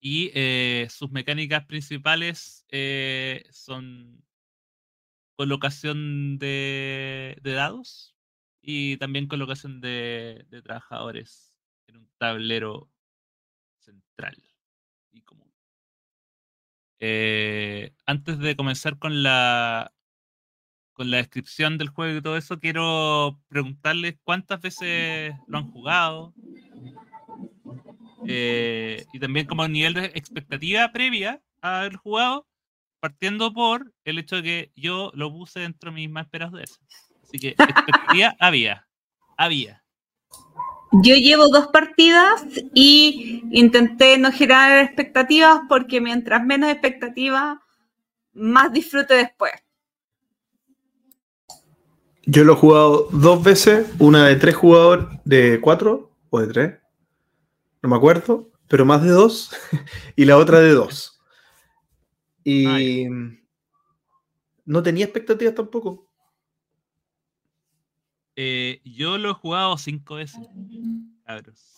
[0.00, 4.24] Y eh, sus mecánicas principales eh, son
[5.36, 8.16] colocación de, dados
[8.60, 11.54] y también colocación de, de trabajadores
[11.86, 12.90] en un tablero
[13.78, 14.36] central
[15.12, 15.51] y común.
[17.04, 19.92] Eh, antes de comenzar con la
[20.92, 26.32] con la descripción del juego y todo eso, quiero preguntarles cuántas veces lo han jugado
[28.28, 32.46] eh, y también como nivel de expectativa previa a haber jugado,
[33.00, 36.62] partiendo por el hecho de que yo lo puse dentro de mis más esperados de
[36.62, 36.78] eso.
[37.24, 38.86] Así que expectativa había,
[39.36, 39.82] había.
[40.92, 47.58] Yo llevo dos partidas y intenté no generar expectativas porque mientras menos expectativas,
[48.34, 49.52] más disfrute después.
[52.24, 56.78] Yo lo he jugado dos veces, una de tres jugadores, de cuatro o de tres,
[57.82, 59.50] no me acuerdo, pero más de dos,
[60.16, 61.20] y la otra de dos.
[62.44, 63.06] Y
[64.64, 66.11] no tenía expectativas tampoco.
[68.36, 70.40] Eh, yo lo he jugado cinco veces.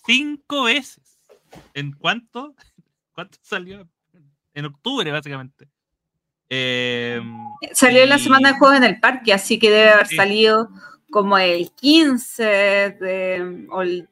[0.06, 1.18] Cinco veces.
[1.74, 2.54] ¿En cuánto?
[3.12, 3.88] ¿Cuánto salió?
[4.54, 5.68] En octubre, básicamente.
[6.48, 7.20] Eh,
[7.72, 10.68] salió en la semana de juegos en el parque, así que debe haber salido
[11.10, 14.08] como el 15 de, o, el,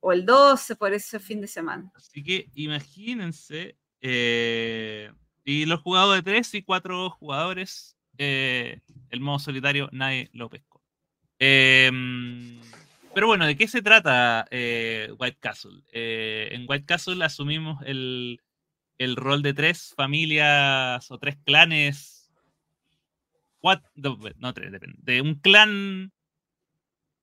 [0.00, 1.90] o, el, 12 por ese fin de semana.
[1.94, 5.10] Así que imagínense, eh,
[5.44, 10.69] y los jugadores de tres y cuatro jugadores, eh, el modo solitario nadie lo pescó.
[11.40, 11.90] Eh,
[13.14, 15.82] pero bueno, ¿de qué se trata eh, White Castle?
[15.92, 18.40] Eh, en White Castle asumimos el,
[19.16, 22.30] rol de tres familias o tres clanes.
[23.58, 23.90] Cuatro,
[24.38, 24.98] no, tres, depende.
[25.02, 26.12] De un clan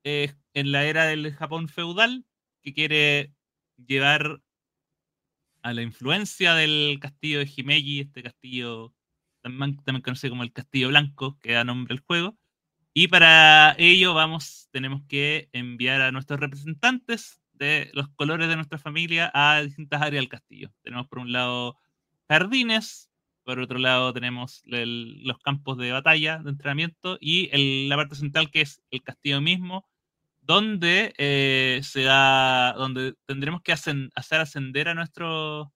[0.04, 2.26] eh, en la era del Japón feudal
[2.62, 3.34] que quiere
[3.78, 4.42] llevar
[5.62, 8.94] a la influencia del castillo de Himeji, este castillo
[9.42, 12.38] también conocido como el Castillo Blanco, que da nombre al juego
[13.00, 18.80] y para ello vamos, tenemos que enviar a nuestros representantes de los colores de nuestra
[18.80, 20.72] familia a distintas áreas del castillo.
[20.82, 21.78] Tenemos por un lado
[22.28, 23.12] jardines,
[23.44, 28.62] por otro lado tenemos los campos de batalla, de entrenamiento, y la parte central que
[28.62, 29.88] es el castillo mismo,
[30.42, 35.68] donde eh, se da, donde tendremos que hacer, hacer ascender a nuestros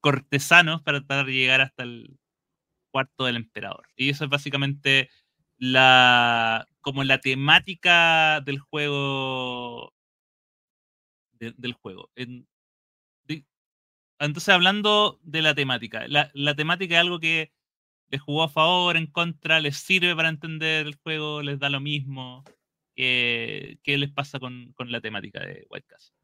[0.00, 2.16] cortesanos para de llegar hasta el
[2.90, 3.88] cuarto del emperador.
[3.94, 5.10] Y eso es básicamente
[5.62, 9.94] la como la temática del juego
[11.38, 12.10] de, del juego.
[12.16, 12.48] En,
[13.28, 13.44] de,
[14.18, 17.52] entonces, hablando de la temática, la, la, temática es algo que
[18.08, 21.78] les jugó a favor, en contra, les sirve para entender el juego, les da lo
[21.78, 22.42] mismo.
[22.96, 26.16] ¿Qué, qué les pasa con, con, la temática de White Castle?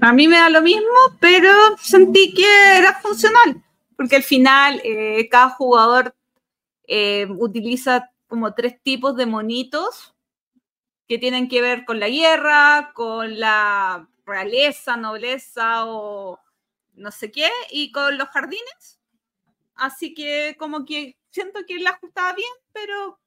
[0.00, 3.62] A mí me da lo mismo, pero sentí que era funcional,
[3.96, 6.16] porque al final eh, cada jugador
[6.86, 10.14] eh, utiliza como tres tipos de monitos
[11.06, 16.40] que tienen que ver con la guerra, con la realeza, nobleza o
[16.94, 19.00] no sé qué, y con los jardines.
[19.74, 23.20] Así que como que siento que la ajustaba bien, pero...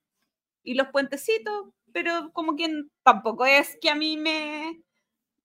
[0.64, 2.68] Y los puentecitos, pero como que
[3.02, 4.82] tampoco es que a mí me,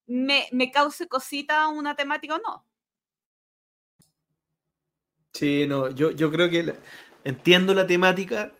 [0.06, 2.66] me, me cause cosita una temática o no.
[5.32, 6.74] Sí, no, yo, yo creo que
[7.24, 8.52] entiendo la temática,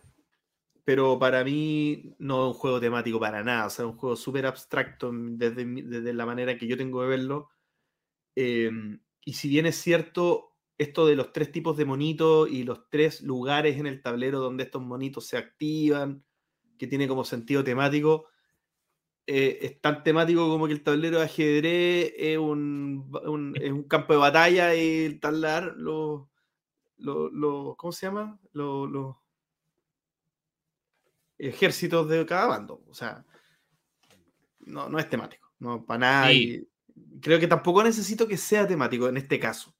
[0.83, 3.67] pero para mí no es un juego temático para nada.
[3.67, 7.07] O sea, es un juego súper abstracto desde, desde, la manera que yo tengo de
[7.07, 7.49] verlo.
[8.35, 8.71] Eh,
[9.25, 13.21] y si bien es cierto esto de los tres tipos de monitos y los tres
[13.21, 16.23] lugares en el tablero donde estos monitos se activan,
[16.77, 18.27] que tiene como sentido temático,
[19.25, 23.83] eh, es tan temático como que el tablero de ajedrez es un, un, es un
[23.83, 26.27] campo de batalla y talar los
[26.97, 28.39] lo, lo, ¿cómo se llama?
[28.51, 29.23] Los lo
[31.37, 32.83] ejércitos de cada bando.
[32.87, 33.25] O sea,
[34.59, 36.27] no, no es temático, no para nada.
[36.29, 36.67] Sí.
[36.95, 39.75] Y creo que tampoco necesito que sea temático en este caso.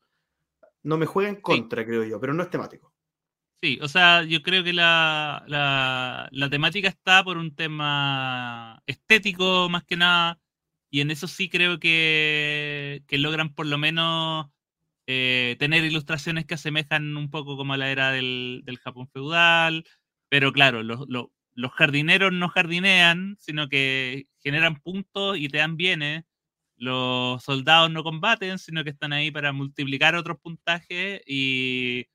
[0.81, 1.87] No me juega en contra, sí.
[1.87, 2.93] creo yo, pero no es temático.
[3.61, 9.69] Sí, o sea, yo creo que la, la, la, temática está por un tema estético
[9.69, 10.37] más que nada
[10.89, 14.47] y en eso sí creo que, que logran por lo menos
[15.07, 19.85] eh, tener ilustraciones que asemejan un poco como a la era del, del Japón feudal,
[20.29, 25.77] pero claro, los, los, los, jardineros no jardinean, sino que generan puntos y te dan
[25.77, 26.23] bienes.
[26.77, 32.07] Los soldados no combaten, sino que están ahí para multiplicar otros puntajes y...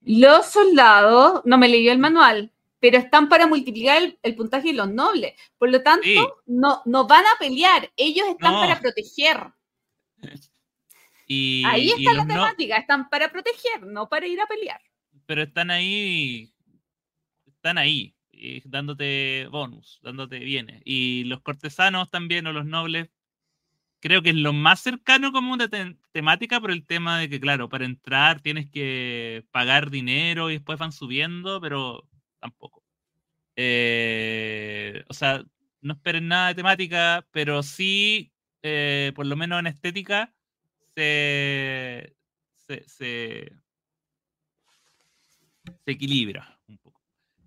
[0.00, 4.74] Los soldados, no me leyó el manual, pero están para multiplicar el, el puntaje de
[4.74, 5.34] los nobles.
[5.56, 6.18] Por lo tanto, Sí.
[6.46, 8.60] no, no van a pelear, ellos están No.
[8.60, 9.52] para proteger.
[11.26, 14.46] y Ahí y está la los no- temática, están para proteger, no para ir a
[14.46, 14.80] pelear.
[15.26, 16.52] pero están ahí,
[17.46, 20.82] están ahí, eh, dándote bonus, dándote bienes.
[20.84, 23.08] Y los cortesanos también, o los nobles,
[24.00, 27.40] creo que es lo más cercano como una te- temática por el tema de que,
[27.40, 32.06] claro, para entrar tienes que pagar dinero y después van subiendo, pero
[32.38, 32.84] tampoco.
[33.56, 35.42] Eh, o sea,
[35.80, 40.33] no esperen nada de temática, pero sí, eh, por lo menos en estética,
[40.94, 42.16] se,
[42.66, 43.52] se, se,
[45.84, 47.00] se equilibra un poco.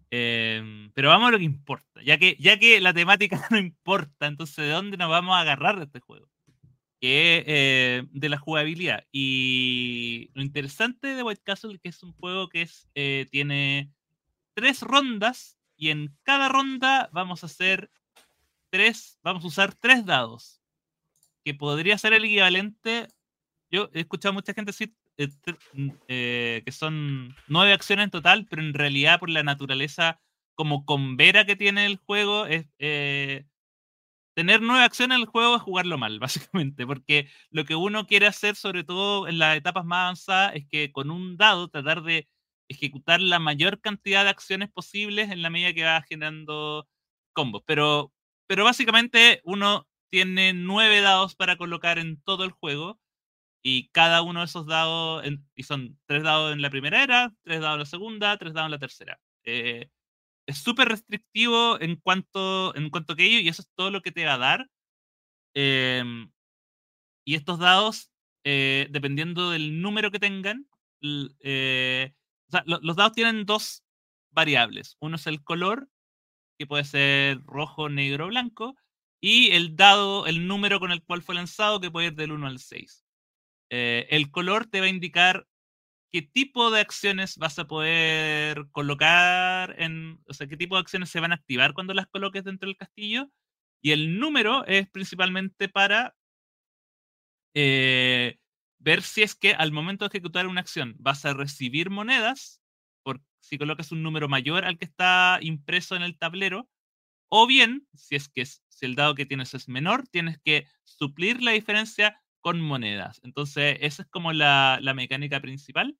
[0.10, 4.28] Em, pero vamos a lo que importa, ya que, ya que la temática no importa,
[4.28, 6.30] entonces ¿de dónde nos vamos a agarrar de este juego?
[7.00, 9.06] Que eh, de la jugabilidad.
[9.12, 13.92] Y lo interesante de White Castle es que es un juego que es, eh, tiene
[14.54, 17.92] tres rondas y en cada ronda vamos a hacer
[18.70, 20.62] tres, vamos a usar tres dados,
[21.44, 23.08] que podría ser el equivalente.
[23.70, 24.94] Yo he escuchado a mucha gente decir
[25.74, 30.20] mm, eh, que son nueve acciones en total, pero en realidad por la naturaleza
[30.56, 33.46] como convera que tiene el juego es eh,
[34.36, 36.20] tener nueve acciones en el juego es jugarlo mal,
[36.52, 40.68] básicamente, porque lo que uno quiere hacer, sobre todo en las etapas más avanzadas, es
[40.68, 42.28] que con un dado tratar de
[42.70, 46.88] ejecutar la mayor cantidad de acciones posibles en la medida que va generando
[47.34, 47.64] combos.
[47.66, 48.14] Pero,
[48.48, 53.00] pero básicamente uno tiene nueve dados para colocar en todo el juego
[53.68, 57.34] y cada uno de esos dados, en- y son tres dados en la primera era,
[57.44, 59.20] tres dados en la segunda, tres dados en la tercera.
[59.46, 59.90] Eh,
[60.48, 64.12] es súper restrictivo en cuanto, en cuanto que ello, y eso es todo lo que
[64.14, 64.70] te va a dar.
[65.56, 66.32] Em,
[67.26, 68.12] y estos dados,
[68.46, 70.68] eh, dependiendo del número que tengan,
[71.42, 72.14] eh,
[72.50, 73.84] o sea, lo- los dados tienen dos
[74.32, 74.98] variables.
[75.02, 75.90] Uno es el color,
[76.60, 78.76] que puede ser rojo, negro, blanco,
[79.22, 82.48] y el dado, el número con el cual fue lanzado, que puede ir del 1
[82.48, 83.06] al 6.
[83.70, 85.48] Eh, el color te va a indicar
[86.12, 91.10] qué tipo de acciones vas a poder colocar en, o sea, qué tipo de acciones
[91.10, 93.30] se van a activar cuando las coloques dentro del castillo.
[93.82, 96.16] Y el número es principalmente para
[97.54, 98.38] eh,
[98.80, 102.62] ver si es que al momento de ejecutar una acción vas a recibir monedas,
[103.04, 106.70] por si colocas un número mayor al que está impreso en el tablero,
[107.30, 111.42] o bien, si es que si el dado que tienes es menor, tienes que suplir
[111.42, 113.20] la diferencia con monedas.
[113.26, 115.98] Entonces, esa es como la, la mecánica principal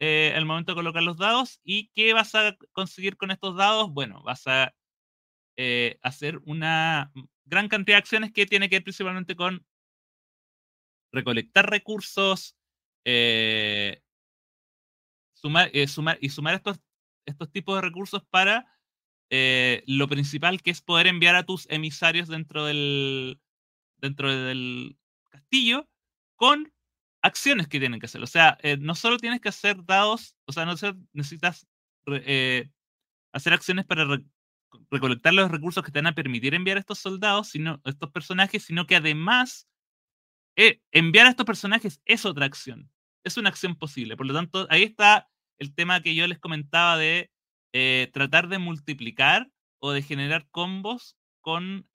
[0.00, 1.60] eh, al momento de colocar los dados.
[1.62, 3.92] ¿Y qué vas a conseguir con estos dados?
[3.92, 4.74] Bueno, vas a
[5.58, 7.12] eh, hacer una
[7.44, 9.66] gran cantidad de acciones que tiene que ver principalmente con
[11.12, 12.56] recolectar recursos,
[13.04, 14.02] eh,
[15.34, 16.80] sumar, eh, sumar y sumar estos,
[17.26, 18.66] estos tipos de recursos para
[19.86, 23.38] lo principal que es poder enviar a tus emisarios dentro del,
[23.98, 24.96] dentro del
[25.34, 25.88] castillo
[26.36, 26.72] con
[27.22, 28.22] acciones que tienen que hacer.
[28.22, 31.66] O sea, eh, no solo tienes que hacer dados, o sea, no solo necesitas
[32.06, 32.70] eh,
[33.32, 34.24] hacer acciones para re-
[34.90, 38.64] recolectar los recursos que te van a permitir enviar a estos soldados, sino estos personajes,
[38.64, 39.66] sino que además
[40.56, 42.90] eh, enviar a estos personajes es otra acción.
[43.24, 44.16] Es una acción posible.
[44.16, 47.30] Por lo tanto, ahí está el tema que yo les comentaba de
[48.12, 51.88] tratar de multiplicar o de generar combos con,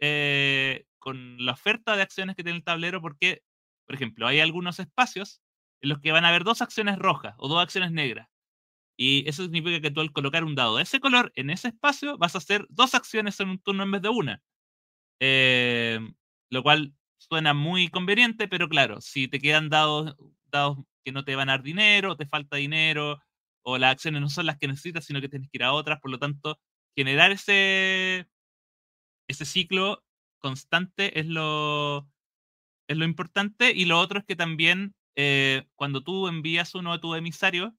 [1.00, 3.44] con la oferta de acciones que tiene el tablero, porque,
[3.86, 5.42] por ejemplo, hay algunos espacios
[5.82, 8.28] en los que van a haber dos acciones rojas o dos acciones negras.
[8.98, 12.18] Y eso significa que tú al colocar un dado de ese color en ese espacio
[12.18, 14.42] vas a hacer dos acciones en un turno en vez de una.
[15.22, 16.00] Eh,
[16.50, 20.16] lo cual suena muy conveniente, pero claro, si te quedan dados,
[20.48, 23.22] dados que no te van a dar dinero, te falta dinero,
[23.64, 26.00] o las acciones no son las que necesitas, sino que tienes que ir a otras,
[26.02, 26.60] por lo tanto,
[26.96, 28.28] generar ese,
[29.28, 30.04] ese ciclo
[30.40, 32.08] constante es lo,
[32.88, 33.72] es lo importante.
[33.76, 37.74] Y lo otro es que también eh, cuando tú envías uno de tus emisarios,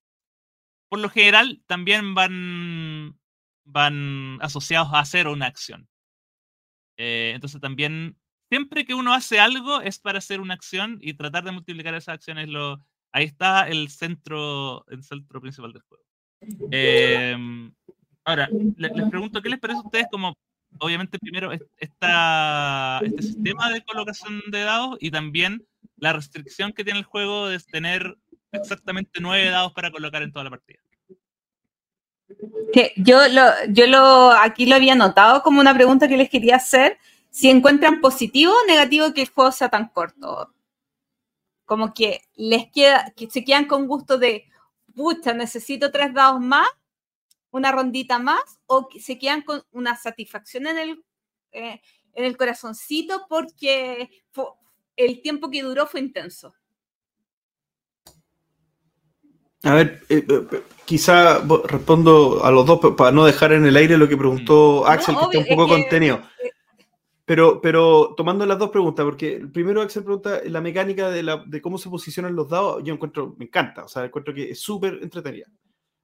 [0.88, 3.18] por lo general también van,
[3.64, 5.88] van asociados a hacer una acción.
[6.96, 8.18] Eh, entonces también,
[8.50, 12.14] siempre que uno hace algo es para hacer una acción y tratar de multiplicar esas
[12.14, 12.48] acciones.
[12.48, 16.04] Lo, ahí está el centro, el centro principal del juego.
[16.72, 17.36] Eh,
[18.24, 20.34] ahora, le- les pregunto, ¿qué les parece a ustedes como
[20.78, 25.66] obviamente, primero esta, este sistema de colocación de dados y también
[25.96, 28.16] la restricción que tiene el juego de tener
[28.52, 30.78] exactamente nueve dados para colocar en toda la partida.
[32.96, 36.98] Yo lo, yo lo aquí lo había notado como una pregunta que les quería hacer.
[37.30, 40.52] Si encuentran positivo o negativo que el juego sea tan corto.
[41.64, 44.46] Como que les queda, que se quedan con gusto de,
[44.94, 46.66] pucha, necesito tres dados más,
[47.50, 51.04] una rondita más, o se quedan con una satisfacción en el,
[51.52, 51.80] eh,
[52.14, 54.10] en el corazoncito porque
[54.96, 56.54] el tiempo que duró fue intenso.
[59.62, 63.98] A ver, eh, eh, quizá respondo a los dos para no dejar en el aire
[63.98, 64.90] lo que preguntó mm.
[64.90, 66.22] Axel, que está un poco contenido.
[67.26, 71.62] Pero, pero tomando las dos preguntas, porque primero Axel pregunta la mecánica de, la, de
[71.62, 74.98] cómo se posicionan los dados, yo encuentro, me encanta, o sea, encuentro que es súper
[75.02, 75.46] entretenida.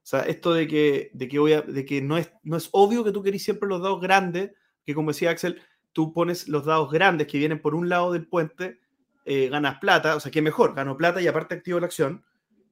[0.07, 3.03] O sea, esto de que, de que, voy de que no, es, no es obvio
[3.03, 4.51] que tú querís siempre los dados grandes,
[4.85, 8.25] que como decía Axel, tú pones los dados grandes que vienen por un lado del
[8.25, 8.79] puente,
[9.25, 12.23] eh, ganas plata, o sea, que mejor, gano plata y aparte activo la acción,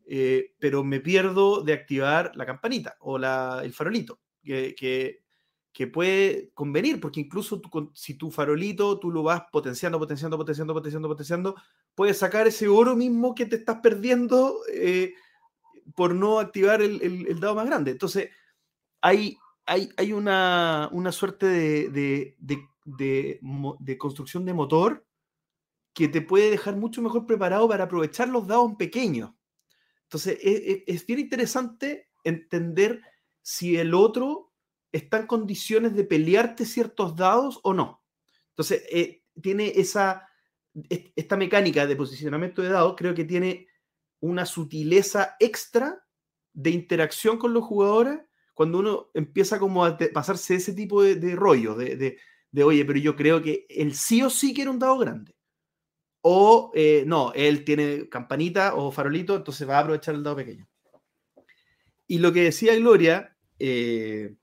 [0.05, 5.19] eh, pero me pierdo de activar la campanita o la, el farolito, que, que,
[5.73, 7.61] que puede convenir, porque incluso
[7.95, 11.55] si tu farolito tú lo vas potenciando, potenciando, potenciando, potenciando, potenciando,
[11.95, 15.15] puedes sacar ese oro mismo que te estás perdiendo eh,
[15.93, 17.91] por no activar el, el, dado más grande.
[17.91, 18.29] Entonces,
[19.01, 25.05] hay, hay, hay una, una, suerte de, de, de, construcción de motor
[25.93, 29.31] que te puede dejar mucho mejor preparado para aprovechar los dados pequeños.
[30.03, 33.01] Entonces, es, e, es bien interesante entender
[33.41, 34.51] si el otro
[34.91, 38.03] está en condiciones de pelearte ciertos dados o no.
[38.49, 40.27] Entonces, eh, tiene esa,
[41.15, 43.67] esta mecánica de posicionamiento de dados, creo que tiene
[44.25, 46.03] una sutileza extra
[46.53, 48.19] de interacción con los jugadores
[48.53, 52.17] cuando uno empieza como a pasarse ese tipo de, rollo, de,
[52.51, 55.35] de, oye, pero yo creo que él sí o sí quiere un dado grande.
[56.21, 60.67] O eh, no, él tiene campanita o farolito, entonces va a aprovechar el dado pequeño.
[62.07, 64.35] Y lo que decía Gloria, eh,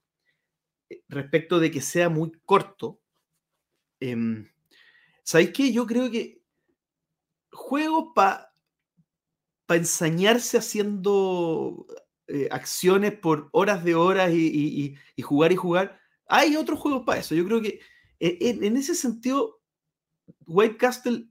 [1.08, 3.00] respecto de que sea muy corto,
[3.98, 4.44] eh,
[5.22, 5.72] ¿sabéis qué?
[5.72, 6.42] Yo creo que
[7.50, 8.51] juegos para
[9.76, 11.86] ensañarse haciendo
[12.28, 17.34] eh, acciones por horas de horas y, jugar y jugar, hay otros juegos para eso.
[17.34, 17.80] Yo creo que
[18.20, 19.60] e, en, ese sentido,
[20.46, 21.28] White Castle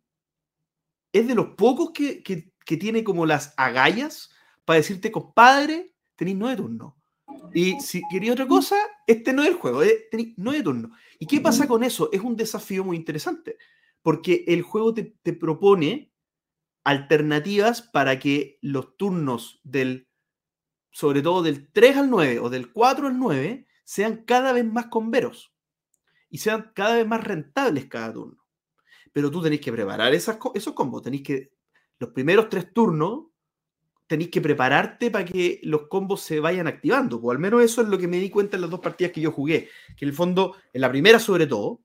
[1.14, 2.24] es de los pocos que,
[2.66, 4.32] tiene como las agallas
[4.64, 6.94] para decirte, compadre, tenéis nueve turnos.
[7.54, 8.76] Y si quería otra cosa,
[9.08, 10.92] este no es el juego, eh, no es de turno.
[11.20, 12.10] ¿Y qué pasa con eso?
[12.12, 13.58] Es un desafío muy interesante,
[14.02, 16.11] porque el juego te, propone
[16.84, 20.08] alternativas para que los turnos del,
[20.92, 24.88] sobre todo del 3 al 9 o del 4 al 9, sean cada vez más
[24.88, 25.54] converos
[26.30, 28.44] y sean cada vez más rentables cada turno.
[29.12, 30.38] Pero tú tenés que preparar esos
[30.74, 31.52] combos, tenéis que,
[32.02, 33.28] los primeros tres turnos,
[34.08, 37.18] tenéis que prepararte para que los combos se vayan activando.
[37.18, 39.22] O al menos eso es lo que me di cuenta en las dos partidas que
[39.22, 39.70] yo jugué.
[39.96, 41.80] Que en el fondo, en la primera sobre todo,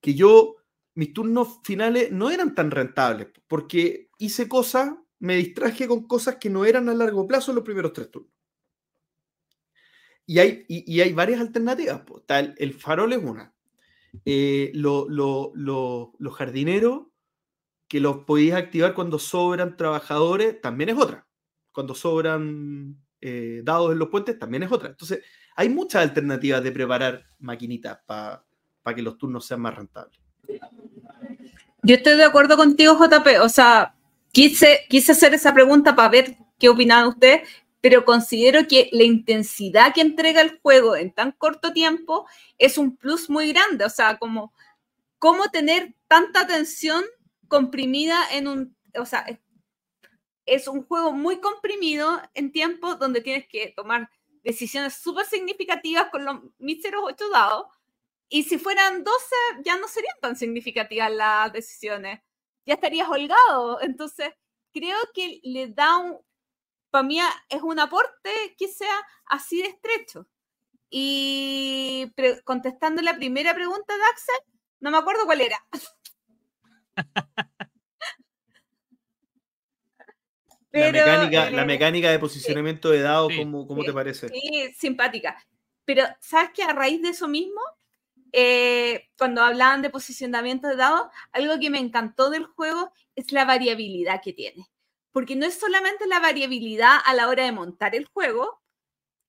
[0.00, 0.55] que yo,
[0.96, 6.48] mis turnos finales no eran tan rentables, porque hice cosas, me distraje con cosas que
[6.48, 8.32] no eran a largo plazo los primeros tres turnos.
[10.24, 12.02] Y hay, varias alternativas.
[12.56, 13.54] El farol es una.
[14.24, 17.08] Eh, los jardineros
[17.86, 21.28] que los podéis activar cuando sobran trabajadores, también es otra.
[21.72, 24.88] Cuando sobran eh, dados en los puentes, también es otra.
[24.88, 25.22] Entonces,
[25.54, 28.42] hay muchas alternativas de preparar maquinitas para
[28.94, 30.18] que los turnos sean más rentables.
[31.86, 33.42] Yo estoy de acuerdo contigo, JP.
[33.42, 33.94] O sea,
[34.32, 37.48] quise, quise hacer esa pregunta para ver qué opinaban ustedes,
[37.80, 42.26] pero considero que la intensidad que entrega el juego en tan corto tiempo
[42.58, 43.84] es un plus muy grande.
[43.84, 44.52] O sea, como
[45.20, 47.04] cómo tener tanta atención
[47.46, 49.24] comprimida en un, o sea,
[50.44, 54.10] es, un juego muy comprimido en tiempo donde tienes que tomar
[54.42, 57.66] decisiones súper significativas con los míseros ocho dados.
[58.28, 59.34] Y si fueran 12,
[59.64, 62.20] ya no serían tan significativas las decisiones.
[62.64, 63.80] Ya estarías holgado.
[63.80, 64.30] Entonces,
[64.72, 66.18] creo que le da un,
[66.90, 70.26] para mí es un aporte que sea así de estrecho.
[70.90, 72.12] Y
[72.44, 75.58] contestando la primera pregunta de Axel, no me acuerdo cuál era.
[80.72, 84.28] la, mecánica, la eh, mecánica de posicionamiento de dados, ¿cómo, te parece?
[84.28, 85.36] Sí, simpática.
[85.84, 87.60] Pero, ¿sabes que a raíz de eso mismo,
[88.38, 93.46] eh, cuando hablaban de posicionamiento de dados, algo que me encantó del juego es la
[93.46, 94.68] variabilidad que tiene.
[95.10, 98.60] Porque no es solamente la variabilidad a la hora de montar el juego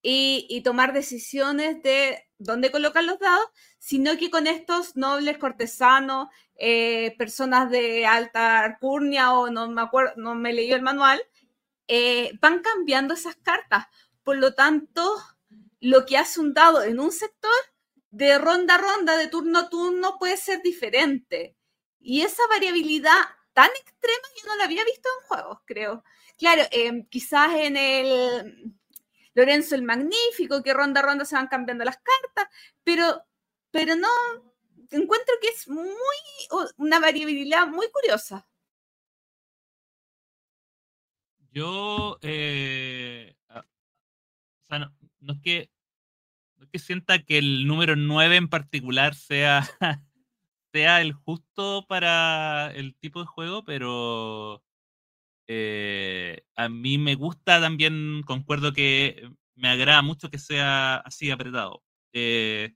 [0.01, 3.47] y, y tomar decisiones de dónde colocan los dados,
[3.79, 10.13] sino que con estos nobles cortesanos, eh, personas de alta alcurnia o no me acuerdo,
[10.17, 11.21] no me leí el manual,
[11.87, 13.85] eh, van cambiando esas cartas.
[14.23, 15.15] Por lo tanto,
[15.79, 17.51] lo que hace un dado en un sector,
[18.11, 21.55] de ronda a ronda, de turno a turno, puede ser diferente.
[21.99, 23.17] Y esa variabilidad
[23.53, 26.03] tan extrema yo no la había visto en juegos, creo.
[26.37, 28.73] Claro, em, quizás en el
[29.33, 32.47] Lorenzo el Magnífico, que ronda a ronda se van cambiando las cartas,
[32.83, 33.23] pero,
[33.71, 34.07] pero no,
[34.91, 35.87] encuentro que es muy,
[36.77, 38.47] una variabilidad muy curiosa.
[41.51, 45.71] Yo, eh, o sea, no, no es que
[46.75, 49.63] sienta que el número 9 en particular sea,
[50.73, 54.63] sea el justo para el tipo de juego, pero
[55.47, 61.83] eh, a mí me gusta también, concuerdo que me agrada mucho que sea así apretado.
[62.13, 62.75] Eh,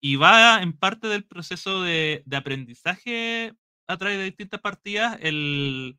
[0.00, 3.54] y va en parte del proceso de, aprendizaje
[3.88, 5.98] a través de distintas partidas el,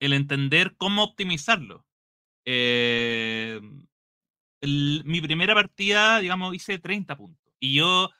[0.00, 1.86] el entender cómo optimizarlo.
[2.44, 3.60] Eh,
[4.62, 7.52] mi primera partida, digamos, hice 30 puntos.
[7.58, 8.10] Y yo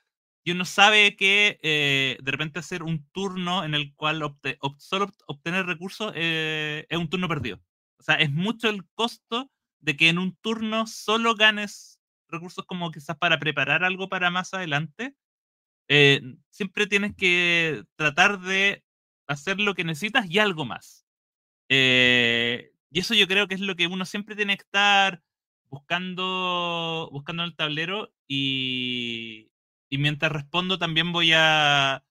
[0.43, 4.23] y uno sabe que eh, de repente hacer un turno en el cual
[4.79, 7.61] solo obtener recursos eh, es un turno perdido.
[7.99, 9.51] O sea, es mucho el costo
[9.81, 14.55] de que en un turno solo ganes recursos como quizás para preparar algo para más
[14.55, 15.15] adelante.
[15.89, 18.85] Eh, siempre tienes que tratar de
[19.27, 21.05] hacer lo que necesitas y algo más.
[21.69, 25.23] y eso yo creo que es lo que uno siempre tiene que estar
[25.71, 29.51] buscando, buscando en el tablero y,
[29.89, 32.05] y mientras respondo, también voy a,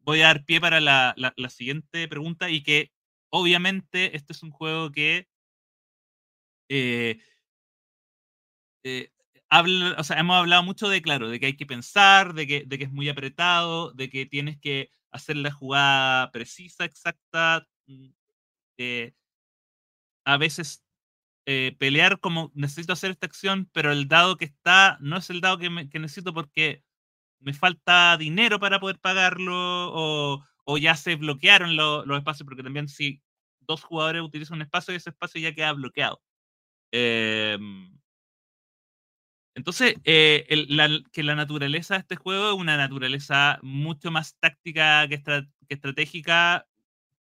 [0.00, 2.92] voy a dar pie para la, la, siguiente pregunta y que
[3.30, 5.28] obviamente este es un juego que
[6.68, 7.20] eh,
[8.84, 9.10] eh,
[9.48, 12.64] habla, o sea, hemos hablado mucho de, claro, de que hay que pensar, de que,
[12.66, 17.66] de que es muy apretado, de que tienes que hacer la jugada precisa, exacta.
[17.86, 18.08] Mm,
[18.78, 19.14] eh,
[20.24, 20.82] a veces
[21.44, 25.58] pelear como necesito hacer esta acción, pero el dado que está no es el dado
[25.58, 26.82] que, necesito porque
[27.40, 29.52] me falta dinero para poder pagarlo
[29.92, 33.22] o, ya se bloquearon los espacios, porque también si
[33.60, 36.22] dos jugadores utilizan un espacio, ese espacio ya queda bloqueado.
[36.92, 37.90] Em,
[39.56, 40.46] entonces, eh,
[41.12, 45.22] que la naturaleza de este juego es una naturaleza mucho más táctica que,
[45.68, 46.66] estratégica.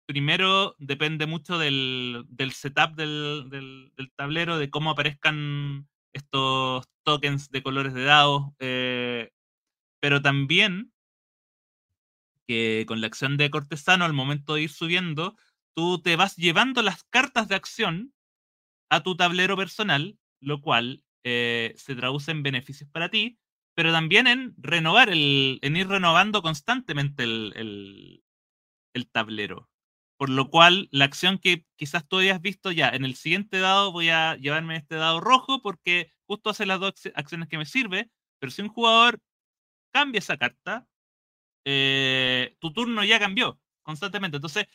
[0.07, 7.95] Primero, depende mucho del, del setup del, tablero, de cómo aparezcan estos tokens de colores
[7.95, 8.53] de dados.
[8.59, 9.31] Eh,
[10.01, 10.93] pero también
[12.47, 15.37] que con la acción de cortesano, al momento de ir subiendo,
[15.75, 18.13] tú te vas llevando las cartas de acción
[18.91, 23.39] a tu tablero personal, lo cual eh, se traduce en beneficios para ti,
[23.75, 28.23] pero también en renovar, el, en ir renovando constantemente el,
[29.11, 29.69] tablero.
[30.17, 33.93] Por lo cual, la acción que quizás tú hayas visto ya, en el siguiente dado
[33.93, 38.11] voy a llevarme este dado rojo porque justo hace las dos acciones que me sirve,
[38.39, 39.21] pero si un jugador
[39.93, 40.87] cambia esa carta,
[41.65, 44.37] eh, tu turno ya cambió constantemente.
[44.37, 44.67] Entonces,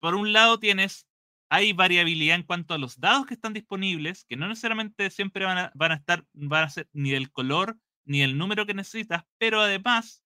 [0.00, 1.06] por un lado tienes,
[1.50, 5.58] hay variabilidad en cuanto a los dados que están disponibles, que no necesariamente siempre van
[5.58, 10.22] a, estar, van a ser ni el color ni el número que necesitas, pero además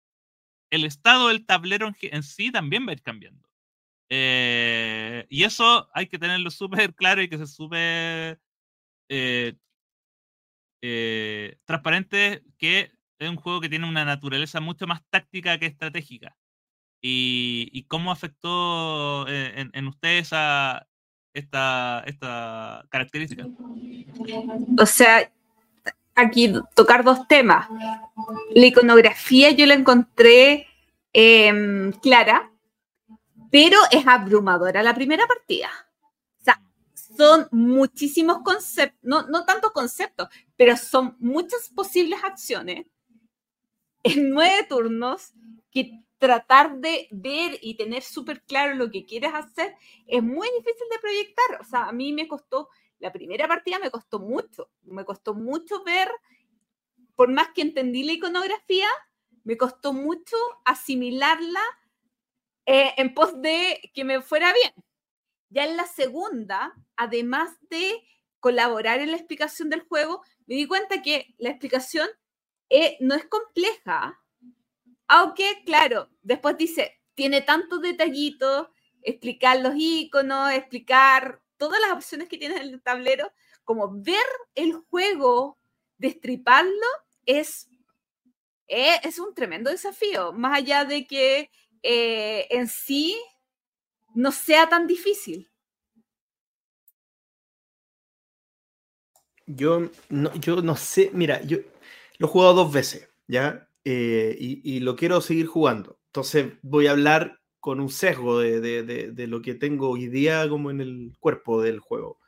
[0.71, 3.44] el estado del tablero en, sí también va a ir cambiando.
[4.09, 8.41] Eh, y eso hay que tenerlo súper claro y que se súper
[9.09, 9.57] eh,
[11.65, 16.37] transparente que es un juego que tiene una naturaleza mucho más táctica que estratégica.
[17.07, 20.33] ¿Y, cómo afectó eh, en, ustedes
[21.35, 23.47] esta, esta característica?
[24.79, 25.31] O sea,
[26.15, 27.69] aquí tocar dos temas.
[28.55, 30.67] La iconografía yo la encontré
[31.13, 32.51] em, clara,
[33.55, 35.71] pero es abrumadora la primera partida.
[36.41, 36.61] O sea,
[36.93, 40.27] son muchísimos conceptos, no, no tanto conceptos,
[40.57, 42.85] pero son muchas posibles acciones
[44.03, 45.35] en nueve turnos
[45.71, 49.77] que tratar de ver y tener súper claro lo que quieres hacer
[50.09, 51.61] es muy difícil de proyectar.
[51.61, 55.85] O sea, a mí me costó, la primera partida me costó mucho, me costó mucho
[55.85, 56.11] ver,
[57.15, 58.89] por más que entendí la iconografía,
[59.45, 61.63] me costó mucho asimilarla
[62.67, 64.73] eh, en pos de que me fuera bien.
[65.51, 68.03] Ya en la segunda, además de
[68.41, 72.09] colaborar en la explicación del juego, me di cuenta que la explicación
[72.69, 74.21] eh, no es compleja,
[75.07, 78.69] aunque, claro, después dice, tiene tantos detallitos,
[79.03, 83.33] explicar los iconos, explicar todas las opciones que tienes en el tablero,
[83.65, 85.59] como ver el juego
[85.99, 86.87] destriparlo
[87.27, 87.69] es,
[88.69, 91.51] eh, es, un tremendo desafío, más allá de que
[91.85, 93.15] eh, en sí
[94.15, 95.51] no sea tan difícil.
[99.47, 101.59] Yo no, yo no sé, mira, yo
[102.19, 103.69] lo he jugado dos veces, ¿ya?
[103.85, 106.01] Eh, y, lo quiero seguir jugando.
[106.07, 110.81] Entonces voy a hablar con un sesgo de, lo que tengo hoy día como en
[110.81, 112.19] el cuerpo del juego.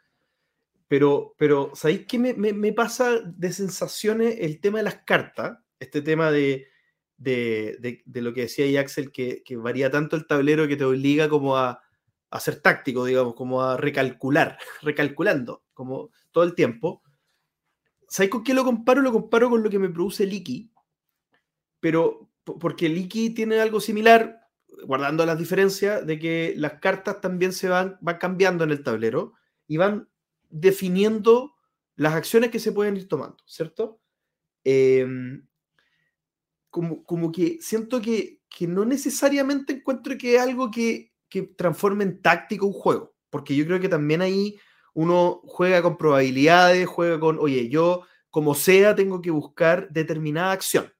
[0.89, 5.59] Pero, pero ¿sabéis qué me, pasa de sensaciones el tema de las cartas?
[5.81, 6.69] Este tema de,
[7.17, 11.81] de, lo que decía Axel, que, varía tanto el tablero que te obliga como a,
[12.31, 17.03] a ser táctico, digamos, como a recalcular, recalculando, como todo el tiempo.
[18.09, 19.03] ¿Sabéis con qué lo comparo?
[19.03, 20.71] Lo comparo con lo que me produce Liki,
[21.81, 24.41] pero porque Liki tiene algo similar,
[24.85, 29.35] guardando las diferencias, de que las cartas también se van, van cambiando en el tablero
[29.67, 30.09] y van
[30.49, 31.55] definiendo
[31.97, 34.01] las acciones que se pueden ir tomando, ¿cierto?
[34.63, 35.47] Em,
[36.77, 42.05] como, como, que siento que, que, no necesariamente encuentro que es algo que, que transforme
[42.05, 44.59] en táctico un juego, porque yo creo que también ahí
[44.93, 50.93] uno juega con probabilidades, juega con, oye, yo como sea tengo que buscar determinada acción.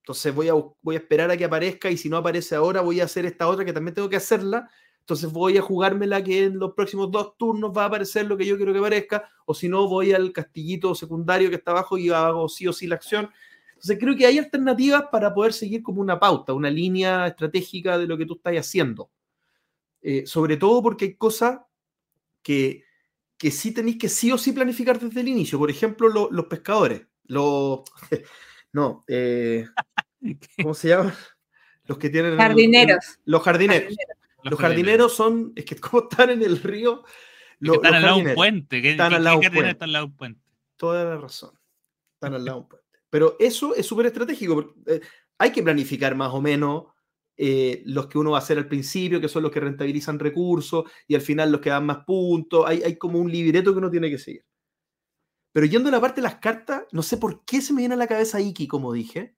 [0.00, 3.00] Entonces voy a, voy a esperar a que aparezca y si no aparece ahora voy
[3.00, 4.68] a hacer esta otra que también tengo que hacerla.
[4.98, 8.44] Entonces voy a jugármela que en los próximos dos turnos va a aparecer lo que
[8.44, 9.30] yo quiero que aparezca.
[9.44, 12.88] O si no, voy al castillito secundario que está abajo y hago sí o sí
[12.88, 13.30] la acción.
[13.76, 18.06] Entonces creo que hay alternativas para poder seguir como una pauta, una línea estratégica de
[18.06, 19.10] lo que tú estás haciendo.
[20.00, 21.60] Eh, sobre todo porque hay cosas
[22.42, 22.84] que,
[23.36, 25.58] que sí tenéis que sí o sí planificar desde el inicio.
[25.58, 27.06] Por ejemplo, los pescadores.
[27.24, 27.80] Los,
[28.72, 29.66] no, eh,
[30.62, 31.14] ¿cómo se llama?
[31.84, 32.38] Los que tienen...
[32.38, 33.18] Jardineros.
[33.26, 33.94] los jardineros.
[34.42, 37.04] Los jardineros son, es que como están en el río...
[37.60, 38.90] están al lado de un puente.
[38.90, 40.40] están al lado de un puente.
[40.76, 41.50] Toda la razón.
[42.14, 42.85] Están al lado de un puente.
[43.16, 44.74] Pero eso es súper estratégico.
[44.84, 45.00] Eh,
[45.38, 46.84] hay que planificar más o menos
[47.34, 50.84] eh, los que uno va a hacer al principio, que son los que rentabilizan recursos,
[51.08, 52.66] y al final los que dan más puntos.
[52.66, 54.44] Hay, hay como un libreto que uno tiene que seguir.
[55.50, 57.94] Pero yendo a la parte de las cartas, no sé por qué se me viene
[57.94, 59.34] a la cabeza Iki, como dije.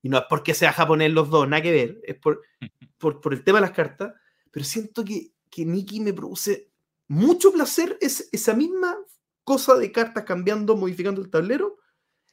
[0.00, 2.00] Y no es porque sea japonés los dos, nada que ver.
[2.04, 2.40] Es por,
[3.20, 4.14] por, el tema de las cartas.
[4.50, 6.70] Pero siento que, que Nikki me produce
[7.06, 8.96] mucho placer es, esa misma
[9.44, 11.76] cosa de cartas cambiando, modificando el tablero.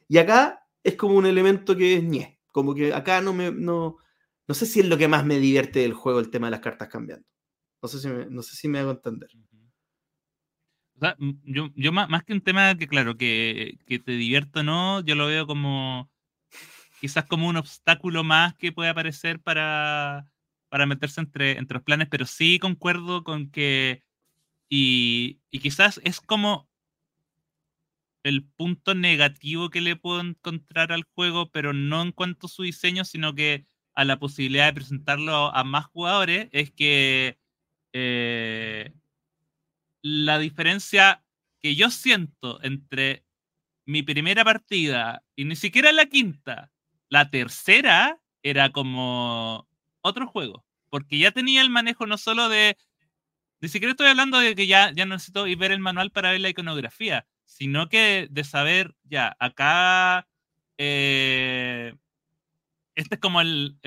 [0.08, 2.40] Y acá es como un elemento que es ñe.
[2.52, 3.50] Como que acá no me.
[3.50, 3.98] No,
[4.46, 6.60] no sé si es lo que más me divierte del juego, el tema de las
[6.60, 7.26] cartas cambiando.
[7.82, 9.30] No sé si me, no sé si me hago entender.
[10.96, 14.60] O sea, yo, yo más, más, que un tema que, claro, que, que te divierto
[14.60, 16.10] o no, yo lo veo como
[17.00, 20.30] quizás como un obstáculo más que puede aparecer para,
[20.68, 24.02] para meterse entre, entre los planes, pero sí concuerdo con que,
[24.68, 26.67] y, y quizás es como
[28.28, 32.62] el punto negativo que le puedo encontrar al juego, pero no en cuanto a su
[32.62, 37.38] diseño, sino que a la posibilidad de presentarlo a más jugadores, es que
[37.92, 38.92] eh,
[40.02, 41.24] la diferencia
[41.60, 43.24] que yo siento entre
[43.86, 46.70] mi primera partida y ni siquiera la quinta,
[47.08, 49.66] la tercera era como
[50.02, 52.76] otro juego, porque ya tenía el manejo no solo de,
[53.60, 56.40] ni siquiera estoy hablando de que ya, ya necesito ir ver el manual para ver
[56.40, 60.28] la iconografía, sino que de saber, ya, acá
[60.76, 61.94] eh,
[62.94, 63.78] este es como el,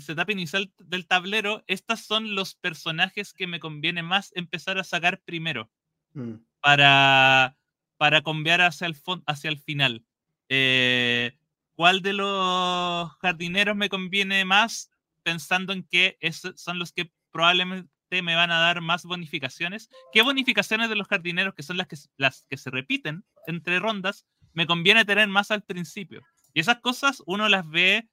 [0.00, 1.64] setup inicial del tablero.
[1.66, 5.70] Estos son los personajes que me conviene más empezar a sacar primero
[6.12, 6.34] mm.
[6.60, 7.56] para,
[7.96, 10.04] para cambiar hacia el, hacia el final.
[10.50, 11.36] Eh,
[11.74, 14.90] ¿Cuál de los jardineros me conviene más
[15.22, 16.18] pensando en que
[16.56, 17.90] son los que probablemente
[18.22, 19.88] me van a dar más bonificaciones?
[20.12, 24.26] ¿Qué bonificaciones de los jardineros, que son las que, las que se repiten entre rondas,
[24.52, 26.22] me conviene tener más al principio?
[26.54, 28.08] Y esas cosas uno las ve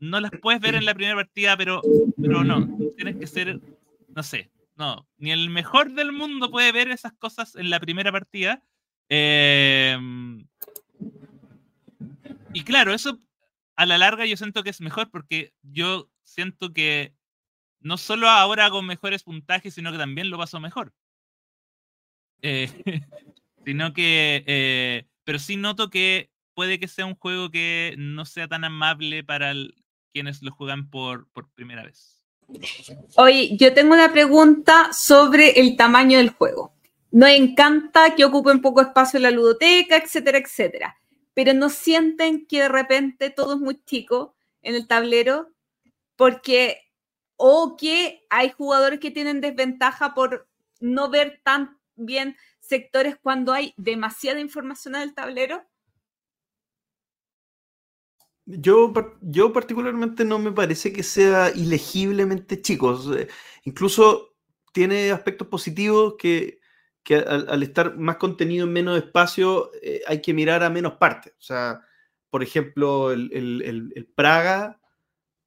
[0.00, 1.82] no las puedes ver en la primera partida, pero,
[2.20, 3.60] pero no, tienes que ser,
[4.08, 8.12] no sé, no, ni el mejor del mundo puede ver esas cosas en la primera
[8.12, 8.62] partida.
[9.08, 10.46] Em,
[12.52, 13.18] y claro, eso
[13.74, 17.14] a la larga yo siento que es mejor porque yo siento que
[17.80, 20.92] no solo ahora hago mejores puntajes, sino que también lo paso mejor.
[22.42, 22.70] Eh,
[23.64, 28.48] sino que, eh, pero sí noto que puede que sea un juego que no sea
[28.48, 29.52] tan amable para
[30.12, 32.18] quienes lo juegan por, por primera vez.
[33.16, 36.72] Oye, yo tengo una pregunta sobre el tamaño del juego.
[37.10, 40.98] Nos encanta que ocupe un poco espacio en la ludoteca, etcétera, etcétera.
[41.34, 45.50] Pero no sienten que de repente todo es muy chico en el tablero
[46.16, 46.87] porque
[47.38, 50.48] o que hay jugadores que tienen desventaja por
[50.80, 55.64] no ver tan bien sectores cuando hay demasiada información en el tablero.
[58.44, 62.98] Yo, yo particularmente no me parece que sea ilegiblemente chico.
[63.64, 64.34] Incluso
[64.72, 66.58] tiene aspectos positivos que,
[67.26, 71.34] al, estar más contenido en menos espacio eh, hay que mirar a menos partes.
[71.38, 71.82] O sea,
[72.30, 74.80] por ejemplo, el, Praga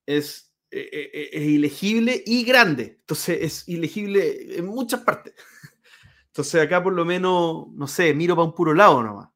[0.05, 2.97] es, e, e, e, es, ilegible y grande.
[3.01, 5.33] Entonces es ilegible en muchas partes.
[6.27, 9.29] Entonces acá por lo menos, no sé, miro para un puro lado nomás.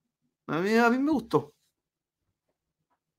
[0.47, 1.53] A mí, a mí me gustó.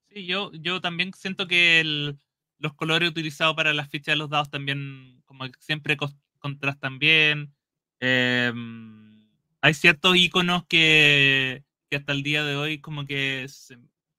[0.08, 2.16] Sí, yo, yo también siento que
[2.58, 5.96] los colores utilizados para las fichas de los dados también, como siempre,
[6.38, 7.54] contrastan bien.
[8.00, 9.28] Em,
[9.60, 13.46] hay ciertos iconos que, que, hasta el día de hoy como que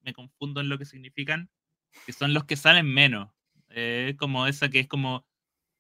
[0.02, 1.50] me confundo en lo que significan,
[2.06, 3.30] que son los que salen menos.
[3.80, 5.24] Eh, como esa que es como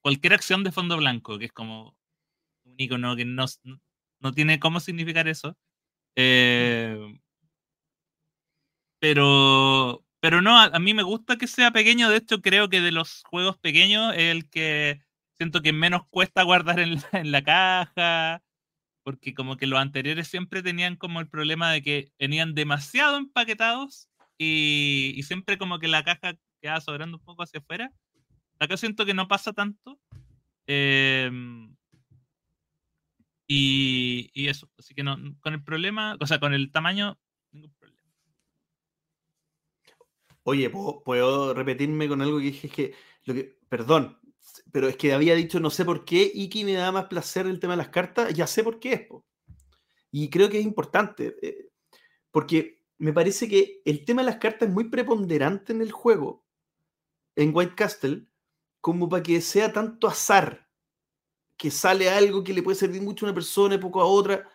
[0.01, 1.97] cualquier acción de fondo blanco, que es como
[2.63, 3.45] un icono que no,
[4.19, 5.57] no tiene cómo significar eso.
[6.15, 6.95] Eh,
[8.99, 12.09] pero, pero no, a, mí me gusta que sea pequeño.
[12.09, 15.01] De hecho, creo que de los juegos pequeños es el que
[15.33, 17.01] siento que menos cuesta guardar en
[17.31, 18.43] la, caja.
[19.03, 24.07] Porque como que los anteriores siempre tenían como el problema de que venían demasiado empaquetados
[24.37, 27.91] y, siempre como que la caja quedaba sobrando un poco hacia afuera.
[28.59, 29.99] Acá siento que no pasa tanto.
[30.65, 31.75] Em,
[33.47, 37.17] y, y, eso, así que no, con el problema, o sea, con el tamaño,
[37.51, 37.97] ningún problema.
[40.43, 42.69] Oye, ¿puedo, repetirme con algo que dije?
[42.69, 42.93] que,
[43.25, 44.17] lo que, perdón,
[44.71, 47.59] pero es que había dicho no sé por qué Iki me da más placer el
[47.59, 49.07] tema de las cartas, ya sé por qué es.
[50.09, 51.69] Y creo que es importante, eh,
[52.31, 56.45] porque me parece que el tema de las cartas es muy preponderante en el juego,
[57.37, 58.25] en White Castle,
[58.81, 60.67] como para que sea tanto azar,
[61.55, 64.49] que sale algo que le puede servir mucho a una persona y poco a otra.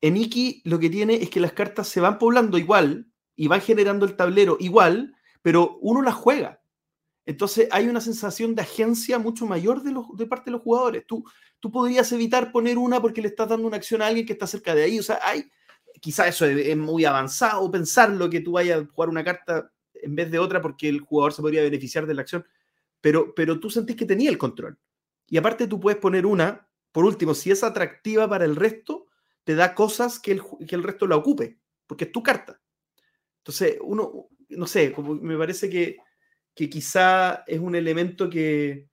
[0.00, 3.60] En Iki lo que tiene es que las cartas se van poblando igual y van
[3.60, 6.60] generando el tablero igual, pero uno las juega.
[7.24, 11.06] Entonces hay una sensación de agencia mucho mayor de, de parte de los jugadores.
[11.06, 11.24] Tú,
[11.60, 14.46] tú podrías evitar poner una porque le estás dando una acción a alguien que está
[14.46, 14.98] cerca de ahí.
[14.98, 15.48] O sea, hay,
[16.00, 19.70] quizá eso es, muy avanzado pensarlo que tú vayas a jugar una carta
[20.02, 22.46] en vez de otra porque el jugador se podría beneficiar de la acción,
[23.00, 24.78] pero, pero tú sentís que tenía el control.
[25.28, 29.06] Y aparte tú puedes poner una, por último, si es atractiva para el resto,
[29.44, 32.60] te da cosas que el, que el resto la ocupe, porque es tu carta.
[33.38, 35.98] Entonces, uno, no sé, me parece que
[36.58, 38.88] que quizá es un elemento que,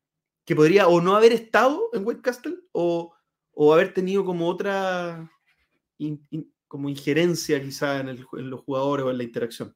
[0.56, 3.16] podría o no haber estado en White Castle o,
[3.74, 5.32] haber tenido como otra
[6.68, 9.76] como injerencia quizá en, los jugadores o en la interacción.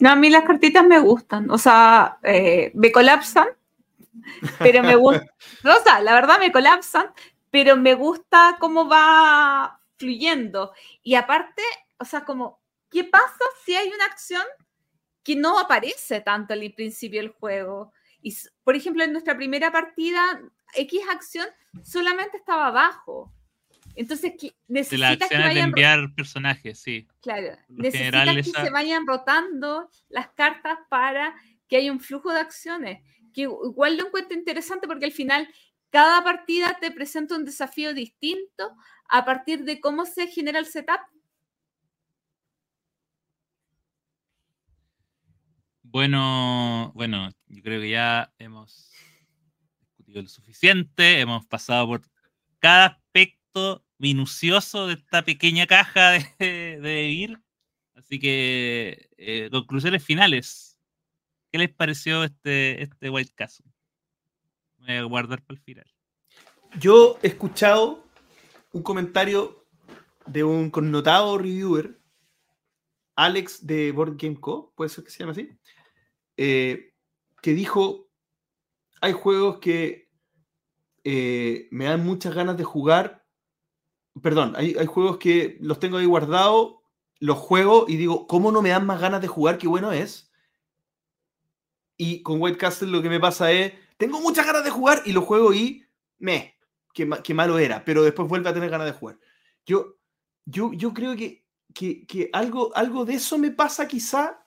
[0.00, 3.48] No, a mí las cartitas me gustan, o sea, eh, me colapsan,
[4.58, 5.26] pero me gusta,
[5.64, 7.06] o sea, la verdad me colapsan,
[7.50, 10.72] pero me gusta cómo va fluyendo.
[11.02, 11.62] Y aparte,
[11.98, 12.60] o sea, como
[12.90, 14.42] ¿Qué pasa si hay una acción
[15.22, 17.92] que no aparece tanto al principio del juego?
[18.22, 18.34] Y,
[18.64, 20.40] por ejemplo, en nuestra primera partida,
[20.74, 21.46] X acción
[21.82, 23.32] solamente estaba abajo.
[23.98, 24.32] Entonces,
[24.68, 25.70] necesitas que vayan...
[25.70, 27.08] enviar personajes, sí.
[27.20, 31.34] Claro, necesitas que se vayan rotando las cartas para
[31.66, 33.02] que haya un flujo de acciones.
[33.34, 35.48] Que igual lo encuentro interesante porque al final
[35.90, 38.72] cada partida te presenta un desafío distinto
[39.08, 41.00] a partir de cómo se genera el setup
[45.82, 48.92] Bueno, bueno, yo creo que ya hemos
[49.96, 52.02] discutido lo suficiente, hemos pasado por
[52.58, 53.00] cada
[53.98, 56.26] minucioso de esta pequeña caja de,
[56.80, 57.40] de vivir.
[57.94, 60.78] Así que, eh, conclusiones finales.
[61.50, 63.66] ¿Qué les pareció este, este White Castle?
[64.78, 65.86] Voy a guardar para el final.
[66.78, 68.06] Yo he escuchado
[68.72, 69.66] un comentario
[70.26, 71.98] de un connotado reviewer,
[73.16, 75.50] Alex de Board Game Co., puede ser que se llame así,
[76.36, 76.92] eh,
[77.42, 78.08] que dijo,
[79.00, 80.08] hay juegos que
[81.02, 83.17] eh, me dan muchas ganas de jugar,
[84.22, 86.76] perdón, hay, juegos que los tengo ahí guardados,
[87.20, 89.58] los juego y digo, ¿cómo no me dan más ganas de jugar?
[89.58, 90.30] Qué bueno es.
[91.96, 95.12] Y con White Castle lo que me pasa es, tengo muchas ganas de jugar y
[95.12, 95.84] lo juego y
[96.18, 96.56] me,
[96.94, 99.18] qué, malo era, pero después vuelve a tener ganas de jugar.
[99.66, 99.96] Yo,
[100.44, 104.44] yo, yo creo que, que, que algo, algo de eso me pasa quizá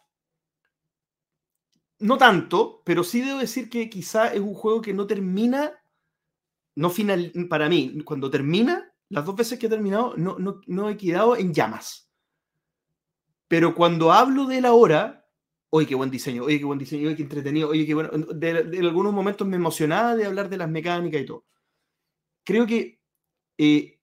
[2.01, 5.83] no tanto, pero sí debo decir que quizá es un juego que no termina,
[6.75, 10.95] no final, para mí, cuando termina, las dos veces que he terminado, no, no, he
[10.95, 12.09] quedado en llamas.
[13.49, 15.27] Pero cuando hablo de la hora,
[15.69, 18.79] oye, qué buen diseño, oye, qué buen diseño, oye, qué entretenido, oye, qué bueno, de,
[18.79, 21.43] algunos momentos me emocionaba de hablar de las mecánicas y todo.
[22.45, 23.01] Creo que
[23.57, 23.99] eh,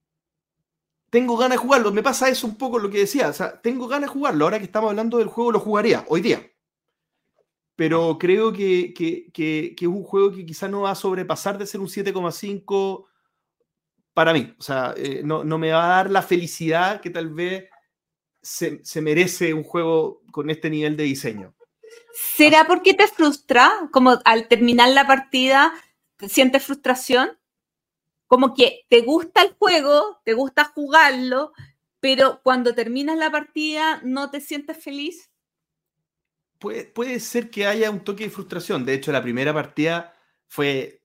[1.09, 1.91] tengo ganas de jugarlo.
[1.91, 3.33] Me pasa eso un poco lo que decía.
[3.63, 4.45] Tengo ganas de jugarlo.
[4.45, 6.47] Ahora que estamos hablando del juego, lo jugaría hoy día.
[7.77, 8.93] Pero creo que,
[9.35, 13.07] es un juego que quizás no va a sobrepasar de ser un 7,5
[14.19, 14.53] para mí.
[14.59, 17.71] O sea, eh, no, me va a dar la felicidad que tal vez
[18.43, 21.55] se, merece un juego con este nivel de diseño.
[22.35, 23.71] ¿Será porque te frustra?
[23.93, 25.73] Como al terminar la partida,
[26.27, 27.39] sientes frustración?
[28.27, 31.53] como que te gusta el juego, te gusta jugarlo,
[32.01, 35.31] pero cuando terminas la partida no te sientes feliz.
[36.59, 38.85] Puede, puede ser que haya un toque de frustración.
[38.85, 40.13] De hecho, la primera partida
[40.49, 41.05] fue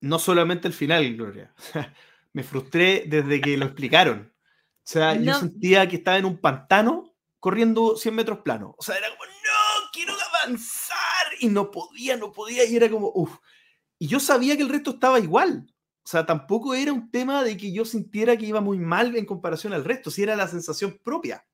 [0.00, 1.54] no solamente el final, Gloria.
[2.32, 4.32] Me frustré desde que lo explicaron.
[4.32, 8.74] O sea, yo sentía que estaba en un pantano corriendo 100 metros plano.
[8.78, 10.98] O sea, era como, no, quiero avanzar.
[11.40, 12.64] Y no podía, no podía.
[12.64, 13.38] Y era como, uff.
[13.98, 15.66] Y yo sabía que el resto estaba igual.
[16.02, 19.26] O sea, tampoco era un tema de que yo sintiera que iba muy mal en
[19.26, 21.46] comparación al resto, si era la sensación propia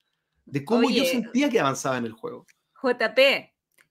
[0.46, 2.46] de cómo yo sentía que avanzaba en el juego.
[2.82, 3.18] JP,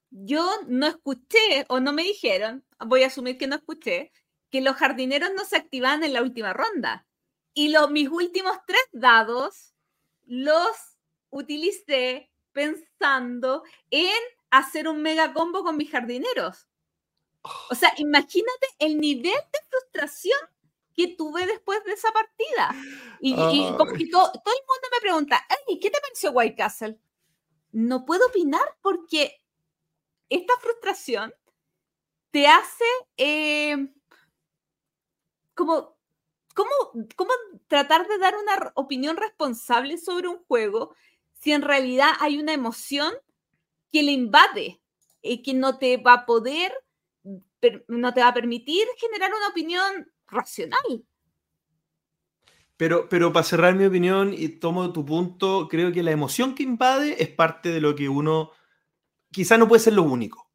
[0.10, 4.12] yo no escuché o no me dijeron, voy a asumir que no escuché,
[4.56, 7.06] que los jardineros no se activaban en la última ronda.
[7.53, 9.73] Y los, mis últimos tres dados
[10.23, 10.77] los
[11.30, 14.15] utilicé pensando en
[14.52, 16.69] hacer un mega combo con mis jardineros.
[17.69, 20.40] O sea, imagínate el nivel de frustración
[20.95, 22.73] que tuve después de esa partida.
[23.19, 26.98] Y, como que todo, el mundo me pregunta, ¿qué te pareció White Castle?
[27.73, 29.36] No puedo opinar porque
[30.30, 31.34] esta frustración
[32.32, 32.86] te hace
[33.18, 33.91] eh,
[35.56, 35.98] como,
[36.53, 36.72] como,
[37.15, 37.32] como
[37.68, 40.94] tratar de dar una opinión responsable sobre un juego
[41.34, 43.14] si en realidad hay una emoción
[43.91, 44.82] que le invade
[45.22, 46.73] y que no te va a poder
[47.88, 51.03] no te va a permitir generar una opinión racional.
[52.77, 56.64] Pero, pero para cerrar mi opinión y tomo tu punto, creo que la emoción que
[56.64, 58.52] invade es parte de lo que uno,
[59.32, 60.52] quizá no puede ser lo único,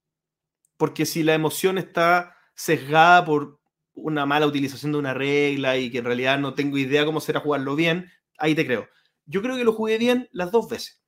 [0.77, 3.60] porque si la emoción está sesgada por
[4.01, 7.41] una mala utilización de una regla y que en realidad no tengo idea cómo será
[7.41, 8.89] jugarlo bien, ahí te creo.
[9.27, 11.03] Yo creo que lo jugué bien las dos veces.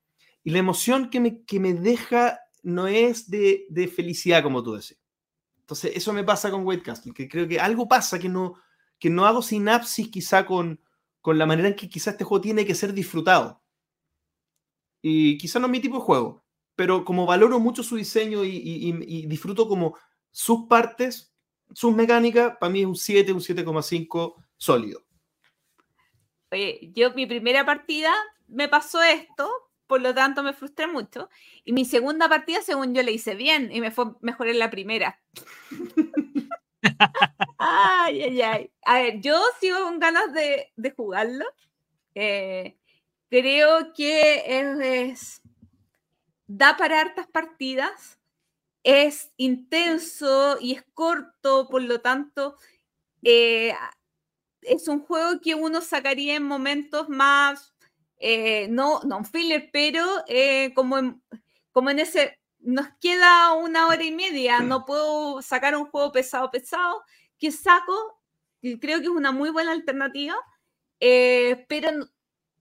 [0.45, 4.75] Y la emoción que me, que me deja no es de, de felicidad, como tú
[4.75, 4.99] decís.
[5.61, 8.55] Entonces, eso me pasa con White Castle, que creo que algo pasa que no,
[8.99, 10.81] que no hago sinapsis quizá con,
[11.21, 13.63] con la manera en que quizá este juego tiene que ser disfrutado.
[15.01, 16.45] Y quizá no es mi tipo de juego,
[16.77, 19.97] pero como valoro mucho su diseño y, disfruto como
[20.31, 21.32] sus partes,
[21.75, 25.03] sus mecánicas, para mí es un 7, un 7,5 sólido.
[26.51, 28.13] Oye, yo mi primera partida
[28.49, 29.51] me pasó esto,
[29.87, 31.29] por lo tanto me frustré mucho.
[31.65, 34.71] Y mi segunda partida, según yo, le hice bien y me fue mejor en la
[34.71, 35.21] primera.
[37.59, 38.71] ay, ay, ay.
[38.85, 41.45] A ver, yo sigo con ganas de, jugarlo.
[42.15, 42.77] Eh,
[43.31, 44.45] creo que
[45.09, 45.41] es,
[46.47, 48.19] da para hartas partidas.
[48.85, 52.57] Es intenso y es corto, por lo tanto,
[53.23, 53.75] eh,
[54.63, 57.73] es un juego que uno sacaría en momentos más
[58.25, 61.21] eh, no, no filler, pero eh, como, en,
[61.73, 66.49] como en ese, nos queda una hora y media, no puedo sacar un juego pesado,
[66.53, 67.03] pesado,
[67.37, 68.21] que saco,
[68.61, 70.37] y creo que es una muy buena alternativa,
[71.01, 71.91] eh, pero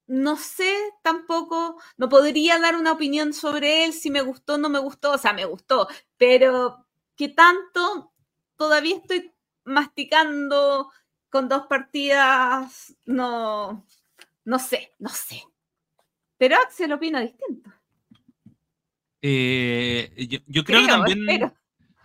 [0.07, 4.68] no, sé tampoco, no podría dar una opinión sobre él, si me gustó o no
[4.68, 5.88] me gustó, o sea, me gustó,
[6.22, 6.85] pero
[7.18, 8.14] que tanto
[8.56, 9.31] todavía estoy
[9.65, 10.91] masticando
[11.31, 13.84] con dos partidas, no,
[14.45, 15.41] no sé, no sé.
[16.38, 17.72] Pero Axel opina distinto.
[19.23, 20.14] Eh,
[20.45, 21.52] yo, creo, que también.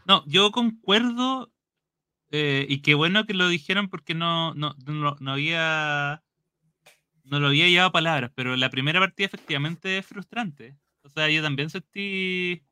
[0.06, 1.52] No, yo concuerdo.
[2.30, 6.22] Eh, y qué bueno que lo dijeron porque no, no, no, había.
[7.24, 10.74] No lo había llevado a palabras, pero la primera partida efectivamente es frustrante.
[11.02, 12.62] O sea, yo también sentí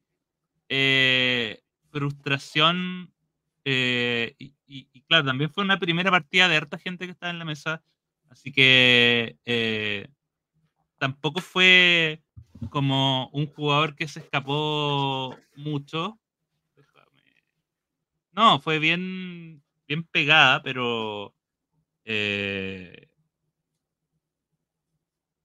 [0.69, 3.12] eh, frustración.
[3.65, 7.45] Y, y, claro, también fue una primera partida de harta gente que estaba en la
[7.45, 7.82] mesa.
[8.28, 9.39] Así que
[10.99, 12.23] tampoco fue
[12.70, 16.19] como un jugador que se escapó mucho.
[18.32, 21.35] No, fue bien, bien pegada, pero.
[22.05, 23.09] Eh,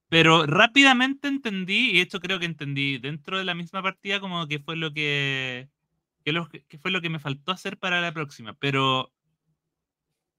[0.10, 4.60] pero rápidamente entendí, y esto creo que entendí dentro de la misma partida, como que
[4.60, 5.70] fue lo que,
[6.24, 8.56] que, fue lo que me faltó hacer para la próxima.
[8.56, 9.14] Pero,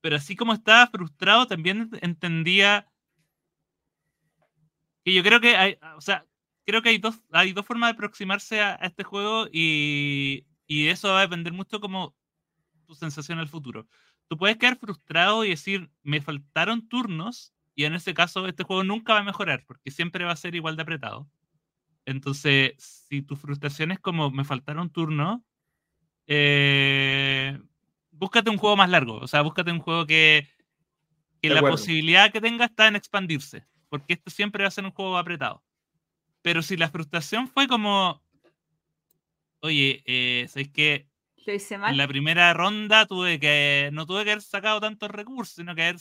[0.01, 2.90] pero así como estaba frustrado, también entendía
[5.05, 6.26] que yo creo que hay, o sea,
[6.66, 11.09] creo que hay dos, hay dos formas de aproximarse a, este juego y, y, eso
[11.10, 12.16] va a depender mucho como
[12.86, 13.86] tu sensación al futuro.
[14.28, 18.85] Tú puedes quedar frustrado y decir, me faltaron turnos y en ese caso este juego
[18.85, 21.27] nunca va a mejorar porque siempre va a ser igual de apretado.
[22.05, 25.40] Entonces, si tu frustración es como me faltaron turnos,
[26.27, 27.59] eh,
[28.11, 29.16] búscate un juego más largo.
[29.16, 30.47] O sea, búscate un juego que,
[31.40, 33.65] que la posibilidad que tenga está en expandirse.
[33.89, 35.65] Porque esto siempre va a ser un juego apretado.
[36.43, 38.23] Pero si la frustración fue como,
[39.61, 41.09] oye, eh, ¿sabes qué?
[41.47, 41.93] Lo hice mal.
[41.93, 45.85] En la primera ronda tuve que, no tuve que haber sacado tantos recursos, sino que
[45.85, 45.97] haber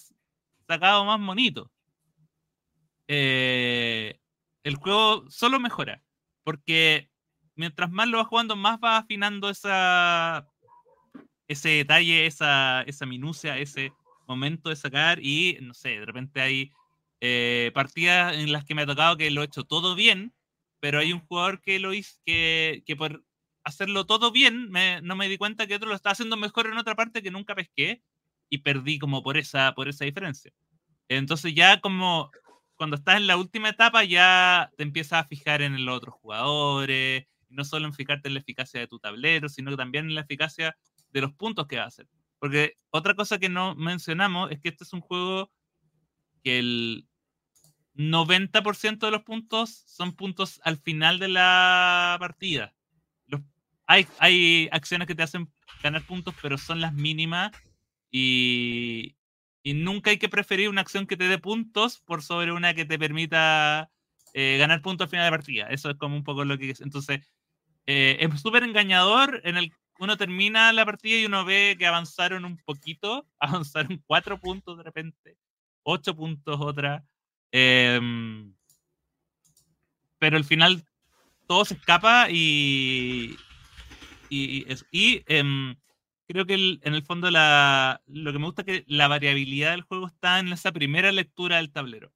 [0.69, 1.71] sacado más monito.
[3.07, 4.19] Eh,
[4.63, 6.03] el juego solo mejora.
[6.43, 7.09] Porque
[7.55, 10.47] mientras más lo vas jugando, más vas afinando esa,
[11.47, 13.91] ese detalle, esa, esa minucia, ese
[14.27, 15.19] momento de sacar.
[15.21, 16.71] Y no sé, de repente hay
[17.21, 20.33] eh, partidas en las que me ha tocado que lo he hecho todo bien,
[20.79, 23.23] pero hay un jugador que lo hizo, que, que por
[23.63, 26.77] hacerlo todo bien, me- no me di cuenta que otro lo estaba haciendo mejor en
[26.77, 28.01] otra parte que nunca pesqué
[28.49, 30.51] y perdí como por esa, por esa diferencia.
[31.07, 32.31] Entonces ya como
[32.75, 37.25] cuando estás en la última etapa ya te empiezas a fijar en los otros jugadores,
[37.49, 40.77] no solo en fijarte en la eficacia de tu tablero, sino también en la eficacia
[41.11, 42.07] de los puntos que va a hacer.
[42.39, 45.51] Porque otra cosa que no mencionamos es que este es un juego
[46.43, 47.07] que el
[47.95, 52.73] 90% de los puntos son puntos al final de la partida.
[53.27, 53.41] Los-
[53.87, 55.51] hay, hay acciones que te hacen
[55.83, 57.51] ganar puntos, pero son las mínimas
[58.11, 59.15] y,
[59.63, 62.85] y nunca hay que preferir una acción que te dé puntos por sobre una que
[62.85, 63.89] te permita
[64.33, 65.67] eh, ganar puntos al final de partida.
[65.67, 66.81] Eso es como un poco lo que es.
[66.81, 67.21] Entonces,
[67.85, 72.45] eh, es súper engañador en el uno termina la partida y uno ve que avanzaron
[72.45, 75.37] un poquito, avanzaron cuatro puntos de repente,
[75.83, 77.03] ocho puntos otra.
[77.51, 78.53] em,
[80.19, 80.83] pero al final
[81.47, 83.35] todo se escapa y,
[84.29, 85.75] y, y y, em,
[86.29, 89.71] creo que el- en el fondo la, lo que me gusta es que la variabilidad
[89.71, 92.13] del juego está en esa primera lectura del tablero.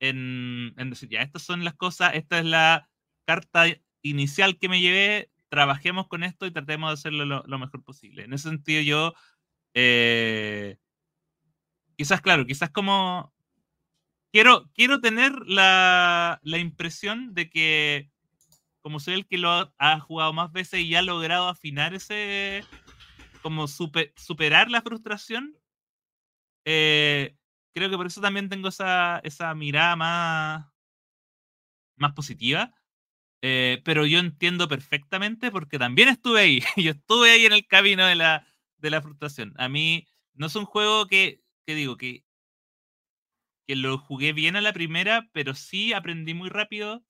[0.00, 2.88] En, decir, ya, estas son las cosas, esta es la
[3.24, 3.66] carta
[4.02, 8.24] inicial que me llevé, trabajemos con esto y tratemos de hacerlo lo, lo mejor posible.
[8.24, 9.14] En ese sentido yo,
[9.72, 10.76] eh,
[11.96, 13.32] quizás, claro, quizás como...
[14.32, 18.10] Quiero, quiero tener la, la impresión de que
[18.80, 22.64] como soy el que lo ha, ha jugado más veces y ha logrado afinar ese,
[23.44, 25.56] como super- superar la frustración,
[26.64, 27.36] eh,
[27.74, 30.66] creo que por eso también tengo esa, esa mirada más,
[31.96, 32.72] más positiva.
[33.42, 36.60] Eh, pero yo entiendo perfectamente porque también estuve ahí.
[36.76, 38.46] Yo estuve ahí en el camino de la,
[38.78, 39.54] de la frustración.
[39.58, 42.24] A mí no es un juego que, que digo que,
[43.66, 47.04] que lo jugué bien a la primera, pero sí aprendí muy rápido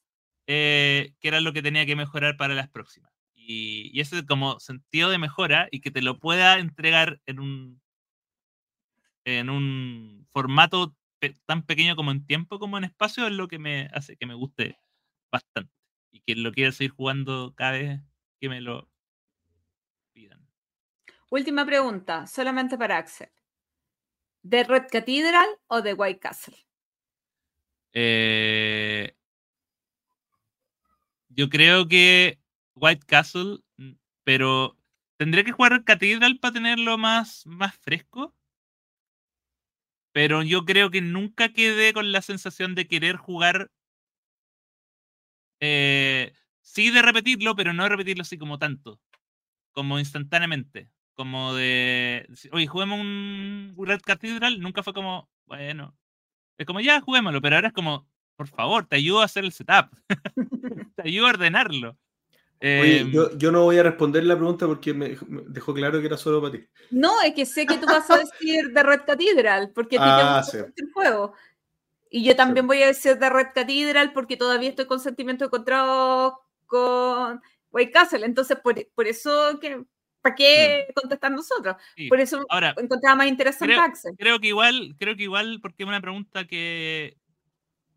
[0.49, 3.13] eh, que era lo que tenía que mejorar para las próximas.
[3.47, 7.83] Y, y ese como sentido de mejora y que te lo pueda entregar en un,
[9.25, 13.59] en un formato pe- tan pequeño como en tiempo como en espacio es lo que
[13.59, 14.79] me hace que me guste
[15.31, 15.73] bastante
[16.11, 18.01] y que lo quiera seguir jugando cada vez
[18.41, 18.91] que me lo
[20.15, 20.49] pidan.
[21.31, 23.29] Última pregunta, solamente para Axel.
[24.43, 26.57] ¿De Red Cathedral o de White Castle?
[27.93, 29.17] Eh,
[31.29, 32.39] yo creo que
[32.77, 33.93] White Castle, mm,
[34.25, 34.77] pero
[35.19, 38.35] tendré que jugar Cathedral para tenerlo más, más fresco.
[40.13, 43.71] Pero yo creo que nunca quedé con la sensación de querer jugar.
[45.61, 46.33] eh,
[46.63, 49.01] sí, de repetirlo, pero no repetirlo así como tanto.
[49.73, 50.91] Como instantáneamente.
[51.15, 52.29] Como de.
[52.53, 54.61] Oye, juguemos un Red Cathedral.
[54.61, 55.31] Nunca fue como.
[55.47, 55.97] Bueno.
[56.59, 57.41] Es como ya, juguémoslo.
[57.43, 58.09] Pero ahora es como.
[58.37, 59.91] Por favor, te ayudo a hacer el setup.
[60.97, 61.99] te ayudo a ordenarlo.
[62.61, 66.01] Oye, Em, yo, yo no voy a responder la pregunta porque me me dejó claro
[66.01, 66.67] que era solo para ti.
[66.91, 70.51] No, es que sé que tú vas a decir de Red Cathedral, porque Ah, te
[70.51, 70.59] sí.
[70.59, 71.35] gusta mucho el juego.
[72.11, 76.35] Y yo también voy a decir de Red Cathedral porque todavía estoy con sentimientos encontrados
[76.67, 78.25] con White Castle.
[78.25, 79.85] Entonces, por, por eso, que,
[80.23, 81.77] ¿para qué contestar nosotros?
[81.97, 82.09] sí.
[82.09, 84.13] Por eso Ahora, encontraba más interesante creo- Axel.
[84.17, 87.17] creo que igual, creo que igual, porque es una pregunta que,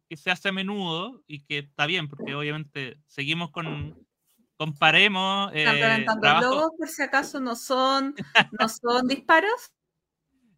[0.10, 3.96] que se hace a menudo y que está bien, porque obviamente seguimos con
[4.58, 8.16] comparemos Están eh, trabajo- logos, por si acaso no son,
[8.60, 9.72] no son disparos.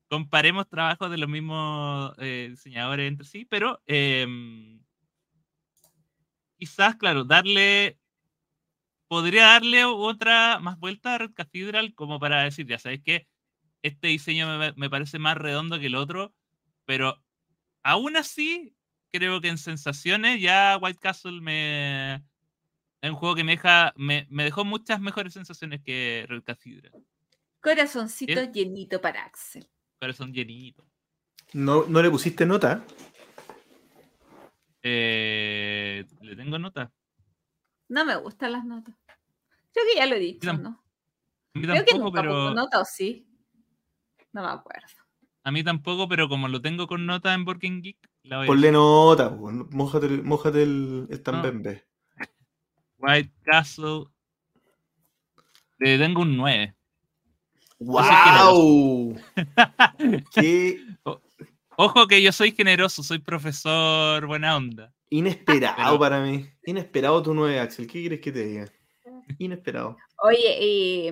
[0.07, 4.79] comparemos trabajos de los mismos eh, diseñadores entre sí, pero em,
[6.57, 7.99] quizás, claro, darle,
[9.07, 13.27] podría darle otra más vuelta a Red Cathedral como para decir, ya sabes que
[13.81, 16.33] este diseño me, me parece más redondo que el otro,
[16.85, 17.21] pero
[17.83, 18.75] aún así,
[19.11, 22.23] creo que en sensaciones ya White Castle me...
[23.01, 26.91] Es un juego que me deja, me, me dejó muchas mejores sensaciones que Red Cathedral.
[27.61, 28.51] Corazoncito ¿Eh?
[28.53, 29.67] llenito para Axel.
[29.99, 30.85] Corazón llenito.
[31.53, 32.83] ¿No, no le pusiste nota?
[34.81, 36.91] Eh, ¿Le tengo nota?
[37.89, 38.95] No me gustan las notas.
[39.73, 40.69] Creo que ya lo he dicho, Tam- ¿no?
[40.69, 42.53] A mí Creo que tampoco, nunca pongo pero.
[42.53, 43.27] nota o sí.
[44.31, 44.87] No me acuerdo.
[45.43, 48.47] A mí tampoco, pero como lo tengo con nota en Working Geek, la voy a
[48.47, 51.85] Ponle nota, po, mójate, el- mójate el, el tambembe.
[52.99, 54.05] White Castle.
[55.79, 56.75] Le tengo un 9.
[57.79, 59.15] ¡Wow!
[60.33, 60.81] ¡Qué
[61.77, 64.93] Ojo que yo soy generoso, soy profesor buena onda.
[65.09, 66.45] inesperado Pero- para mí!
[66.65, 67.87] Inesperado tu 9, Axel.
[67.87, 68.65] ¿Qué quieres que te diga?
[69.37, 69.95] Inesperado.
[70.21, 71.11] Oye, y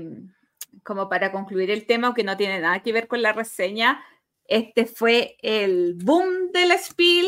[0.83, 4.03] como para concluir el tema, aunque no tiene nada que ver con la reseña,
[4.43, 7.27] este fue el boom del Spiel.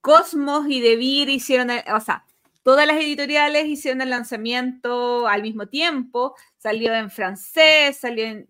[0.00, 2.24] Cosmos y Devir hicieron, el- o sea,
[2.62, 6.34] todas las editoriales hicieron el lanzamiento al mismo tiempo.
[6.58, 8.48] Salió en francés, salió en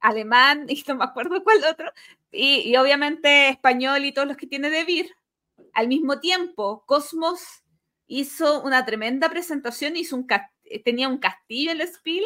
[0.00, 1.92] alemán, y no me acuerdo cuál otro.
[2.32, 5.10] Y, obviamente español y todos los que tiene Devir.
[5.74, 7.40] Al mismo tiempo, Cosmos
[8.06, 10.26] hizo una tremenda presentación, hizo un
[10.84, 12.24] tenía un castillo en el Spiel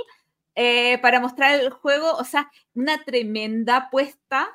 [0.54, 4.48] eh, para mostrar el juego, o sea, una tremenda apuesta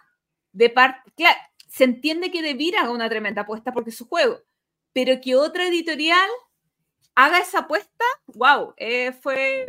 [0.52, 1.38] de parte, claro,
[1.68, 4.40] se entiende que Devir haga una tremenda apuesta porque es su juego,
[4.94, 6.30] pero que otra editorial
[7.16, 9.66] haga esa apuesta, wow, eh, fue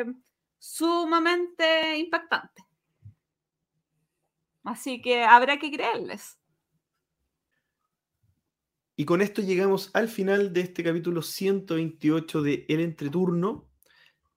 [0.58, 2.64] sumamente impactante.
[4.64, 6.38] Así que habrá que creerles.
[8.96, 13.66] Y con esto llegamos al final de este capítulo 128 de El Entreturno.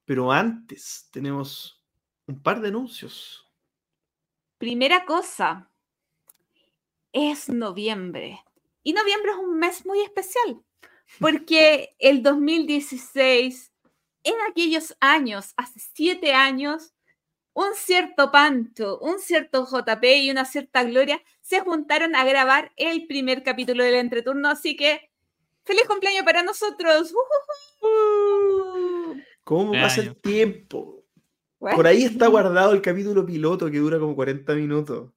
[0.06, 1.84] Pero antes tenemos
[2.28, 3.52] un par de anuncios.
[4.58, 5.70] Primera cosa,
[7.12, 8.44] es noviembre.
[8.84, 10.64] Y noviembre es un mes muy especial,
[11.20, 13.72] porque el 2016,
[14.24, 16.94] en aquellos años, hace siete años,
[17.54, 23.06] un cierto Pancho, un cierto JP y una cierta Gloria se juntaron a grabar el
[23.06, 25.12] primer capítulo del entreturno, así que
[25.64, 27.14] feliz cumpleaños para nosotros.
[27.82, 29.22] ¡Ujujujú!
[29.44, 31.04] ¿Cómo pasa el tiempo?
[31.60, 35.12] Bueno, Por ahí está guardado el capítulo piloto que dura como 40 minutos.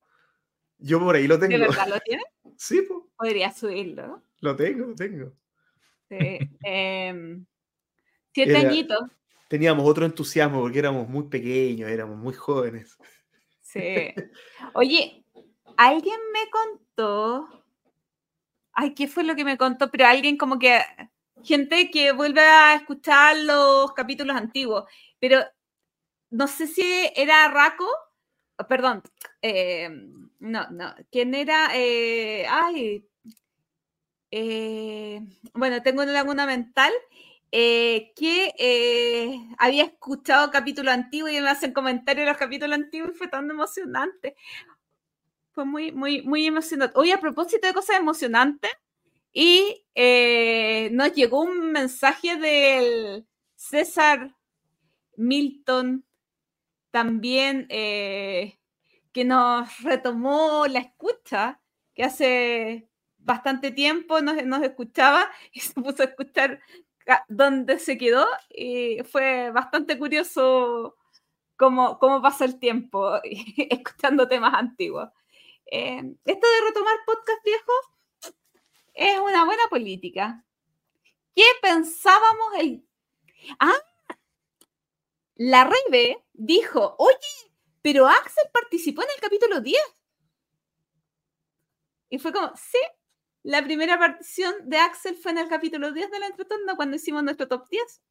[0.78, 1.66] Yo por ahí lo ¿De tengo.
[1.66, 2.23] verdad lo tiene?
[2.59, 4.06] Sí, po, Podría subirlo.
[4.06, 4.23] ¿no?
[4.40, 5.32] lo tengo, lo tengo.
[6.09, 6.39] Sí.
[6.65, 7.45] em,
[8.35, 9.01] siete Era- añitos.
[9.49, 12.99] Teníamos otro entusiasmo porque éramos muy pequeños, éramos muy jóvenes.
[13.61, 13.81] Sí.
[14.74, 15.24] Oye,
[15.77, 17.49] alguien me contó.
[18.73, 19.91] Ay, ¿qué fue lo que me contó?
[19.91, 20.81] Pero alguien como que.
[21.45, 24.85] Gente que vuelve a escuchar los capítulos antiguos.
[25.20, 25.45] Pero
[26.31, 26.83] no sé si
[27.15, 27.87] era Raco.
[28.69, 29.03] Perdón.
[29.43, 29.89] eh,
[30.41, 30.95] no, no.
[31.12, 31.69] ¿Quién era?
[31.74, 33.07] Eh, ay.
[34.31, 35.20] Eh,
[35.55, 36.93] bueno, tengo una laguna mental.
[37.53, 43.12] eh, que eh, había escuchado capítulos antiguos y me hacen comentarios de los capítulos antiguos
[43.15, 44.36] y fue tan emocionante.
[45.53, 46.98] Fue muy, muy, muy emocionante.
[46.98, 48.70] Oye, a propósito de cosas emocionantes,
[49.32, 49.85] y
[50.93, 54.35] nos llegó un mensaje del César
[55.16, 56.05] Milton,
[56.90, 61.61] también que nos retomó la escucha,
[61.94, 62.89] que hace
[63.27, 66.61] bastante tiempo nos, escuchaba y se puso a escuchar
[67.28, 70.97] donde se quedó y fue bastante curioso
[71.57, 75.09] cómo, cómo pasa el tiempo escuchando temas antiguos.
[75.66, 78.35] Eh, esto de retomar podcast viejos
[78.94, 80.44] es una buena política.
[81.35, 82.85] ¿Qué pensábamos el...
[83.61, 83.74] Ah,
[85.35, 89.77] la Rey dijo, oye, pero Axel participó en el capítulo 10.
[92.09, 92.78] Y fue como, sí,
[93.47, 97.23] la primera partición de Axel fue en el capítulo 10 de la entreturno cuando hicimos
[97.23, 98.02] nuestro top 10.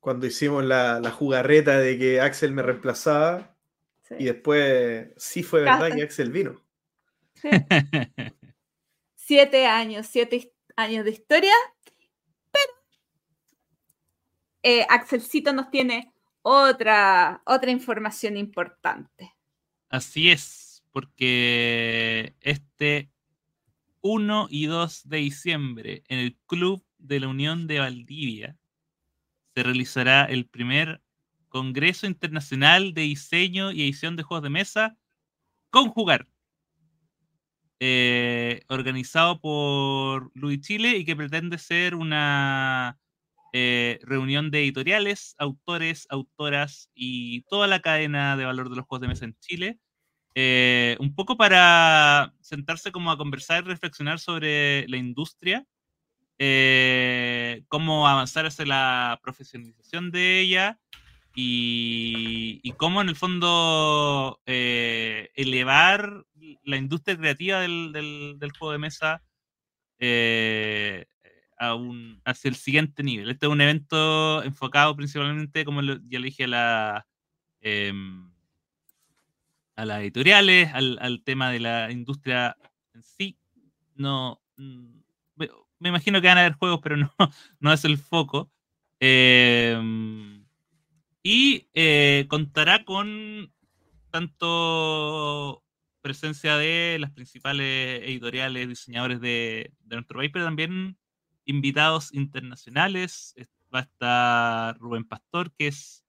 [0.00, 3.56] Cuando hicimos la, la jugarreta de que Axel me reemplazaba
[4.02, 6.62] Sí, y después sí fue verdad que Axel vino.
[7.34, 7.48] sí.
[9.14, 11.54] Siete años, siete años de historia,
[12.52, 12.72] pero
[14.62, 16.12] eh, Axelcito nos tiene
[16.42, 19.34] otra, otra información importante.
[19.88, 23.10] Así es, porque este
[24.06, 28.56] 1 y 2 de diciembre en el Club de la Unión de Valdivia.
[29.54, 31.02] Se realizará el primer
[31.48, 34.96] Congreso Internacional de Diseño y Edición de Juegos de Mesa
[35.70, 36.28] con Jugar,
[37.80, 43.00] eh, organizado por Luis Chile y que pretende ser una
[43.52, 49.02] eh, reunión de editoriales, autores, autoras y toda la cadena de valor de los juegos
[49.02, 49.80] de mesa en Chile
[50.36, 55.66] eh, un poco para sentarse como a conversar y reflexionar sobre la industria,
[56.38, 60.78] eh, cómo avanzar hacia la profesionalización de ella
[61.34, 66.24] y, y cómo en el fondo eh, elevar
[66.64, 69.22] la industria creativa del, del- del juego de mesa
[69.98, 71.06] eh,
[71.58, 73.30] a un, hacia el siguiente nivel.
[73.30, 77.06] Este es un evento enfocado principalmente, como ya le dije, a, la,
[77.60, 78.32] em,
[79.76, 82.56] a las editoriales, al, al, tema de la industria
[82.94, 83.38] en sí.
[83.94, 84.96] No, mm,
[85.78, 87.12] me imagino que van a haber juegos, pero no,
[87.60, 88.50] no es el foco.
[89.00, 90.46] Em,
[91.22, 93.52] y eh, contará con
[94.10, 95.62] tanto
[96.00, 100.98] presencia de las principales editoriales, diseñadores de, nuestro país, pero también
[101.44, 103.34] invitados internacionales.
[103.74, 106.04] Va a estar Rubén Pastor, que es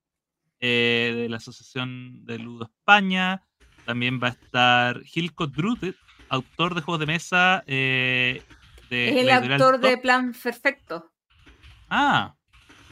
[0.60, 3.44] eh, de la Asociación de Ludo España.
[3.88, 5.95] También va a estar Hilco Drutet,
[6.27, 7.64] autor de juegos de mesa.
[7.68, 8.43] Eh,
[8.89, 11.09] de es el autor de Plan Perfecto.
[11.89, 12.35] Ah.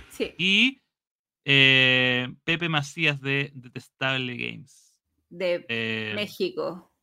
[0.10, 0.34] Sí.
[0.38, 0.82] Y
[1.44, 4.98] eh, Pepe Macías de Detestable Games.
[5.28, 6.94] De México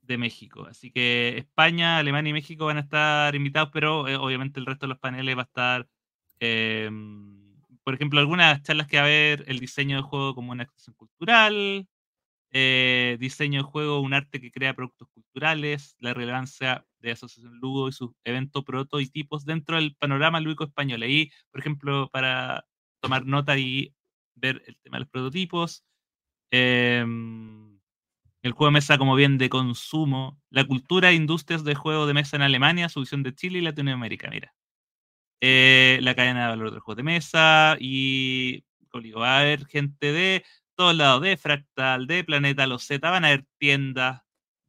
[0.00, 0.66] de México.
[0.66, 4.86] Así que España, Alemania y México van a estar invitados, pero eh, obviamente el resto
[4.86, 5.88] de los paneles va a estar,
[6.40, 7.54] em,
[7.84, 10.96] por ejemplo, algunas charlas que va a haber el diseño de juego como una expresión
[10.96, 11.86] cultural,
[12.52, 17.88] eh, diseño de juego, un arte que crea productos culturales, la relevancia de Asociación Lugo
[17.88, 21.02] y sus eventos prototipos dentro del panorama lúdico español.
[21.02, 22.64] Ahí, por ejemplo, para
[23.00, 23.94] tomar nota y
[24.34, 25.84] ver el tema de los prototipos.
[26.50, 27.04] Eh,
[28.42, 32.14] el juego de mesa como bien de consumo, la cultura e industrias de juego de
[32.14, 34.54] mesa en Alemania, su visión de Chile y Latinoamérica, mira.
[35.40, 38.64] Eh, la cadena de valor del juego de mesa y,
[39.16, 40.44] haber gente de
[40.82, 44.20] todos lados, de Fractal, de Planeta Los Z, van a haber tiendas,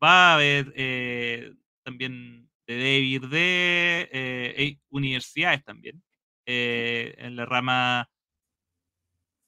[0.04, 6.04] va a haber eh, también de David, de eh, universidades también,
[6.46, 8.12] en la rama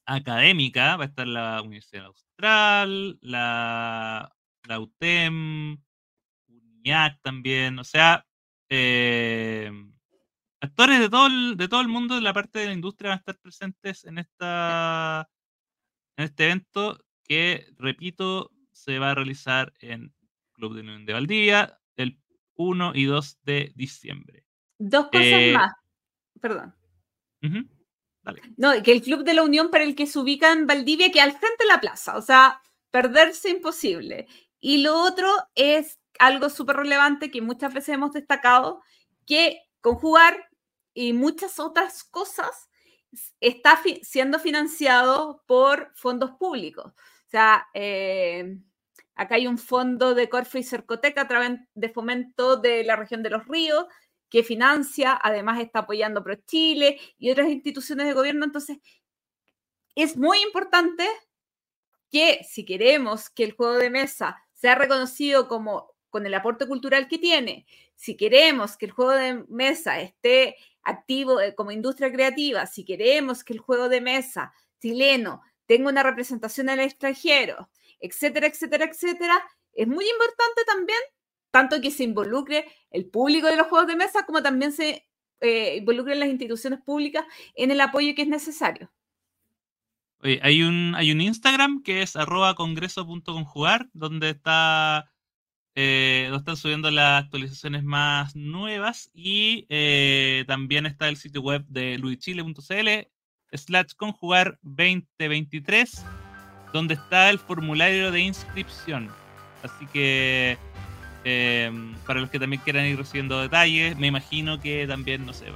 [0.08, 5.78] académica, va a estar la Universidad Austral, la, la UTEM,
[6.48, 8.26] UNIAC también, o sea,
[8.70, 9.72] eh,
[10.62, 13.20] actores de todo, de todo el mundo de la parte de la industria van a
[13.20, 15.30] estar presentes en, esta,
[16.18, 20.14] en este evento que, repito, se va a realizar en
[20.54, 22.20] Club de Unión de Valdivia el
[22.56, 24.46] 1 y 2 de diciembre.
[24.78, 25.74] Dos cosas eh, más.
[26.40, 26.76] Perdón.
[28.58, 31.22] No, que el Club de la Unión para el que se ubica en Valdivia, que
[31.22, 32.62] al frente de la plaza, o sea,
[32.92, 34.28] perderse imposible.
[34.60, 38.82] Y lo otro es algo súper relevante que muchas veces hemos destacado,
[39.26, 40.50] que conjugar
[40.94, 42.70] y muchas otras cosas
[43.40, 46.88] está siendo financiado por fondos públicos.
[46.88, 48.58] O sea, eh,
[49.16, 53.24] acá hay un fondo de Corfo y Cercoteca a través de fomento de la región
[53.24, 53.86] de los ríos,
[54.30, 58.46] que financia, además está apoyando Pro Chile y otras instituciones de gobierno.
[58.46, 58.78] Entonces,
[59.96, 61.08] es muy importante
[62.12, 67.08] que si queremos que el juego de mesa sea reconocido como con el aporte cultural
[67.08, 67.66] que tiene,
[67.96, 70.56] si queremos que el juego de mesa esté
[70.86, 76.04] activo eh, como industria creativa, si queremos que el juego de mesa chileno tenga una
[76.04, 79.44] representación en el extranjero, etcétera, etcétera, etcétera,
[79.74, 81.00] es muy importante también
[81.52, 85.08] tanto que se involucre el público de los juegos de mesa como también se
[85.42, 87.26] eh, involucren las instituciones públicas
[87.56, 88.92] en el apoyo que es necesario.
[90.22, 95.12] Oye, hay un, hay un Instagram que es arroba congreso.conjugar, donde está
[95.76, 101.98] eh, están subiendo las actualizaciones más nuevas y eh, también está el sitio web de
[101.98, 102.90] luichile.cl
[103.52, 106.06] slash conjugar 2023
[106.74, 109.10] donde está el formulario de inscripción
[109.64, 110.58] así que
[111.28, 115.48] Em, para los que también quieran ir recibiendo detalles, me imagino que también, no sé,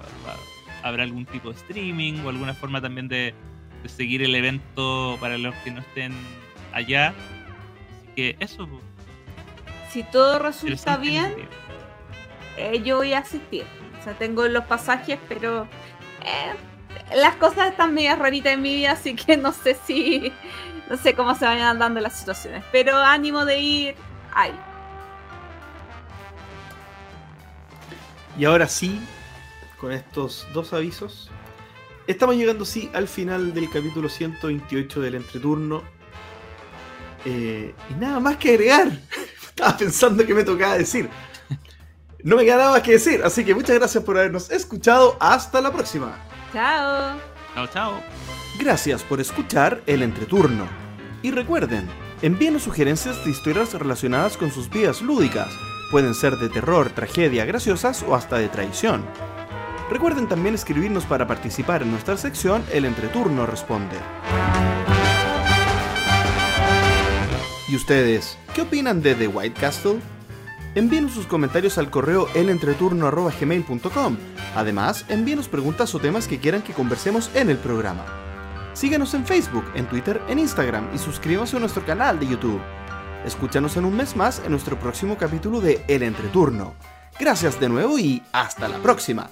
[0.82, 3.36] habrá algún tipo de streaming o alguna forma también de,
[3.86, 6.12] seguir el evento para los que no estén
[6.74, 7.14] allá.
[8.00, 8.68] Así que eso.
[9.92, 11.36] Si todo resulta bien,
[12.58, 13.66] eh, yo voy a asistir.
[14.00, 15.64] O sea, tengo los pasajes, pero
[16.24, 20.32] eh, las cosas están medio raritas en mi vida, así que no sé si,
[20.90, 22.64] no sé cómo se vayan dando las situaciones.
[22.72, 23.96] Pero ánimo de ir,
[24.34, 24.52] hay.
[28.38, 29.02] Y ahora sí,
[29.80, 31.30] con estos dos avisos,
[32.08, 35.84] estamos llegando sí al final del capítulo 128 del entreturno.
[37.26, 38.92] Eh, y nada más que agregar.
[39.60, 41.10] Estaba pensando que me tocaba decir.
[42.24, 45.18] No me queda nada más que decir, así que muchas gracias por habernos escuchado.
[45.20, 46.18] Hasta la próxima.
[46.54, 47.18] Chao.
[47.54, 48.04] Chao, chao.
[48.60, 50.68] Gracias por escuchar el entreturno.
[51.22, 51.88] Y recuerden,
[52.22, 55.50] envíenos sugerencias de historias relacionadas con sus vidas lúdicas
[55.90, 59.04] Pueden ser de terror, tragedia, graciosas o hasta de traición.
[59.90, 63.98] Recuerden también escribirnos para participar en nuestra sección El Entreturno Responde.
[67.70, 70.00] ¿Y ustedes, qué opinan de The White Castle?
[70.74, 74.18] Envíenos sus comentarios al correo elentreturno.gmail.com.
[74.56, 78.06] Además, envíenos preguntas o temas que quieran que conversemos en el programa.
[78.74, 82.62] Síguenos en Facebook, en Twitter, en Instagram y suscríbase a nuestro canal de YouTube.
[83.24, 86.74] Escúchanos en un mes más en nuestro próximo capítulo de El Entreturno.
[87.20, 89.30] Gracias de nuevo y hasta la próxima.